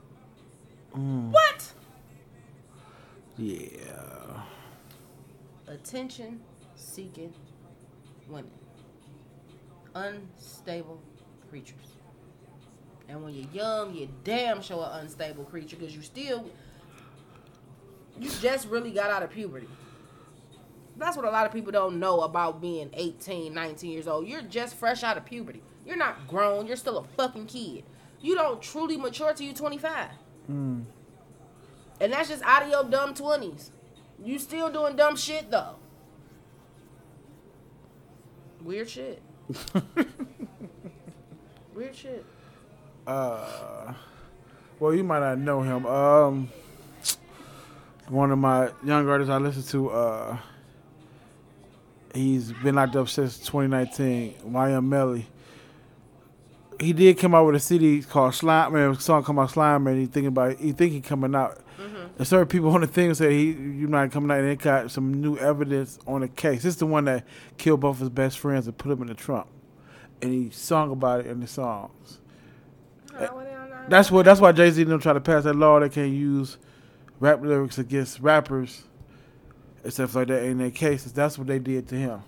[0.95, 1.31] Mm.
[1.31, 1.71] What?
[3.37, 4.41] Yeah.
[5.67, 6.41] Attention
[6.75, 7.33] seeking
[8.27, 8.51] women.
[9.95, 11.01] Unstable
[11.49, 11.95] creatures.
[13.09, 16.49] And when you're young, you damn sure an unstable creature because you still,
[18.19, 19.67] you just really got out of puberty.
[20.97, 24.27] That's what a lot of people don't know about being 18, 19 years old.
[24.27, 25.63] You're just fresh out of puberty.
[25.85, 26.67] You're not grown.
[26.67, 27.83] You're still a fucking kid.
[28.21, 30.09] You don't truly mature till you're 25.
[30.49, 30.83] Mm.
[31.99, 33.71] And that's just out of your dumb 20s.
[34.23, 35.75] You still doing dumb shit though.
[38.61, 39.21] Weird shit.
[41.75, 42.25] Weird shit.
[43.05, 43.93] Uh,
[44.79, 45.85] well, you might not know him.
[45.85, 46.49] Um,
[48.07, 49.89] one of my young artists I listen to.
[49.89, 50.37] Uh,
[52.13, 54.35] he's been locked up since 2019.
[54.47, 55.27] YNW Melly.
[56.79, 58.73] He did come out with a CD called Slime.
[58.73, 59.99] Man, a song called Slime Man.
[59.99, 60.57] He thinking about.
[60.59, 61.59] He think he coming out.
[62.17, 64.91] And certain people on the thing say he you not coming out and they got
[64.91, 66.63] some new evidence on the case.
[66.63, 67.25] This is the one that
[67.57, 69.47] killed both his best friends and put him in the trunk.
[70.21, 72.19] And he sung about it in the songs.
[73.89, 74.25] That's what.
[74.25, 75.79] That's why Jay Z don't try to pass that law.
[75.79, 76.57] They can't use
[77.19, 78.83] rap lyrics against rappers
[79.83, 81.13] and stuff like that in their cases.
[81.13, 82.21] That's what they did to him.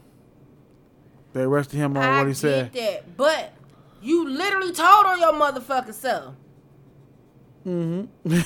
[1.33, 2.71] They arrested him on I what he said.
[2.73, 3.53] that, but
[4.01, 6.35] you literally told on your motherfucking self.
[7.65, 8.39] Mm-hmm.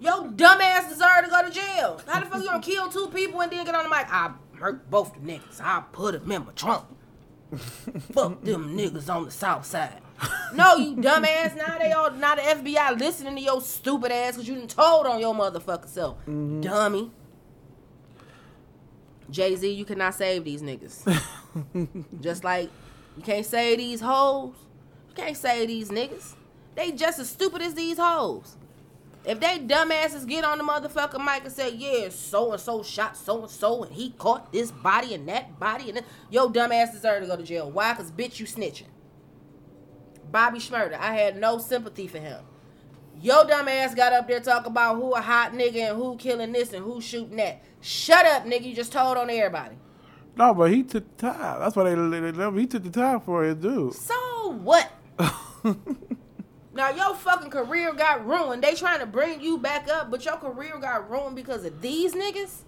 [0.00, 2.00] Your dumbass deserve to go to jail.
[2.06, 4.06] How the fuck you gonna kill two people and then get on the mic?
[4.08, 5.60] I hurt both the niggas.
[5.60, 6.84] I put them in my trunk.
[8.12, 10.00] fuck them niggas on the south side.
[10.54, 11.56] No, you dumbass.
[11.56, 15.06] Now they all now the FBI listening to your stupid ass because you done told
[15.06, 16.18] on your motherfucking self.
[16.26, 17.10] Dummy.
[19.30, 21.04] Jay Z, you cannot save these niggas.
[22.20, 22.70] just like
[23.16, 24.54] you can't save these hoes.
[25.08, 26.34] You can't save these niggas.
[26.74, 28.56] They just as stupid as these hoes.
[29.24, 33.16] If they dumbasses get on the motherfucking mic and say, yeah, so and so shot
[33.16, 36.92] so and so and he caught this body and that body and then, yo dumbass
[36.92, 37.70] deserve to go to jail.
[37.70, 37.92] Why?
[37.94, 38.86] Cause bitch you snitching.
[40.30, 42.40] Bobby Shmurda, I had no sympathy for him.
[43.20, 46.72] Yo dumbass got up there talking about who a hot nigga and who killing this
[46.72, 47.62] and who shooting that.
[47.80, 48.64] Shut up, nigga.
[48.64, 49.76] You just told on everybody.
[50.36, 51.58] No, but he took the time.
[51.60, 53.94] That's why they, they, they he took the time for it, dude.
[53.94, 54.92] So what?
[56.78, 58.62] Now your fucking career got ruined.
[58.62, 62.14] They trying to bring you back up, but your career got ruined because of these
[62.14, 62.62] niggas,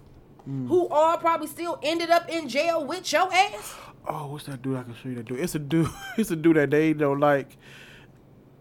[0.45, 0.67] mm.
[0.67, 3.73] who all probably still ended up in jail with your ass.
[4.05, 4.75] Oh, what's that dude?
[4.75, 5.39] I can show you that dude.
[5.39, 5.87] It's a dude.
[6.17, 7.57] It's a dude that they don't like.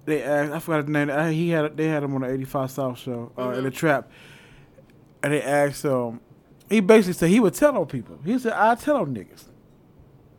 [0.06, 0.52] They asked.
[0.52, 1.10] I forgot his name.
[1.10, 1.76] Uh, He had.
[1.76, 4.10] They had him on the eighty five South show uh, in the trap,
[5.22, 6.20] and they asked him.
[6.68, 8.18] He basically said he would tell on people.
[8.24, 9.44] He said, "I tell on niggas."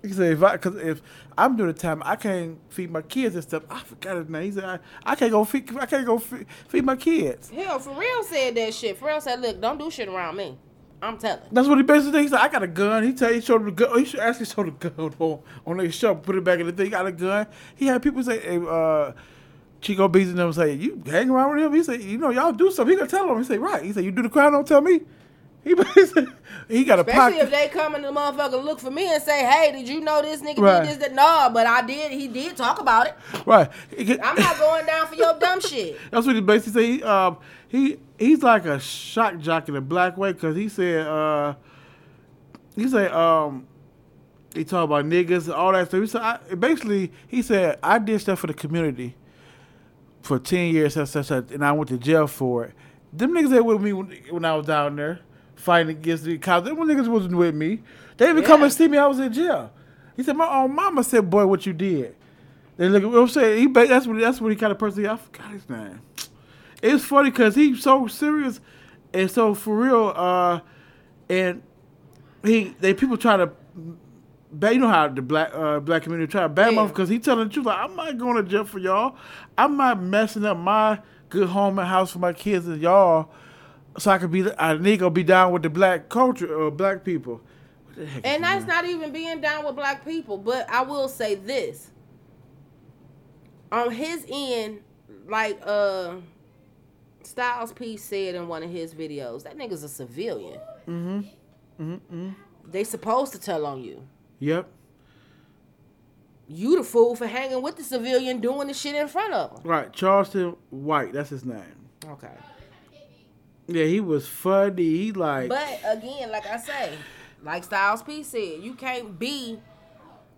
[0.02, 1.02] He said, "If I, cause if
[1.38, 3.64] I'm doing the time, I can't feed my kids and stuff.
[3.70, 4.44] I forgot his name.
[4.44, 5.76] He said, I, I can't go feed.
[5.78, 7.50] I can't go feed, feed my kids.
[7.52, 8.98] Hell, for real said that shit.
[8.98, 10.58] For real said, look, don't do shit around me.
[11.04, 11.44] I'm telling.
[11.52, 12.22] That's what he basically said.
[12.22, 13.04] He said, I got a gun.
[13.04, 13.90] He tell he showed him the gun.
[13.92, 16.16] Oh, He should actually show the gun on, on their show.
[16.16, 16.86] Put it back in the thing.
[16.86, 17.46] He got a gun.
[17.76, 19.12] He had people say, hey, uh,
[19.82, 21.74] Chico Bean and them say, you hang around with him?
[21.74, 22.92] He said, you know, y'all do something.
[22.94, 23.38] He gonna tell him.
[23.40, 23.84] He said, right.
[23.84, 25.02] He said, you do the crime, don't tell me.
[25.64, 25.76] He
[26.68, 27.44] he got a Especially pocket.
[27.44, 30.22] if they come in the motherfucker look for me and say, hey, did you know
[30.22, 30.80] this nigga Right.
[30.82, 30.98] did this?
[30.98, 32.12] That no, but I did.
[32.12, 33.16] He did talk about it.
[33.46, 33.70] right.
[34.00, 36.00] I'm not going down for your dumb shit.
[36.12, 36.90] That's what he basically said.
[36.96, 37.38] He, um,
[37.68, 41.54] he he's like a shock jock in a black way because he said uh,
[42.76, 43.68] he said um,
[44.56, 46.02] he talked about niggas and all that stuff.
[46.02, 49.16] He said I, basically he said I did stuff for the community
[50.22, 52.74] for ten years, such, such, such, and I went to jail for it.
[53.14, 55.20] Them niggas that with me when, when I was down there
[55.56, 56.68] fighting against the cops.
[56.68, 57.82] Them niggas wasn't with me.
[58.18, 58.98] They even come and see me.
[58.98, 59.72] I was in jail.
[60.16, 62.16] He said my own mama said, "Boy, what you did."
[62.78, 63.04] They look.
[63.04, 63.68] at- I'm saying he.
[63.68, 64.20] That's what.
[64.20, 65.06] That's what he kind of person.
[65.06, 66.02] I forgot his name.
[66.82, 68.60] It's funny because he's so serious
[69.14, 70.14] and so for real.
[70.16, 70.62] Uh,
[71.30, 71.62] and
[72.44, 73.52] he they people try to.
[74.52, 76.86] Ba- You know how the black uh, black community try to bad Yeah.
[76.88, 77.66] because he telling the truth.
[77.66, 79.16] Like I'm not going to jail for y'all.
[79.58, 81.00] I'm not messing up my
[81.30, 83.30] good home and house for my kids and y'all,
[83.98, 84.46] so I could be.
[84.58, 87.42] I need to be down with the black culture or black people.
[87.86, 90.38] What the heck is And that's not even being down with black people.
[90.38, 91.92] But I will say this.
[93.72, 94.82] On his end,
[95.28, 96.16] like uh
[97.24, 100.60] Styles P said in one of his videos, that nigga's a civilian.
[100.88, 101.22] Mm-hmm.
[101.82, 102.30] Mm-hmm.
[102.70, 104.06] They supposed to tell on you.
[104.42, 104.68] Yep.
[106.48, 109.60] You the fool for hanging with the civilian doing the shit in front of him.
[109.64, 109.94] Right.
[109.94, 111.14] Charleston White.
[111.14, 111.64] That's his name.
[112.06, 112.28] Okay.
[113.68, 114.84] Yeah, he was funny.
[114.84, 115.48] He like.
[115.48, 116.92] But again, like I say,
[117.42, 119.60] like Styles P said, you can't be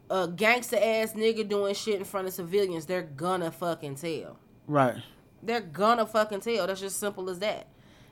[0.09, 2.85] a gangster ass nigga doing shit in front of civilians.
[2.85, 4.37] They're gonna fucking tell.
[4.67, 4.97] right.
[5.41, 6.67] They're gonna fucking tell.
[6.67, 7.67] That's just simple as that.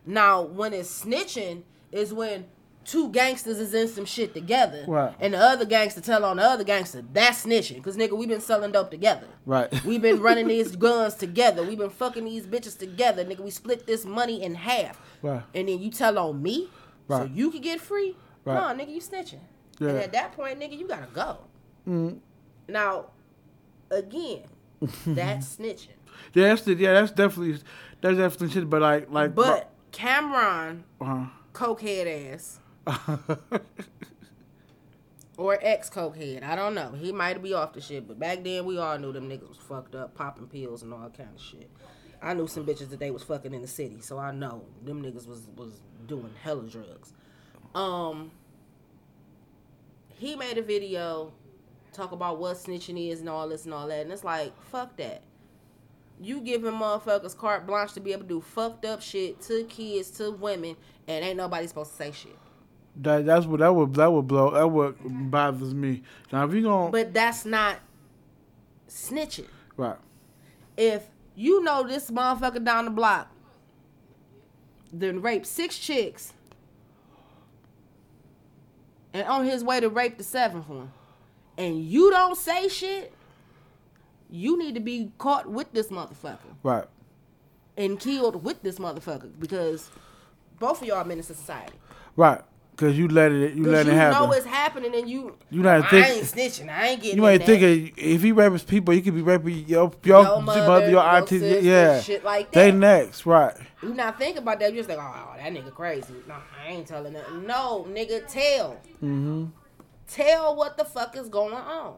[0.05, 2.45] Now, when it's snitching, is when
[2.85, 5.13] two gangsters is in some shit together, Right.
[5.19, 7.03] and the other gangster tell on the other gangster.
[7.13, 9.27] That's snitching, cause nigga, we been selling dope together.
[9.45, 9.69] Right.
[9.85, 11.63] We been running these guns together.
[11.63, 13.39] We been fucking these bitches together, nigga.
[13.41, 15.43] We split this money in half, Right.
[15.53, 16.69] and then you tell on me,
[17.07, 18.15] so you could get free.
[18.45, 18.55] Right.
[18.77, 19.39] No, nigga, you snitching.
[19.79, 19.89] Yeah.
[19.89, 21.37] And at that point, nigga, you gotta go.
[21.87, 22.19] Mm.
[22.67, 23.07] Now,
[23.89, 24.43] again,
[25.05, 25.89] that's snitching.
[26.33, 27.59] Yeah, that's the, yeah, that's definitely
[28.01, 28.69] that's definitely shit.
[28.69, 32.59] But like like But Cam'ron, uh cokehead ass.
[35.37, 36.91] or ex cokehead, I don't know.
[36.91, 39.57] He might be off the shit, but back then we all knew them niggas was
[39.57, 41.69] fucked up, popping pills and all kind of shit.
[42.21, 45.01] I knew some bitches that they was fucking in the city, so I know them
[45.01, 47.13] niggas was was doing hella drugs.
[47.73, 48.31] Um,
[50.09, 51.33] he made a video
[51.93, 54.97] talk about what snitching is and all this and all that, and it's like fuck
[54.97, 55.23] that.
[56.19, 60.11] You giving motherfuckers carte blanche to be able to do fucked up shit to kids,
[60.11, 60.75] to women,
[61.07, 62.37] and ain't nobody supposed to say shit.
[62.97, 64.95] That that's what that would that would blow that would
[65.31, 66.03] bothers me.
[66.31, 67.77] Now if you gonna But that's not
[68.89, 69.47] snitching.
[69.77, 69.97] right
[70.77, 73.31] If you know this motherfucker down the block
[74.93, 76.33] then raped six chicks
[79.13, 80.91] and on his way to rape the seventh one,
[81.57, 83.13] and you don't say shit,
[84.29, 86.85] you need to be caught with this motherfucker right
[87.77, 89.89] and killed with this motherfucker because
[90.59, 91.73] both of y'all are menace to society.
[92.15, 92.41] right
[92.81, 94.21] because you let it you let you it happen.
[94.21, 96.69] You know it's happening and you You not I think- ain't snitching.
[96.69, 98.01] I ain't getting you ain't in think that.
[98.01, 101.37] of- if he rapes people, he could be raping your your, Your mother, your auntie,
[101.61, 102.01] yeah.
[102.01, 102.59] shit like that.
[102.59, 103.53] They next, right?
[103.83, 104.71] You not thinking about that.
[104.73, 106.13] You just like, oh, that nigga crazy.
[106.27, 107.31] No, I ain't telling that.
[107.35, 108.77] No, nigga, tell.
[109.03, 109.45] Mm-hmm.
[110.07, 111.95] Tell what the fuck is going on.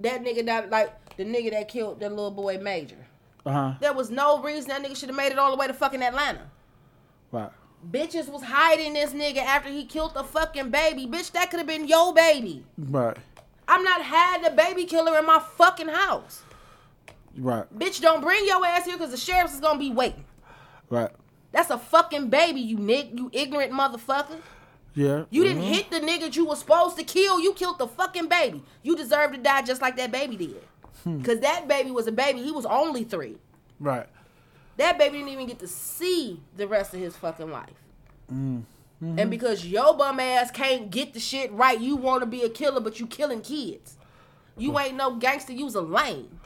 [0.00, 3.06] That nigga that like the nigga that killed that little boy Major.
[3.46, 3.72] Uh huh.
[3.80, 6.02] There was no reason that nigga should have made it all the way to fucking
[6.02, 6.50] Atlanta.
[7.32, 7.50] Right.
[7.88, 11.06] Bitches was hiding this nigga after he killed the fucking baby.
[11.06, 12.64] Bitch, that could have been your baby.
[12.76, 13.16] Right.
[13.66, 16.42] I'm not had the baby killer in my fucking house.
[17.38, 17.64] Right.
[17.78, 20.24] Bitch, don't bring your ass here because the sheriff's is gonna be waiting.
[20.90, 21.10] Right.
[21.52, 24.40] That's a fucking baby, you nig, you ignorant motherfucker.
[24.94, 25.24] Yeah.
[25.30, 25.68] You didn't Mhm.
[25.68, 27.40] hit the nigga you was supposed to kill.
[27.40, 28.62] You killed the fucking baby.
[28.82, 30.62] You deserve to die just like that baby did.
[31.04, 31.22] Hmm.
[31.22, 32.42] Cause that baby was a baby.
[32.42, 33.38] He was only three.
[33.78, 34.06] Right.
[34.80, 37.84] That baby didn't even get to see the rest of his fucking life.
[38.32, 38.62] Mm.
[39.02, 42.48] And because your bum ass can't get the shit right, you want to be a
[42.48, 43.98] killer, but you killing kids.
[44.56, 45.52] You ain't no gangster.
[45.52, 46.40] You's a lame.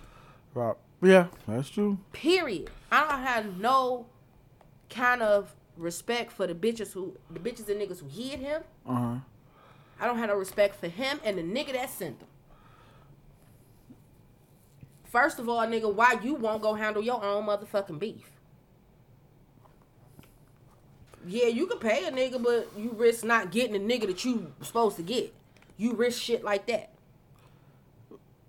[0.53, 0.75] Right.
[1.01, 1.99] Yeah, that's true.
[2.13, 2.71] Period.
[2.91, 4.07] I don't have no
[4.91, 8.63] kind of respect for the bitches who the bitches and niggas who hid him.
[8.85, 9.17] Uh huh.
[10.01, 12.29] I don't have no respect for him and the nigga that sent him.
[15.15, 18.33] First of all, nigga, why you won't go handle your own motherfucking beef?
[21.25, 24.53] Yeah, you can pay a nigga, but you risk not getting the nigga that you
[24.61, 25.33] supposed to get.
[25.77, 26.91] You risk shit like that.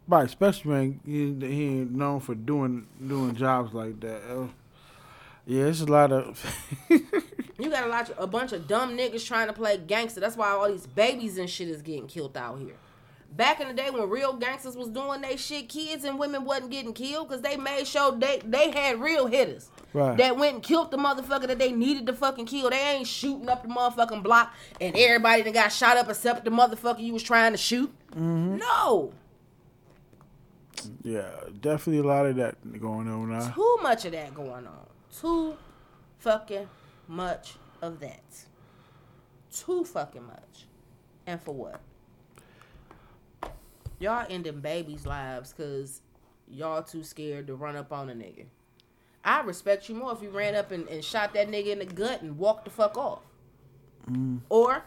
[0.07, 4.23] Right, especially when he, he ain't known for doing doing jobs like that.
[4.27, 4.47] Uh,
[5.45, 6.43] yeah, it's a lot of.
[7.57, 10.19] You got a lot, of, a bunch of dumb niggas trying to play gangster.
[10.19, 12.75] That's why all these babies and shit is getting killed out here.
[13.31, 16.71] Back in the day when real gangsters was doing they shit, kids and women wasn't
[16.71, 20.17] getting killed because they made sure they they had real hitters Right.
[20.17, 22.69] that went and killed the motherfucker that they needed to fucking kill.
[22.69, 26.49] They ain't shooting up the motherfucking block and everybody that got shot up except the
[26.51, 27.93] motherfucker you was trying to shoot.
[28.11, 28.57] Mm-hmm.
[28.57, 29.11] No,
[31.03, 31.29] yeah,
[31.61, 33.49] definitely a lot of that going on now.
[33.51, 34.85] too much of that going on.
[35.19, 35.55] Too
[36.19, 36.67] fucking
[37.07, 38.21] much of that.
[39.51, 40.65] Too fucking much.
[41.25, 41.79] And for what?
[43.99, 46.01] Y'all ending babies' lives because
[46.47, 48.45] y'all too scared to run up on a nigga.
[49.23, 51.85] I respect you more if you ran up and, and shot that nigga in the
[51.85, 53.23] gut and walked the fuck off.
[54.09, 54.41] Mm.
[54.49, 54.83] Or,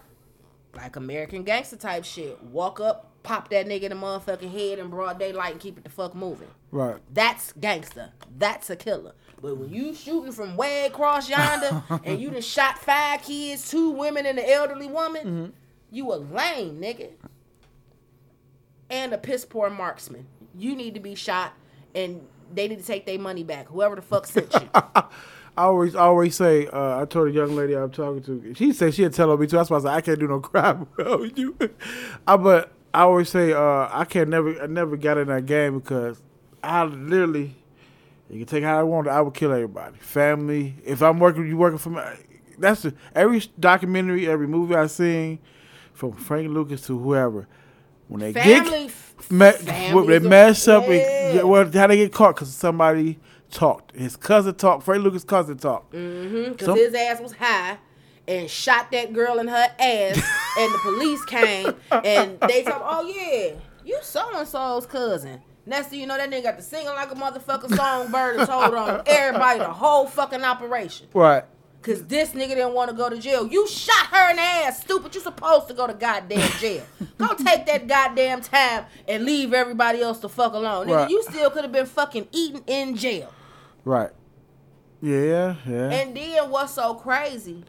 [0.76, 4.89] like American gangster type shit, walk up, pop that nigga in the motherfucking head in
[4.89, 6.48] broad daylight and keep it the fuck moving.
[6.70, 6.98] Right.
[7.12, 8.12] That's gangster.
[8.36, 9.14] That's a killer.
[9.40, 13.90] But when you shooting from way across yonder and you done shot five kids, two
[13.90, 15.47] women, and an elderly woman, mm-hmm.
[15.90, 17.10] you a lame nigga.
[18.90, 20.27] And a piss poor marksman.
[20.56, 21.52] You need to be shot
[21.94, 22.20] and
[22.52, 23.66] they need to take their money back.
[23.69, 24.69] Whoever the fuck sent you.
[25.59, 28.94] I always always say, uh, I told a young lady I'm talking to, she said
[28.94, 29.56] she'd tell on me too.
[29.56, 31.56] That's why I like, I can't do no crime with you.
[32.27, 35.81] I, but I always say, uh, I can't never, I never got in that game
[35.81, 36.23] because
[36.62, 37.56] I literally,
[38.31, 39.98] you can take how I want I would kill everybody.
[39.98, 42.02] Family, if I'm working, you working for me.
[42.56, 45.40] That's every documentary, every movie I've seen,
[45.93, 47.48] from Frank Lucas to whoever,
[48.09, 48.90] when they Family.
[49.28, 50.93] get me, they mess up yeah.
[51.40, 53.18] and well, how they get caught because somebody
[53.51, 53.94] talked.
[53.94, 54.85] His cousin talked.
[54.85, 55.93] Frank Lucas' cousin talked.
[55.93, 57.78] Mm-hmm, because Some- his ass was high
[58.26, 60.16] and shot that girl in her ass,
[60.59, 63.55] and the police came and they told, "Oh yeah,
[63.85, 67.12] you so and so's cousin." Next thing you know, that nigga got to singing like
[67.12, 71.09] a motherfucking songbird and told on everybody the whole fucking operation.
[71.12, 71.44] Right.
[71.81, 73.47] Cause this nigga didn't want to go to jail.
[73.47, 75.15] You shot her in the ass, stupid.
[75.15, 76.85] You supposed to go to goddamn jail.
[77.19, 80.89] go take that goddamn time and leave everybody else to fuck alone.
[80.89, 83.33] Nigga, you still could have been fucking eating in jail.
[83.85, 84.11] Right.
[85.01, 85.91] Yeah, yeah.
[85.91, 87.65] And then what's so crazy?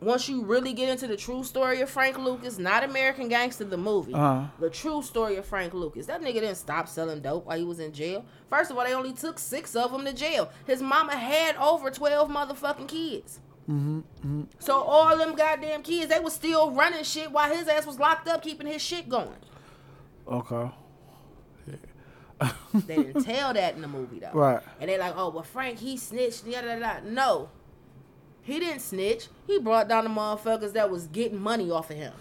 [0.00, 3.76] Once you really get into the true story of Frank Lucas, not American Gangster the
[3.76, 4.44] movie, Uh-huh.
[4.60, 7.80] the true story of Frank Lucas, that nigga didn't stop selling dope while he was
[7.80, 8.24] in jail.
[8.48, 10.50] First of all, they only took six of them to jail.
[10.66, 13.40] His mama had over twelve motherfucking kids.
[13.68, 17.98] Mm-hmm, So all them goddamn kids, they was still running shit while his ass was
[17.98, 19.36] locked up, keeping his shit going.
[20.26, 20.70] okay.
[22.86, 24.30] They didn't tell that in the movie though.
[24.32, 24.62] Right.
[24.80, 26.44] And they like, oh, well, Frank, he snitched.
[26.44, 27.00] Da, da, da.
[27.04, 27.48] No,
[28.48, 29.28] he didn't snitch.
[29.46, 32.14] He brought down the motherfuckers that was getting money off of him.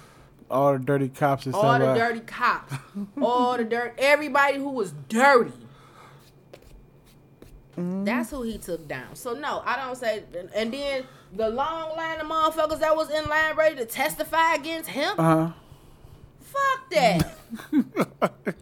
[0.52, 2.74] All the dirty cops and All the dirty cops,
[3.22, 5.54] all the dirt, everybody who was dirty.
[7.78, 8.04] Mm-hmm.
[8.04, 9.16] That's who he took down.
[9.16, 10.24] So no, I don't say.
[10.54, 14.90] And then the long line of motherfuckers that was in line ready to testify against
[14.90, 15.14] him.
[15.18, 15.52] Uh-huh.
[16.42, 17.38] Fuck that.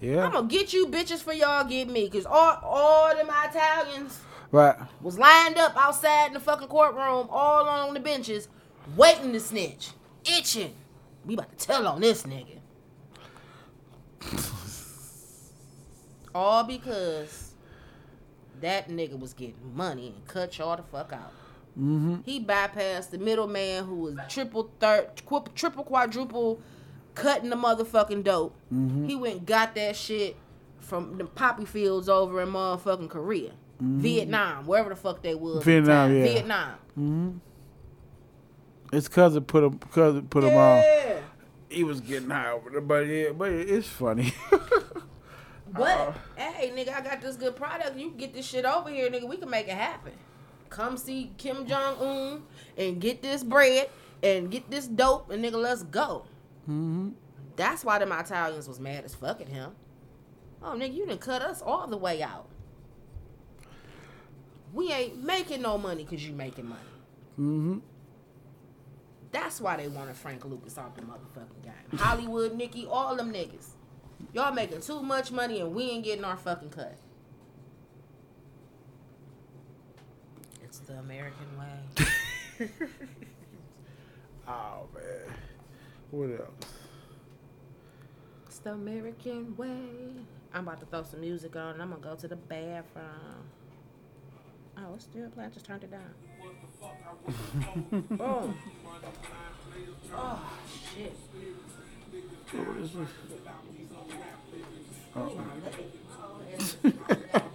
[0.00, 0.24] yeah.
[0.24, 4.18] I'm gonna get you bitches for y'all get me, cause all all them Italians
[4.54, 4.76] right.
[5.02, 8.48] was lined up outside in the fucking courtroom, all on the benches,
[8.96, 9.90] waiting to snitch,
[10.24, 10.74] itching.
[11.24, 12.60] We about to tell on this nigga.
[16.34, 17.54] all because
[18.60, 21.32] that nigga was getting money and cut y'all the fuck out.
[21.78, 22.18] Mm-hmm.
[22.24, 25.10] He bypassed the middleman who was triple, third,
[25.54, 26.60] triple, quadruple
[27.14, 28.54] cutting the motherfucking dope.
[28.72, 29.06] Mm-hmm.
[29.06, 30.36] He went and got that shit
[30.80, 33.52] from the poppy fields over in motherfucking Korea,
[33.84, 35.58] Vietnam, wherever the fuck they was.
[35.58, 35.84] at the Mm-hmm.
[35.86, 36.24] Vietnam, yeah.
[36.24, 36.70] Vietnam.
[36.98, 37.30] Mm-hmm.
[38.92, 40.82] His cousin put him cousin put him on.
[41.68, 44.32] He was getting high over there, but yeah, but it's funny.
[45.72, 47.96] But hey, nigga, I got this good product.
[47.96, 49.28] You can get this shit over here, nigga.
[49.28, 50.12] We can make it happen.
[50.70, 52.42] Come see Kim Jong Un
[52.78, 53.90] and get this bread
[54.22, 56.26] and get this dope and nigga, let's go.
[56.62, 57.08] mm-hmm.
[57.56, 59.72] That's why them Italians was mad as fuck at him.
[60.62, 62.46] Oh, nigga, you didn't cut us all the way out.
[64.74, 66.80] We ain't making no money because you making money.
[67.38, 67.78] Mm-hmm.
[69.32, 71.98] That's why they wanted Frank Lucas off the motherfucking game.
[71.98, 73.68] Hollywood, Nicky, all them niggas.
[74.32, 76.96] Y'all making too much money and we ain't getting our fucking cut.
[80.62, 82.68] It's the American way.
[84.46, 85.36] Oh man.
[86.10, 86.72] What else?
[88.46, 90.12] It's the American way.
[90.52, 93.48] I'm about to throw some music on and I'm gonna go to the bathroom.
[94.76, 95.50] Oh, it's still playing.
[95.50, 96.14] I just turned it down.
[98.08, 98.54] Boom.
[100.16, 100.52] Oh,
[100.94, 101.16] shit.
[102.52, 103.08] What is this?
[106.82, 107.42] Hit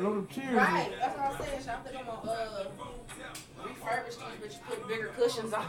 [0.00, 1.68] Low the chairs Right, that's what I'm saying.
[1.68, 2.64] I think I'm gonna uh,
[3.64, 5.66] refurbish these bitches, put bigger cushions on.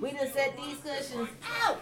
[0.00, 1.28] We just set these cushions
[1.64, 1.80] out.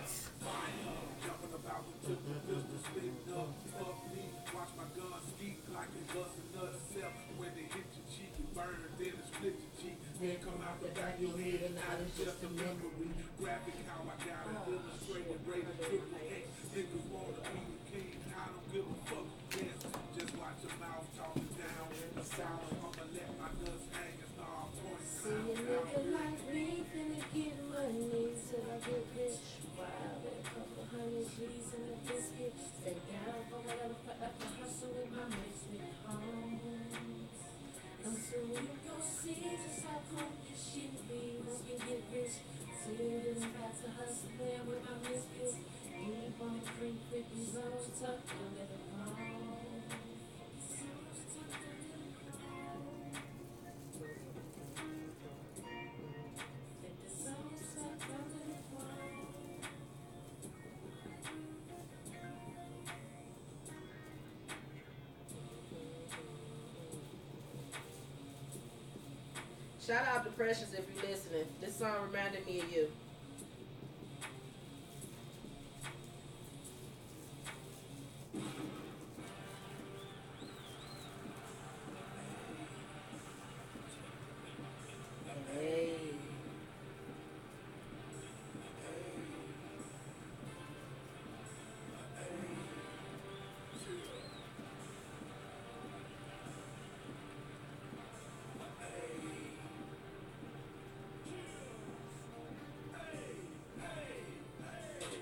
[69.90, 71.46] Shout out to Precious if you're listening.
[71.60, 72.86] This song reminded me of you.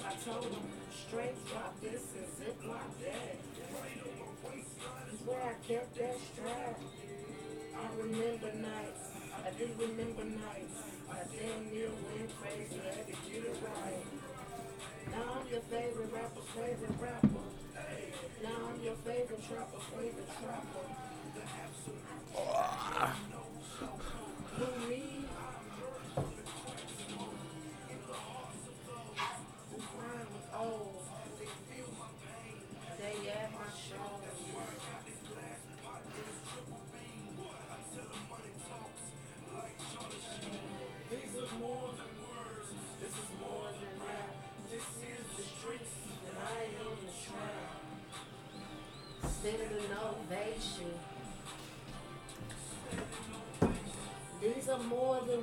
[0.08, 3.36] I told him, straight drop this and zip like that.
[5.04, 6.80] That's where I kept that strap.
[7.76, 9.04] I remember nights,
[9.36, 10.80] I do remember nights.
[11.12, 14.06] I damn near went crazy, had to get it right.
[15.12, 17.44] Now I'm your favorite rapper, favorite rapper.
[18.42, 20.88] Now I'm your favorite trapper, favorite trapper.
[23.28, 23.37] Me?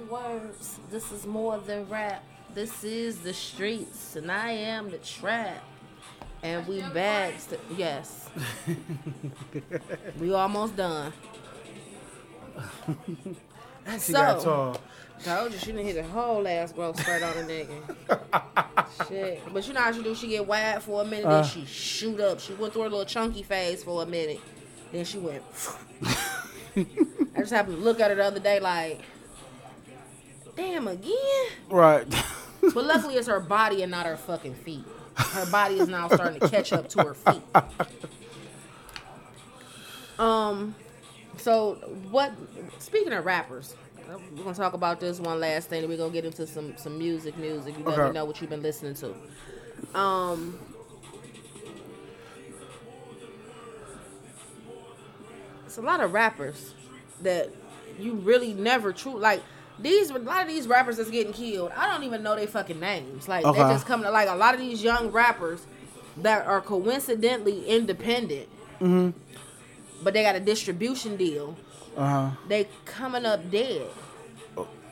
[0.10, 0.80] Words.
[0.90, 2.24] This is more than rap.
[2.54, 5.64] This is the streets, and I am the trap.
[6.44, 7.48] And we bags.
[7.48, 8.30] To, yes.
[10.20, 11.12] we almost done.
[14.04, 14.82] She got tall.
[15.24, 19.08] Told you she didn't hit a whole ass growth spurt on a nigga.
[19.08, 19.42] Shit.
[19.54, 20.16] But you know how she do?
[20.16, 21.42] She get wide for a minute, Uh.
[21.42, 22.40] then she shoot up.
[22.40, 24.42] She went through a little chunky phase for a minute.
[24.92, 25.44] Then she went.
[26.76, 29.02] I just happened to look at her the other day like,
[30.56, 31.14] damn, again?
[31.70, 32.08] Right.
[32.62, 34.84] But luckily it's her body and not her fucking feet.
[35.16, 37.42] Her body is now starting to catch up to her feet.
[40.20, 40.74] Um,
[41.38, 41.76] so
[42.10, 42.34] what?
[42.80, 43.76] Speaking of rappers,
[44.36, 45.80] we're gonna talk about this one last thing.
[45.84, 47.38] and We're gonna get into some some music.
[47.38, 47.78] Music.
[47.78, 48.08] You let Okay.
[48.08, 49.14] me know what you've been listening to.
[49.98, 50.58] Um.
[55.66, 56.74] It's a lot of rappers
[57.22, 57.50] that
[58.00, 59.42] you really never true like
[59.80, 61.72] these a lot of these rappers that's getting killed.
[61.76, 63.28] I don't even know their fucking names.
[63.28, 63.62] Like Okay.
[63.62, 65.66] they just come to like a lot of these young rappers
[66.18, 68.48] that are coincidentally independent,
[68.80, 69.14] mhm.
[70.04, 71.58] but they got a distribution deal.
[71.98, 72.30] Uh huh.
[72.48, 73.88] They coming up dead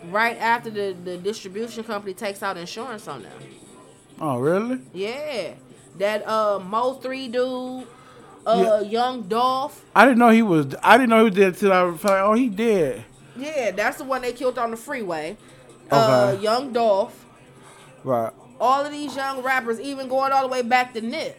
[0.09, 3.31] right after the the distribution company takes out insurance on them.
[4.19, 4.79] Oh really?
[4.93, 5.53] Yeah,
[5.97, 7.87] that uh Mo three dude,
[8.45, 9.83] uh Young Dolph.
[9.95, 10.75] I didn't know he was.
[10.83, 13.05] I didn't know he was dead till I was like, oh, he dead.
[13.35, 15.37] Yeah, that's the one they killed on the freeway.
[15.89, 17.25] Uh, Young Dolph.
[18.03, 18.31] Right.
[18.59, 21.37] All of these young rappers, even going all the way back to Nip,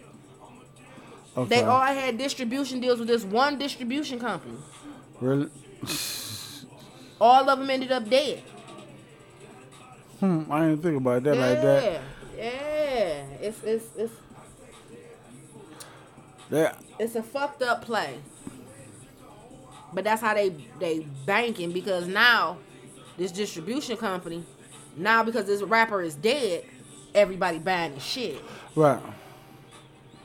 [1.36, 1.48] Okay.
[1.48, 4.56] they all had distribution deals with this one distribution company.
[5.20, 5.48] really.
[7.20, 8.42] All of them ended up dead.
[10.20, 10.44] Hmm.
[10.50, 12.00] I didn't think about that yeah, like that.
[12.36, 13.24] yeah.
[13.40, 14.12] It's it's it's
[16.50, 16.78] That.
[16.98, 18.18] it's a fucked up play.
[19.94, 22.58] But that's how they they banking because now
[23.16, 24.44] this distribution company,
[24.96, 26.64] now because this rapper is dead,
[27.14, 28.42] everybody buying his shit.
[28.74, 29.00] Right.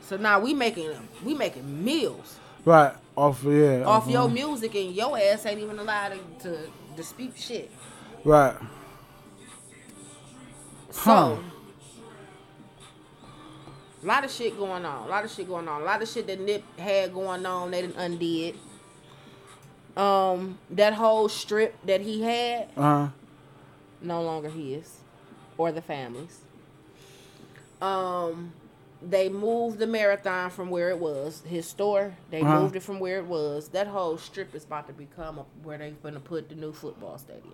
[0.01, 0.91] So now we making
[1.23, 2.93] we making meals Right.
[3.15, 3.43] Off.
[3.43, 3.83] Yeah.
[3.85, 6.59] off your music, and your ass ain't even allowed to, to
[6.95, 7.71] dispute shit.
[8.23, 8.55] Right.
[10.91, 11.35] So, Huh.
[14.03, 15.07] a lot of shit going on.
[15.07, 15.81] A lot of shit going on.
[15.81, 18.55] A lot of shit that Nip had going on, they didn't undid.
[19.99, 23.07] Um, that whole strip that he had, Uh huh.
[24.01, 24.99] no longer his
[25.57, 26.39] or the family's.
[27.81, 28.53] Um,
[29.01, 32.15] they moved the marathon from where it was, his store.
[32.31, 32.59] They Uh-huh.
[32.59, 33.69] moved it from where it was.
[33.69, 37.17] That whole strip is about to become a, where they're gonna put the new football
[37.17, 37.53] stadium.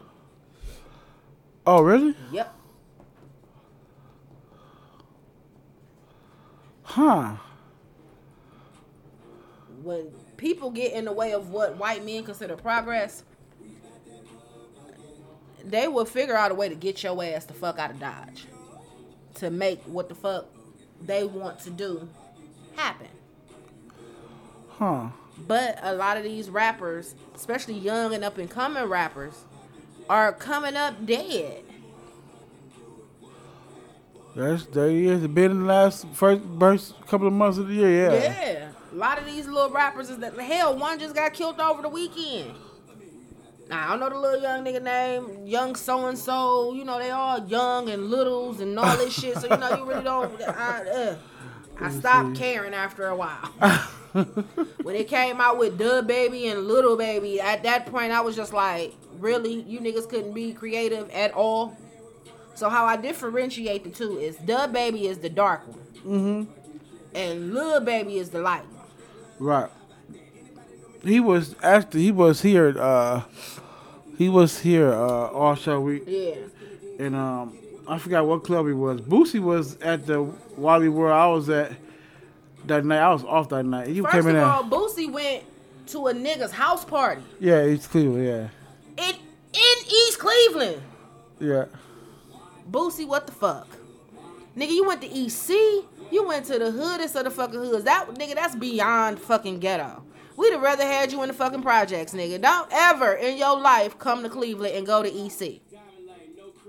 [1.65, 2.15] Oh really?
[2.31, 2.53] Yep.
[6.83, 7.37] Huh.
[9.85, 13.21] When people get in the way of what white men consider progress,
[15.63, 18.47] they will figure out a way to get your ass the fuck out of Dodge
[19.35, 20.47] to make what the fuck
[20.99, 22.09] they want to do
[22.75, 23.09] happen.
[24.69, 25.09] Huh.
[25.47, 29.43] But a lot of these rappers, especially young and up and coming rappers,
[30.09, 31.63] are coming up dead.
[34.35, 38.11] That's that is been in the last first first couple of months of the year.
[38.11, 38.13] Yeah.
[38.13, 38.71] Yeah.
[38.95, 41.89] A lot of these little rappers is that hell, one just got killed over the
[41.89, 42.53] weekend.
[43.67, 46.73] Nah, I don't know the little young nigga name, young so and so.
[46.73, 49.35] You know, they all young and littles and all this shit.
[49.37, 50.41] So you know, you really don't.
[50.43, 51.15] I, uh,
[51.81, 53.47] I stopped caring after a while.
[54.83, 58.53] when it came out with DaBaby and Little Baby, at that point I was just
[58.53, 61.75] like, really, you niggas couldn't be creative at all.
[62.53, 66.51] So how I differentiate the two is DaBaby is the dark one, Mm-hmm.
[67.13, 68.63] and Little Baby is the light.
[69.39, 69.69] Right.
[71.03, 72.75] He was actually he was here.
[72.79, 73.23] Uh,
[74.17, 76.35] he was here uh, all show week, Yeah.
[76.99, 77.57] and um,
[77.87, 79.01] I forgot what club he was.
[79.01, 80.23] Boosie was at the
[80.57, 81.73] Wally World I was at
[82.65, 82.99] that night.
[82.99, 83.89] I was off that night.
[83.89, 85.43] You First came in of all, Boosie went
[85.87, 88.25] to a nigga's house party Yeah, it's Cleveland.
[88.97, 89.15] Yeah, in
[89.53, 90.81] in East Cleveland.
[91.39, 91.65] yeah.
[92.71, 93.67] Boosie, what the fuck?
[94.57, 95.85] Nigga, you went to EC.
[96.11, 97.83] You went to the hoodest of the fucking hoods.
[97.85, 100.03] That nigga, that's beyond fucking ghetto.
[100.37, 102.41] We'd have rather had you in the fucking projects, nigga.
[102.41, 105.61] Don't ever in your life come to Cleveland and go to EC.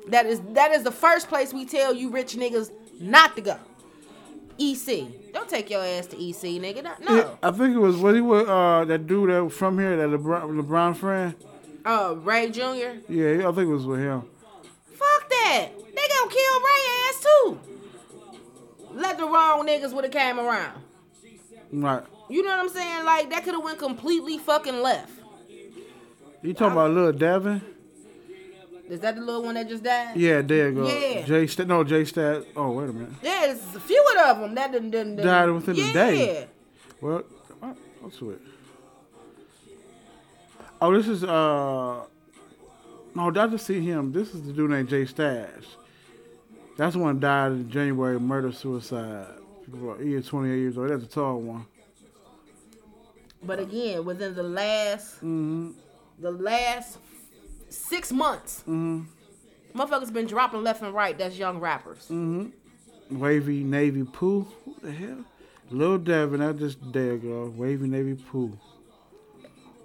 [0.08, 3.58] That is that is the first place we tell you rich niggas not to go.
[4.58, 5.32] EC.
[5.32, 6.82] Don't take your ass to EC, nigga.
[7.00, 7.16] No.
[7.16, 7.30] Yeah.
[7.42, 10.08] I think it was what he was uh, that dude that was from here, that
[10.08, 11.34] LeBron, LeBron friend.
[11.84, 12.98] Uh, Ray Jr.
[13.08, 14.22] Yeah, I think it was with him.
[14.92, 15.68] Fuck that.
[15.76, 17.75] They gonna kill Ray ass too.
[18.96, 20.82] Let the wrong niggas would have came around.
[21.70, 22.02] Right.
[22.28, 23.04] You know what I'm saying?
[23.04, 25.12] Like that could have went completely fucking left.
[26.42, 27.60] You talking about little Devin?
[28.88, 30.16] Is that the little one that just died?
[30.16, 30.88] Yeah, there you go.
[30.88, 31.22] Yeah.
[31.22, 31.66] Jay Stat.
[31.66, 32.44] No, Jay Stat.
[32.54, 33.12] Oh, wait a minute.
[33.22, 35.92] Yeah, there's a few of them that didn't, didn't, didn't Died within a yeah.
[35.92, 36.46] day.
[37.00, 37.24] Well,
[38.00, 38.40] what's it?
[40.80, 42.04] Oh, this is uh.
[43.14, 44.12] No, I just see him.
[44.12, 45.64] This is the dude named J Stash.
[46.76, 49.26] That's the one died in January, murder suicide.
[50.00, 50.90] He is 28 years old.
[50.90, 51.66] That's a tall one.
[53.42, 55.70] But again, within the last Mm-hmm.
[56.18, 56.98] the last
[57.68, 59.02] six months, Mm-hmm.
[59.78, 61.16] motherfuckers been dropping left and right.
[61.16, 62.08] That's young rappers.
[62.10, 63.18] Mm-hmm.
[63.18, 64.46] Wavy Navy Pooh.
[64.64, 65.24] Who the hell?
[65.70, 66.40] Lil Devin.
[66.40, 67.50] That just there, girl.
[67.50, 68.58] Wavy Navy Pooh.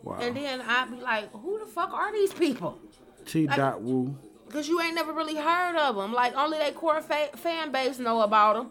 [0.03, 0.17] Wow.
[0.19, 2.79] And then I'd be like, who the fuck are these people?
[3.25, 4.15] TDott Woo.
[4.51, 6.13] Cause you ain't never really heard of them.
[6.13, 8.69] Like only they core fa- fan base know about them.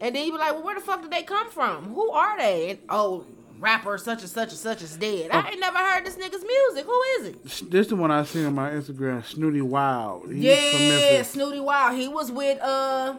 [0.00, 1.92] And then you be like, well, where the fuck did they come from?
[1.94, 2.70] Who are they?
[2.70, 3.24] And, oh,
[3.58, 5.30] rapper such and such and such is dead.
[5.32, 6.84] I ain't never heard this nigga's music.
[6.86, 7.70] Who is it?
[7.70, 9.22] This the one I seen on my Instagram.
[9.22, 10.30] Snootie Wild.
[10.32, 11.20] He's yeah.
[11.22, 11.98] Snootie Wild.
[11.98, 13.16] He was with uh,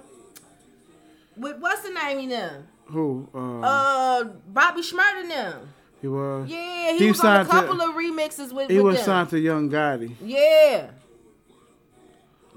[1.38, 2.68] with what's the name in them?
[2.86, 3.27] Who?
[3.36, 5.69] Uh, Uh, Bobby Shmurda them.
[6.02, 6.49] he was.
[6.49, 8.95] Yeah, he, He was on a signed to- couple of remixes with, He with was
[8.98, 9.06] them.
[9.06, 10.15] signed to Yo Gotti.
[10.23, 10.88] Yeah.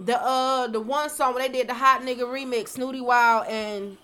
[0.05, 3.97] The uh the one song when they did the hot nigga remix, Snootie Wild and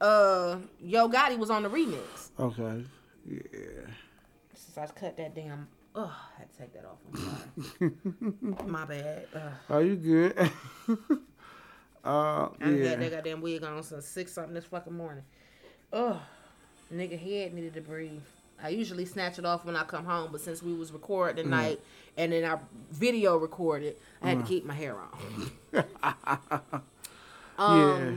[0.00, 2.30] uh Yo Gotti was on the remix.
[2.38, 2.84] Okay.
[3.26, 3.38] Yeah.
[4.54, 6.98] Since I cut that damn Ugh, I had to take that off.
[7.12, 7.94] I'm
[8.40, 8.66] sorry.
[8.70, 9.26] My bad.
[9.34, 9.52] Ugh.
[9.70, 10.38] Are you good?
[12.04, 13.08] uh, I done had that yeah.
[13.08, 15.24] goddamn wig on since six something this fucking morning.
[15.92, 16.18] Ugh.
[16.94, 18.20] Nigga head needed to breathe.
[18.62, 21.78] I usually snatch it off when I come home, but since we was recording Mm.
[22.18, 25.84] And then our video recorded, I had to keep my hair on.
[27.58, 28.16] Um, yeah.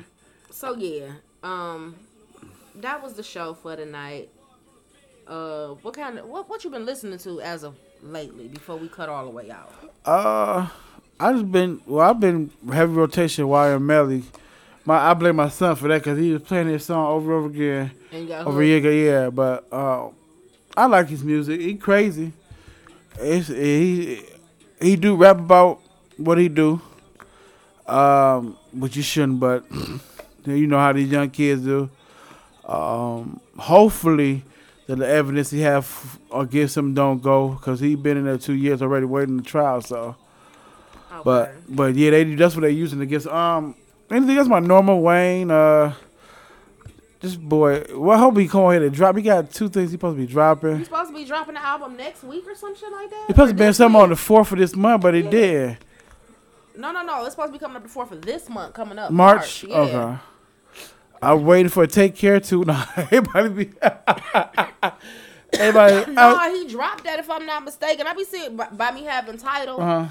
[0.51, 1.13] So yeah,
[1.43, 1.95] um,
[2.75, 4.29] that was the show for tonight.
[5.27, 8.47] Uh, what kind of what what you been listening to as of lately?
[8.47, 9.73] Before we cut all the way out.
[10.05, 10.67] Uh,
[11.19, 12.07] I just been well.
[12.07, 13.45] I've been heavy rotation.
[13.45, 14.23] YNW Melly.
[14.85, 17.45] My I blame my son for that because he was playing his song over and
[17.45, 17.91] over again.
[18.11, 19.29] And over a year ago, yeah.
[19.31, 20.09] But uh,
[20.77, 21.61] I like his music.
[21.61, 22.33] He crazy.
[23.19, 24.23] It's, he
[24.81, 25.79] he do rap about
[26.17, 26.81] what he do.
[27.88, 29.39] Um, but you shouldn't.
[29.39, 29.65] But
[30.45, 31.89] you know how these young kids do.
[32.65, 34.43] Um, hopefully,
[34.88, 38.53] that the evidence he have against him don't go because he been in there two
[38.53, 39.81] years already waiting the trial.
[39.81, 40.15] So,
[41.11, 41.21] Okay.
[41.25, 43.27] but but yeah, they that's what they using against.
[43.27, 43.75] Um,
[44.09, 44.47] anything else?
[44.47, 45.51] My normal Wayne.
[45.51, 45.93] Uh,
[47.22, 47.84] this boy.
[47.95, 49.15] Well, I hope he come ahead and drop.
[49.15, 50.80] He got two things he supposed to be dropping.
[50.80, 53.23] you supposed to be dropping the album next week or some shit like that.
[53.27, 54.03] He supposed to be something week?
[54.03, 55.77] on the fourth of this month, but he did
[56.76, 57.22] No, no, no.
[57.26, 59.11] It's supposed to be coming up before for this month coming up.
[59.11, 59.64] March.
[59.64, 59.77] yeah.
[59.77, 60.18] Okay.
[61.23, 62.64] I'm waiting for Take Care to.
[62.65, 63.72] No, everybody be.
[65.53, 66.11] everybody.
[66.11, 68.07] No, he dropped that if I'm not mistaken.
[68.07, 69.80] I be seeing by, by me having title.
[69.81, 70.10] uh,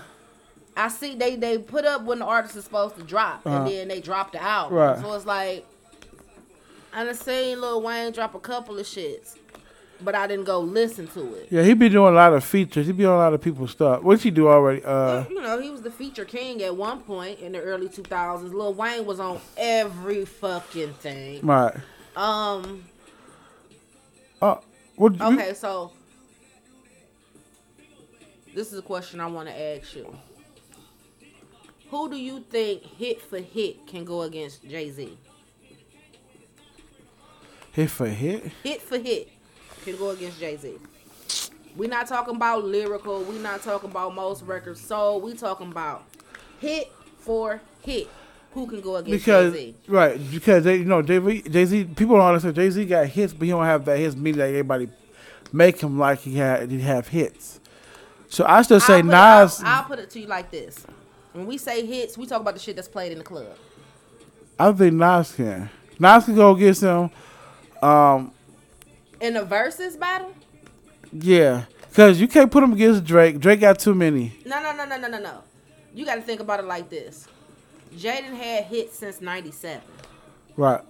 [0.77, 3.57] I see they they put up when the artist is supposed to drop, Uh-huh.
[3.57, 4.78] and then they drop the album.
[4.78, 4.99] Right.
[5.01, 5.66] So it's like
[6.92, 9.36] I done seen Lil Wayne drop a couple of shits,
[10.00, 11.48] but I didn't go listen to it.
[11.50, 12.86] yeah, he be doing a lot of features.
[12.86, 14.02] He be on a lot of people's stuff.
[14.02, 14.82] What he do already?
[14.84, 18.52] Uh, you know, he was the feature king at one point in the early 2000s.
[18.52, 21.46] Lil Wayne was on every fucking thing.
[21.46, 21.74] right.
[22.16, 22.84] Um.
[24.42, 24.56] Uh,
[24.96, 25.14] what?
[25.14, 25.92] you- Okay, so
[28.54, 30.16] this is a question I want to ask you.
[31.90, 35.16] Who do you think hit for hit can go against Jay Z?
[37.72, 38.51] Hit for hit.
[38.62, 39.28] Hit for hit
[39.84, 40.74] can go against Jay Z.
[41.76, 43.22] we not talking about lyrical.
[43.22, 45.22] we not talking about most records sold.
[45.22, 46.05] We talking about
[46.60, 48.09] hit for hit.
[48.52, 49.76] Who can go against Because Jay Z?
[49.88, 53.44] right, because they you know Jay Z people don't understand Jay Z got hits, but
[53.44, 54.88] he don't have that hits meaning that everybody
[55.52, 57.60] make him like he had he have hits.
[58.28, 59.62] So I still say I'll Nas.
[59.62, 60.84] I'll, I'll put it to you like this:
[61.32, 63.56] when we say hits, we talk about the shit that's played in the club.
[64.59, 65.70] I think Nas can.
[65.98, 67.10] Nas can go against him.
[67.82, 68.32] Um,
[69.20, 70.35] In the versus battle,
[71.12, 73.39] yeah, because you can't put him against Drake.
[73.40, 74.32] Drake got too many.
[74.44, 75.43] no, no, no, no, no, no, no.
[75.94, 77.27] You got to think about it like this:
[77.97, 79.81] Jaden had hits since '97.
[80.57, 80.81] Right.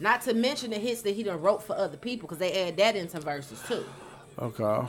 [0.00, 2.76] Not to mention the hits that he done wrote for other people, because they add
[2.76, 3.84] that into verses too.
[4.38, 4.88] Okay.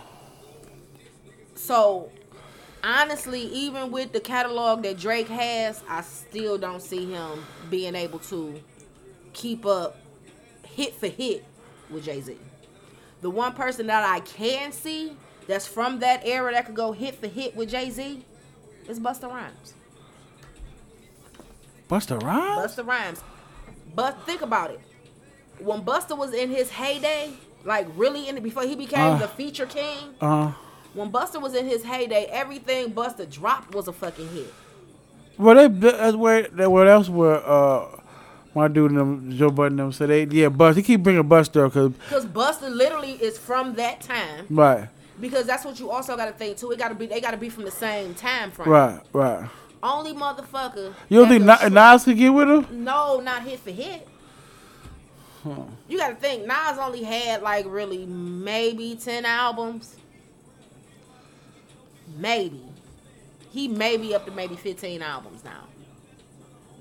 [1.55, 2.11] So,
[2.83, 8.19] honestly, even with the catalog that Drake has, I still don't see him being able
[8.19, 8.61] to
[9.33, 9.97] keep up
[10.75, 11.43] hit for hit
[11.89, 12.37] with Jay Z.
[13.21, 15.15] The one person that I can see
[15.47, 18.23] that's from that era that could go hit for hit with Jay Z
[18.87, 19.73] is Busta Rhymes.
[21.89, 22.71] Busta Rhymes.
[22.75, 23.23] Busta Rhymes.
[23.95, 24.79] But think about it.
[25.59, 27.33] When Busta was in his heyday,
[27.65, 29.17] like really in it before he became Uh.
[29.17, 30.51] the feature king, Uh.
[30.93, 34.53] when Busta was in his heyday, everything Busta dropped was a fucking hit.
[35.37, 37.98] Well, they that's where they what else were uh
[38.59, 41.65] my dude and them Joe Budden them so they yeah Bust he keep bringing Busta
[41.65, 44.45] because Cause Busta literally is from that time.
[44.49, 46.71] right Because that's what you also gotta think too.
[46.71, 48.69] It gotta be they gotta be from the same time frame.
[48.69, 49.49] right right.
[49.81, 50.93] Only motherfucker.
[51.07, 52.83] You don't think Nas could get with him?
[52.83, 54.07] No, not hit for hit.
[55.43, 55.63] Huh.
[55.87, 59.95] You gotta think Nas only had like really maybe ten albums.
[62.17, 62.61] Maybe.
[63.51, 65.63] He may be up to maybe fifteen albums now.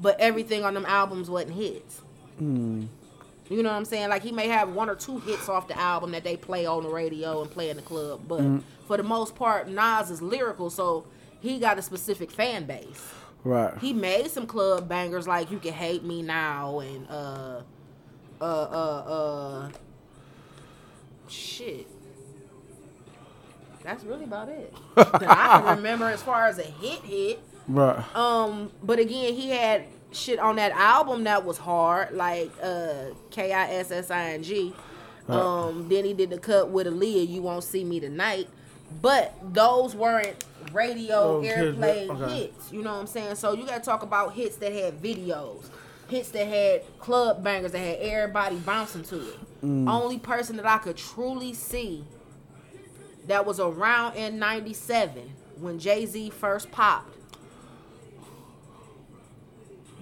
[0.01, 2.01] But everything on them albums wasn't hits.
[2.39, 2.85] Hmm.
[3.51, 4.11] You know what I'm saying?
[4.11, 6.83] Like he may have one or two hits off the album that they play on
[6.83, 8.59] the radio and play in the club, but Mm-hmm.
[8.87, 11.07] for the most part, Nas is lyrical, so
[11.41, 13.11] he got a specific fan base.
[13.45, 13.77] Right.
[13.79, 17.63] He made some club bangers like "You Can Hate Me Now" and uh,
[18.41, 19.69] uh, uh, uh,
[21.29, 21.87] shit.
[23.83, 27.41] That's really about it I can remember as far as a hit hit.
[27.69, 28.17] Right.
[28.17, 33.53] Um, but again, he had shit on that album that was hard, like uh K
[33.53, 34.75] I S S I N G.
[35.29, 38.49] Um, then he did the cut with Aaliyah, You Won't See Me Tonight.
[39.03, 40.43] But those weren't
[40.73, 42.41] radio Oh, airplay okay.
[42.45, 42.73] hits.
[42.73, 43.35] You know what I'm saying?
[43.35, 45.67] So you gotta talk about hits that had videos.
[46.09, 49.39] Hits that had club bangers that had everybody bouncing to it.
[49.63, 52.03] Only person that I could truly see
[53.27, 55.31] that was around in 97
[55.61, 57.15] when Jay-Z first popped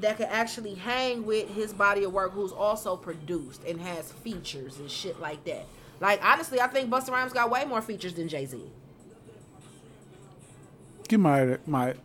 [0.01, 4.79] that could actually hang with his body of work who's also produced and has features
[4.79, 5.67] and shit like that.
[6.01, 8.61] Like honestly, I think Busta Rhymes got way more features than Jay-Z.
[11.09, 11.97] He might might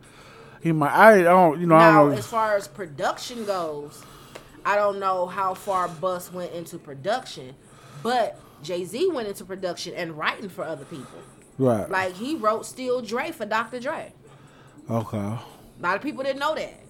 [0.62, 4.02] he might I don't you know I Now, know as far as production goes,
[4.64, 7.56] I don't know how far Bus went into production,
[8.04, 11.20] but Jay-Z went into production and writing for other people.
[11.58, 13.80] right Like he wrote Still Dre for Dr.
[13.80, 14.14] Dre.
[14.90, 15.40] okay A
[15.80, 16.81] lot of people didn't know that.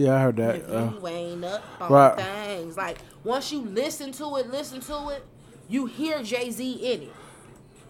[0.00, 2.16] Yeah I heard that If uh, you ain't up on right.
[2.16, 2.76] things.
[2.76, 5.24] Like once you listen to it, listen to it,
[5.68, 7.12] you hear Jay Z in it.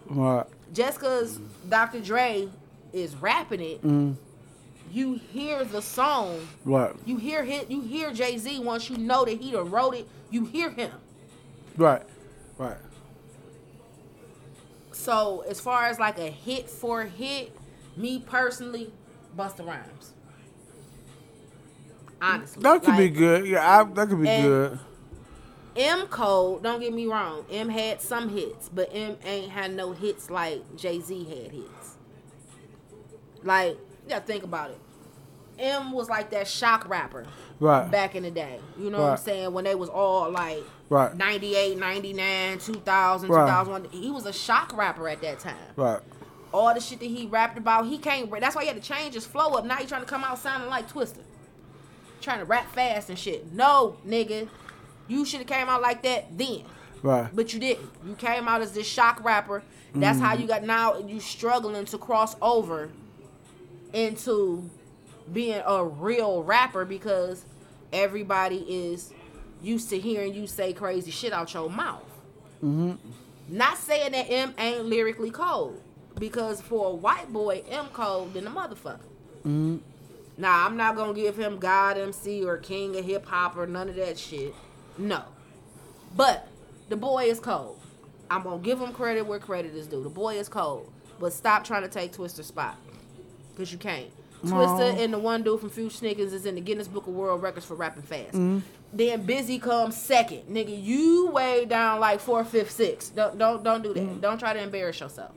[0.07, 1.39] right Just cause
[1.69, 2.01] Dr.
[2.01, 2.49] Dre
[2.91, 4.15] is rapping it, mm,
[4.91, 6.47] you hear the song.
[6.65, 7.71] right You hear hit.
[7.71, 8.59] You hear Jay Z.
[8.59, 10.91] Once you know that he done wrote it, you hear him.
[11.77, 12.03] right
[12.57, 12.77] right
[14.91, 17.55] So as far as like a hit for hit,
[17.95, 18.91] me personally,
[19.37, 20.13] Busta Rhymes.
[22.21, 24.79] Honestly, that could be good yeah I, that could be good
[25.75, 27.45] M Code, don't get me wrong.
[27.49, 31.95] M had some hits, but M ain't had no hits like Jay Z had hits.
[33.43, 34.79] Like, you gotta think about it.
[35.57, 37.25] M was like that shock rapper
[37.59, 38.59] right back in the day.
[38.77, 39.53] You know what I'm saying?
[39.53, 43.45] When they was all like right 98, 99, 2000, Right.
[43.45, 43.91] 2001.
[43.91, 45.55] He was a shock rapper at that time.
[45.75, 45.99] right
[46.51, 48.29] All the shit that he rapped about, he can't.
[48.41, 49.65] That's why he had to change his flow up.
[49.65, 51.19] Now he trying to come out sounding like Twista,
[52.21, 53.51] trying to rap fast and shit.
[53.51, 54.47] No, nigga,
[55.07, 56.63] you should have came out like that then.
[57.01, 57.89] right But you didn't.
[58.05, 59.63] You came out as this shock rapper.
[59.93, 62.89] That's how you got now you struggling to cross over
[63.91, 64.69] into
[65.33, 67.43] being a real rapper because
[67.91, 69.11] everybody is
[69.61, 72.03] used to hearing you say crazy shit out your mouth.
[72.63, 72.93] mm-hmm.
[73.49, 75.81] Not saying that M ain't lyrically cold.
[76.19, 78.99] because for a white boy, M cold than a motherfucker.
[79.45, 79.77] Mm-hmm.
[80.41, 83.87] Now I'm not gonna give him God MC or King of Hip Hop or none
[83.89, 84.55] of that shit.
[84.97, 85.21] No,
[86.17, 86.47] but
[86.89, 87.79] the boy is cold.
[88.29, 90.01] I'm gonna give him credit where credit is due.
[90.01, 92.75] The boy is cold, but stop trying to take Twista spot,
[93.55, 94.07] cause you can't.
[94.43, 95.03] Twista No.
[95.03, 97.75] and the one dude from Fu-Schnickens is in the Guinness Book of World Records for
[97.75, 98.29] rapping fast.
[98.31, 98.59] Mm-hmm.
[98.93, 100.83] Then Busy comes second, nigga.
[100.83, 103.09] You way down like four, fifth, six.
[103.09, 103.99] Don't don't don't do that.
[104.01, 104.19] Mm-hmm.
[104.21, 105.33] Don't try to embarrass yourself.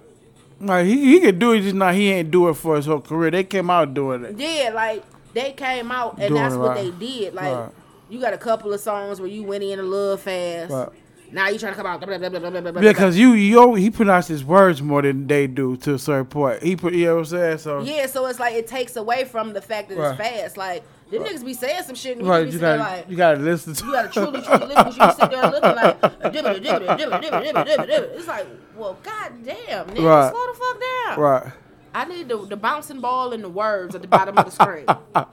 [0.60, 3.00] Like he, he could do it, just not he ain't do it for his whole
[3.00, 3.30] career.
[3.30, 4.38] They came out doing it.
[4.38, 5.02] Yeah, like
[5.34, 6.98] they came out and Doing that's it what right.
[6.98, 7.34] they did.
[7.34, 7.68] Like Right.
[8.08, 10.72] you got a couple of songs where you went in a little fast.
[10.72, 10.88] Right.
[11.32, 12.00] Now you trying to come out.
[12.00, 14.80] Blah, blah, blah, blah, blah, blah, blah, Yeah, cause you you he pronounced his words
[14.80, 16.62] more than they do to a certain point.
[16.62, 17.58] He put you know what I'm saying.
[17.58, 20.10] So Yeah, so it's like it takes away from the fact that Right.
[20.10, 20.56] it's fast.
[20.56, 23.10] Like them niggas be saying some shit and you right, be you sitting gotta like
[23.10, 23.84] you gotta listen to.
[23.86, 24.84] you gotta truly, truly listen.
[24.84, 28.16] 'cause You sit there looking like dibbity, dibbity, dibbity, dibbity, dibbity, dibbity.
[28.16, 30.30] It's like, well, goddamn, nigga, Right.
[30.30, 31.20] slow the fuck down.
[31.20, 31.52] right.
[31.94, 34.86] I need the, the bouncing ball and the words at the bottom of the screen.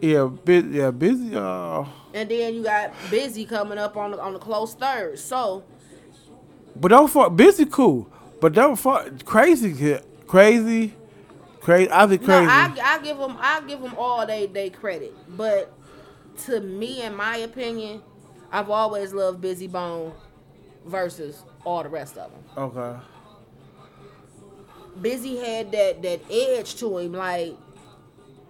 [0.00, 0.74] Yeah, Bizzy.
[0.74, 1.34] Yeah, Bizzy.
[1.36, 5.16] Uh, And then you got Bizzy coming up on the on the close third.
[5.20, 5.62] So
[6.74, 8.08] but don't fuck Bizzy cool.
[8.40, 10.00] But don't fuck crazy.
[10.26, 10.94] Crazy.
[11.60, 11.88] Crazy.
[11.92, 12.50] I think no, crazy.
[12.50, 15.14] I, I give them I give them all they they credit.
[15.36, 15.72] But
[16.46, 18.02] to me, in my opinion,
[18.50, 20.14] I've always loved Bizzy Bone
[20.84, 22.42] versus all the rest of them.
[22.64, 22.98] okay.
[25.00, 27.56] Bizzy had that that edge to him, like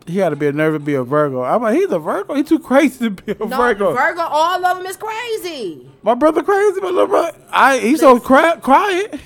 [0.06, 1.42] He had to be a nervous to be a Virgo.
[1.44, 2.34] I'm like, he's a Virgo.
[2.34, 3.92] He's too crazy to be a no Virgo.
[3.94, 4.22] Virgo.
[4.22, 5.88] All of them is crazy.
[6.02, 7.38] my brother crazy, my little brother.
[7.50, 9.20] I he's so cry, quiet.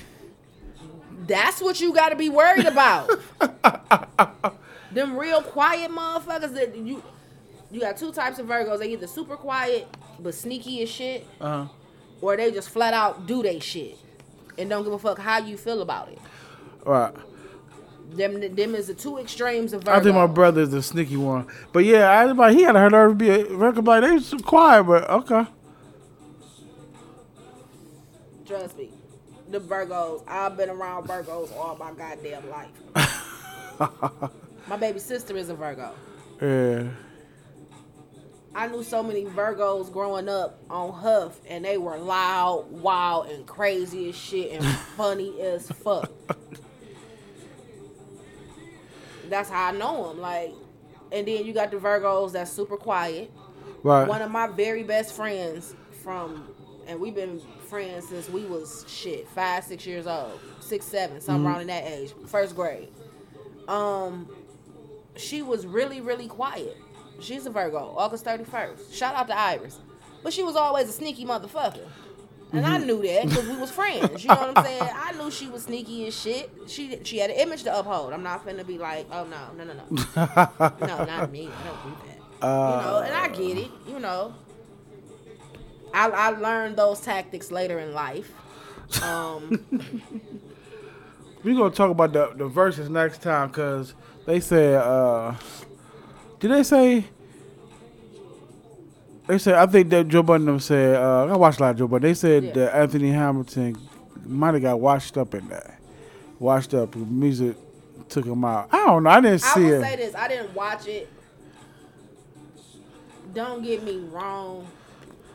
[1.25, 3.09] That's what you got to be worried about.
[4.93, 7.03] Them real quiet motherfuckers that you
[7.69, 8.79] you got two types of Virgos.
[8.79, 9.87] They either super quiet
[10.19, 11.67] but sneaky as shit, Uh-huh.
[12.21, 13.97] Or they just flat out do they shit
[14.57, 16.19] and don't give a fuck how you feel about it.
[16.85, 17.13] Right.
[18.11, 19.99] Them them is the two extremes of Virgo.
[19.99, 21.45] I think my brother is the sneaky one.
[21.73, 23.81] But yeah, I like he had a nerve to be a Virgo.
[23.81, 25.45] Like they was quiet, but okay.
[28.45, 28.91] Trust me,
[29.49, 30.23] the Virgos.
[30.25, 34.31] I've been around Virgos all my goddamn life.
[34.69, 35.93] my baby sister is a Virgo.
[36.41, 36.87] Yeah.
[38.57, 43.45] I knew so many Virgos growing up on Huff, and they were loud, wild, and
[43.45, 44.65] crazy as shit, and
[44.97, 46.11] funny as fuck.
[49.29, 50.19] That's how I know them.
[50.19, 50.53] Like,
[51.11, 53.31] and then you got the Virgos that's super quiet.
[53.83, 54.07] Right.
[54.07, 56.49] One of my very best friends from,
[56.87, 57.39] and we've been
[57.69, 61.83] friends since we was shit five, six years old, six, seven, something around in that
[61.83, 62.89] age, first grade.
[63.67, 64.27] Um,
[65.15, 66.75] she was really, really quiet.
[67.19, 68.93] She's a Virgo, August thirty first.
[68.93, 69.79] Shout out to Iris,
[70.23, 71.85] but she was always a sneaky motherfucker.
[72.53, 74.23] And I knew that because we was friends.
[74.23, 74.81] You know what I'm saying?
[74.95, 76.49] I knew she was sneaky as shit.
[76.67, 78.13] She she had an image to uphold.
[78.13, 79.83] I'm not finna be like, oh no, no, no, no,
[80.87, 81.49] no, not me.
[81.49, 82.17] I don't do that.
[82.41, 83.71] you know, and I get it.
[83.87, 84.33] You know,
[85.93, 88.31] I I learned those tactics later in life.
[89.03, 89.65] Um,
[91.43, 93.93] We gonna talk about the the Verzuz next time because
[94.25, 94.75] they said.
[94.75, 95.35] uh
[96.39, 97.05] Did they say?
[99.27, 100.95] They said I think that Joe Budden said.
[100.95, 102.07] Uh, I watched a lot of Joe Budden.
[102.09, 102.53] They said Yeah.
[102.53, 103.77] that Anthony Hamilton
[104.25, 105.79] might have got washed up in that.
[106.39, 106.91] Washed up.
[106.91, 107.55] Musiq
[108.09, 108.69] took him out.
[108.71, 109.09] I don't know.
[109.09, 109.81] I didn't I see will it.
[109.81, 111.09] say this: I didn't watch it.
[113.33, 114.67] Don't get me wrong.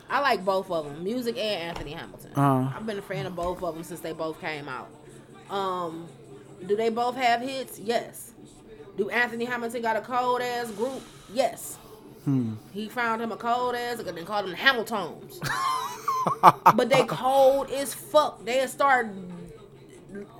[0.09, 2.31] I like both of them, Musiq and Anthony Hamilton.
[2.35, 2.73] Uh-huh.
[2.75, 4.89] I've been a fan of both of them since they both came out.
[5.49, 6.07] Um,
[6.67, 7.79] do they both have hits?
[7.79, 8.32] Yes.
[8.97, 11.01] Do Anthony Hamilton got a cold ass group?
[11.33, 11.77] Yes.
[12.25, 12.53] Hmm.
[12.73, 15.39] He found him a cold ass, and they called him the Hamiltons.
[16.75, 18.45] but they cold as fuck.
[18.45, 19.07] They start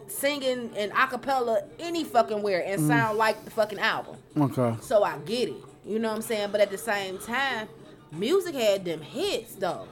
[0.08, 2.74] singing in acapella any fucking where Mm.
[2.74, 4.16] and sound like the fucking album.
[4.38, 4.76] Okay.
[4.82, 5.56] So I get it.
[5.86, 6.50] You know what I'm saying?
[6.52, 7.68] But at the same time,
[8.16, 9.88] Musiq had them hits though.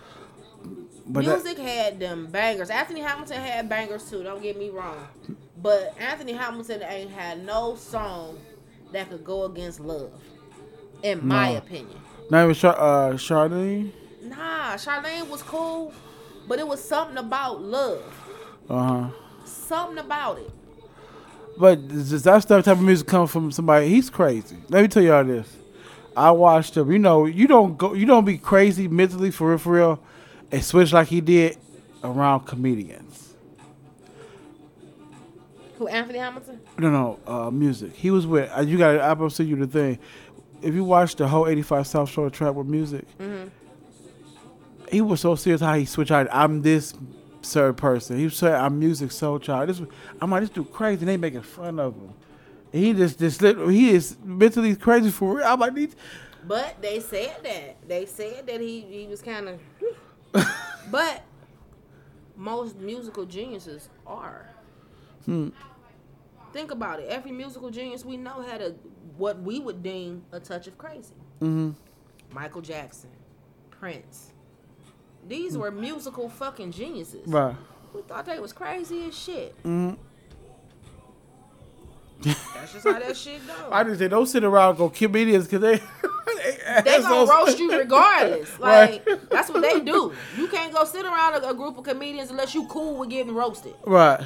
[1.08, 2.70] But that, Musiq had them bangers.
[2.70, 4.24] Anthony Hamilton had bangers too.
[4.24, 5.08] Don't get me wrong.
[5.62, 8.40] But Anthony Hamilton ain't had no song
[8.92, 10.12] that could go against love,
[11.04, 12.00] in my opinion.
[12.30, 13.92] not even Char- uh, Charlene.
[14.24, 15.94] Nah, Charlene was cool,
[16.48, 18.04] but it was something about love.
[18.70, 19.10] Uh huh.
[19.46, 20.52] Something about it.
[21.58, 23.90] But does that stuff type of music come from somebody?
[23.90, 24.58] He's crazy.
[24.70, 25.48] Let me tell y'all this.
[26.16, 26.92] I watched him.
[26.92, 27.94] You know, you don't go.
[27.94, 30.00] You don't be crazy mentally for real, for real,
[30.52, 31.58] and switch like he did
[32.04, 33.21] around comedians.
[35.82, 36.60] Who Anthony Hamilton?
[36.78, 37.92] No, no, uh, Musiq.
[37.94, 38.52] He was with.
[38.56, 39.18] Uh, you got.
[39.18, 39.98] Gonna send you the thing.
[40.62, 43.48] If you watch the whole '85 South Show trap with Musiq, Mm-hmm.
[44.92, 46.28] he was so serious how he switched out.
[46.32, 46.94] I'm this
[47.42, 48.20] certain person.
[48.20, 49.82] He said, "I'm Musiq Soulchild." This,
[50.22, 51.00] I'm like, this dude crazy.
[51.00, 52.14] And they making fun of him.
[52.74, 55.48] And he just, just, lit- he is mentally crazy for real.
[55.48, 55.96] I'm like, these,
[56.48, 57.88] But they said that.
[57.88, 59.60] They said that he, he was kind of.
[60.92, 61.24] but
[62.38, 64.46] most musical geniuses are.
[65.26, 65.50] Hmm.
[66.54, 67.08] Think about it.
[67.10, 68.72] Every musical genius we know had a
[69.18, 71.14] what we would deem a touch of crazy.
[71.40, 71.72] hmm
[72.32, 73.10] Michael Jackson,
[73.70, 74.32] Prince.
[75.28, 77.28] These were musical fucking geniuses.
[77.28, 77.56] right.
[77.94, 79.54] We thought they was crazy as shit.
[79.64, 79.92] hmm
[82.24, 83.56] That's just how that shit goes.
[83.72, 85.62] I just say, don't sit around and go comedians because
[86.42, 88.60] they, they gonna roast you regardless.
[88.60, 89.30] Like Right.
[89.30, 90.14] that's what they do.
[90.38, 93.34] You can't go sit around a, a group of comedians unless you cool with getting
[93.34, 93.74] roasted.
[93.86, 94.22] Right.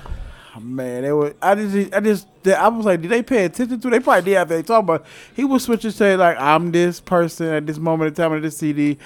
[0.55, 1.35] Oh, Man, they were.
[1.41, 3.89] I just, I just, I was like, did they pay attention to?
[3.89, 5.05] They probably did after they talk about.
[5.35, 8.57] He was switching, say like, I'm this person at this moment in time of this
[8.57, 8.97] CD.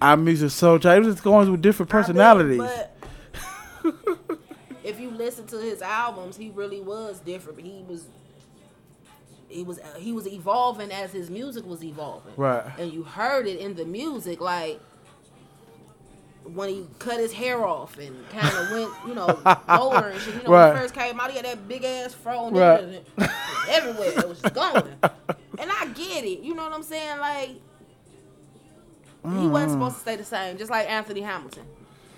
[0.00, 0.94] I'm Musiq Soulchild.
[0.94, 2.58] He was just going with different personalities.
[2.58, 2.96] But
[4.84, 7.60] if you listen to his albums, he really was different.
[7.60, 8.06] He was.
[9.48, 12.64] He was he was evolving as his music was evolving, Right.
[12.76, 14.80] And you heard it in the music, like
[16.44, 20.34] when he cut his hair off and kind of went, you know, older and shit.
[20.34, 23.02] You know, when he first came out, he had that big ass fro Right.
[23.68, 24.18] everywhere.
[24.18, 24.84] It was just going.
[25.58, 26.40] And I get it.
[26.40, 27.18] You know what I'm saying?
[27.18, 27.50] Like
[29.22, 29.72] he wasn't mm.
[29.72, 31.64] supposed to stay the same, just like Anthony Hamilton.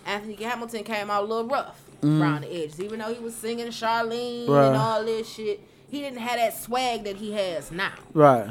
[0.04, 2.20] Anthony Hamilton came out a little rough mm.
[2.20, 4.66] around the edges, even though he was singing Charlene Right.
[4.68, 5.60] and all this shit.
[5.88, 7.92] He didn't have that swag that he has now.
[8.12, 8.50] right.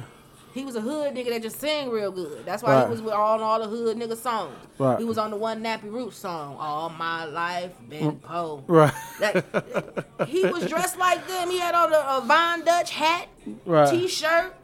[0.55, 2.45] He was a hood nigga that just sang real good.
[2.45, 2.85] That's why Right.
[2.85, 4.55] he was with all all the hood nigga songs.
[4.79, 4.97] Right.
[4.97, 8.63] He was on the one Nappy Roots song, All My Life Been Po.
[8.65, 8.93] Right.
[9.19, 11.49] That, he was dressed like them.
[11.51, 13.27] He had on a, a Von Dutch hat,
[13.65, 13.89] Right.
[13.89, 14.55] t-shirt,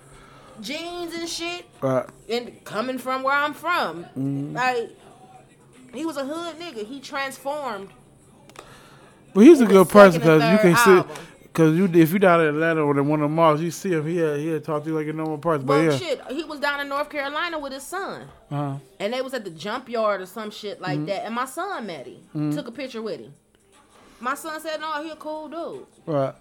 [0.61, 1.65] jeans and shit.
[1.81, 2.05] Right.
[2.29, 4.55] And coming from where I'm from, Mm-hmm.
[4.55, 4.91] like
[5.93, 6.85] he was a hood nigga.
[6.85, 7.89] He transformed.
[9.33, 11.21] But he's a good person because you can see.
[11.51, 13.91] Because you, if you down in Atlanta or in one of the malls, you see
[13.91, 14.05] him.
[14.07, 15.65] He had, he had talk to you like a normal person.
[15.65, 18.27] But Well, yeah, shit, he was down in North Carolina with his son.
[18.49, 18.77] uh-huh.
[19.01, 21.05] And they was at the jump yard or some shit like Mm-hmm.
[21.07, 21.25] that.
[21.25, 22.53] And my son met him.
[22.53, 23.33] Took a picture with him.
[24.21, 25.85] My son said, no, he a cool dude.
[26.05, 26.35] right.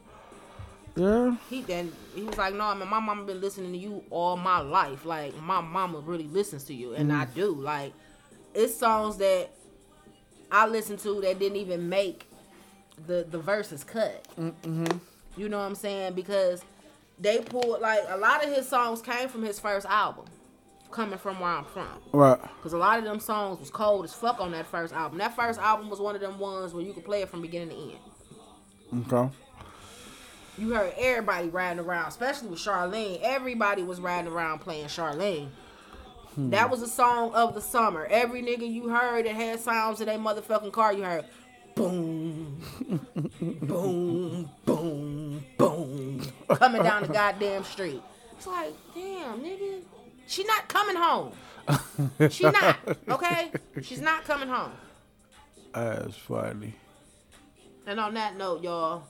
[0.96, 1.36] Yeah.
[1.48, 4.58] He then he was like, no, man, my mama been listening to you all my
[4.60, 5.04] life.
[5.04, 7.34] Like my mama really listens to you, and I Mm-hmm.
[7.40, 7.54] do.
[7.54, 7.92] Like
[8.54, 9.50] it's songs that
[10.50, 12.26] I listen to that didn't even make
[13.06, 14.26] the the verse is cut.
[14.38, 14.86] Mm-hmm.
[15.36, 16.14] You know what I'm saying?
[16.14, 16.62] Because
[17.18, 20.24] they pulled like a lot of his songs came from his first album,
[20.90, 21.88] coming from where I'm from.
[22.12, 22.38] Right.
[22.62, 25.18] Cause a lot of them songs was cold as fuck on that first album.
[25.18, 27.70] That first album was one of them ones where you could play it from beginning
[27.70, 29.06] to end.
[29.12, 29.34] Okay.
[30.58, 33.20] You heard everybody riding around, especially with Charlene.
[33.22, 35.48] Everybody was riding around playing Charlene.
[36.36, 38.06] That was a song of the summer.
[38.06, 41.24] Every nigga you heard that had sounds in their motherfucking car, you heard
[41.74, 42.60] boom,
[43.60, 46.22] boom, boom, boom,
[46.54, 48.02] coming down the goddamn street.
[48.36, 49.80] It's like, damn, nigga,
[50.26, 51.32] she not coming home.
[52.30, 52.78] She not,
[53.08, 53.52] okay?
[53.82, 54.72] She's not coming home.
[55.72, 56.74] That's funny.
[57.86, 59.04] And on that note, y'all,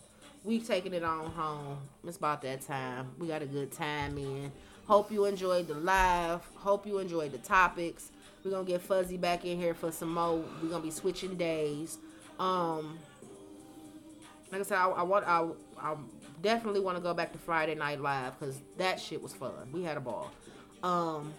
[0.45, 1.78] we taking it on home.
[2.07, 3.11] It's about that time.
[3.19, 4.53] We got a good time in.
[4.87, 6.41] Hope you enjoyed the live.
[6.57, 8.11] Hope you enjoyed the topics.
[8.45, 10.43] We're gonna get Fuzzy back in here for some more.
[10.62, 11.99] We're gonna be switching days.
[12.40, 12.98] Um,
[14.50, 15.46] like I said, I, I want, I,
[15.78, 15.94] I
[16.42, 19.52] definitely want to go back to Friday Night Live because that shit was fun.
[19.72, 20.32] We had a ball.
[20.82, 21.32] Um,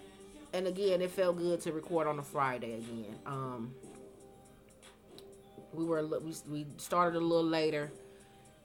[0.53, 3.15] and again, it felt good to record on a Friday again.
[3.25, 3.73] Um,
[5.73, 7.91] we were we, we started a little later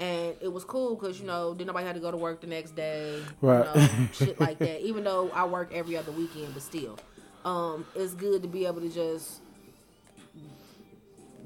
[0.01, 2.47] and it was cool because you know didn't nobody had to go to work the
[2.49, 3.65] next day Right.
[3.77, 6.99] you know, shit like that even though i work every other weekend but still
[7.45, 9.41] um it's good to be able to just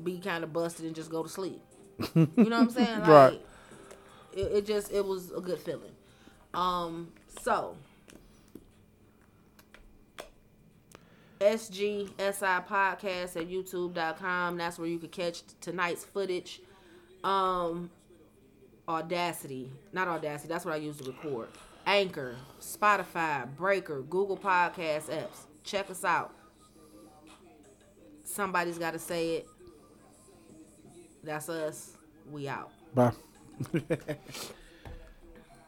[0.05, 1.61] be kind of busted and just go to sleep
[2.15, 3.47] you know what i'm saying like Right.
[4.33, 5.93] it, it just it was a good feeling
[6.55, 7.13] um
[7.43, 7.77] so
[11.41, 14.57] SGSI podcast at youtube.com.
[14.59, 16.61] That's where you can catch tonight's footage.
[17.25, 17.91] Um
[18.89, 19.71] Audacity.
[19.93, 21.49] Not Audacity, that's what I use to record.
[21.87, 25.47] Anchor, Spotify, Breaker, Google Podcast apps.
[25.65, 26.35] Check us out.
[28.25, 29.49] Somebody's gotta say it.
[31.23, 31.97] That's us.
[32.31, 32.71] We out.
[32.95, 33.13] Bye.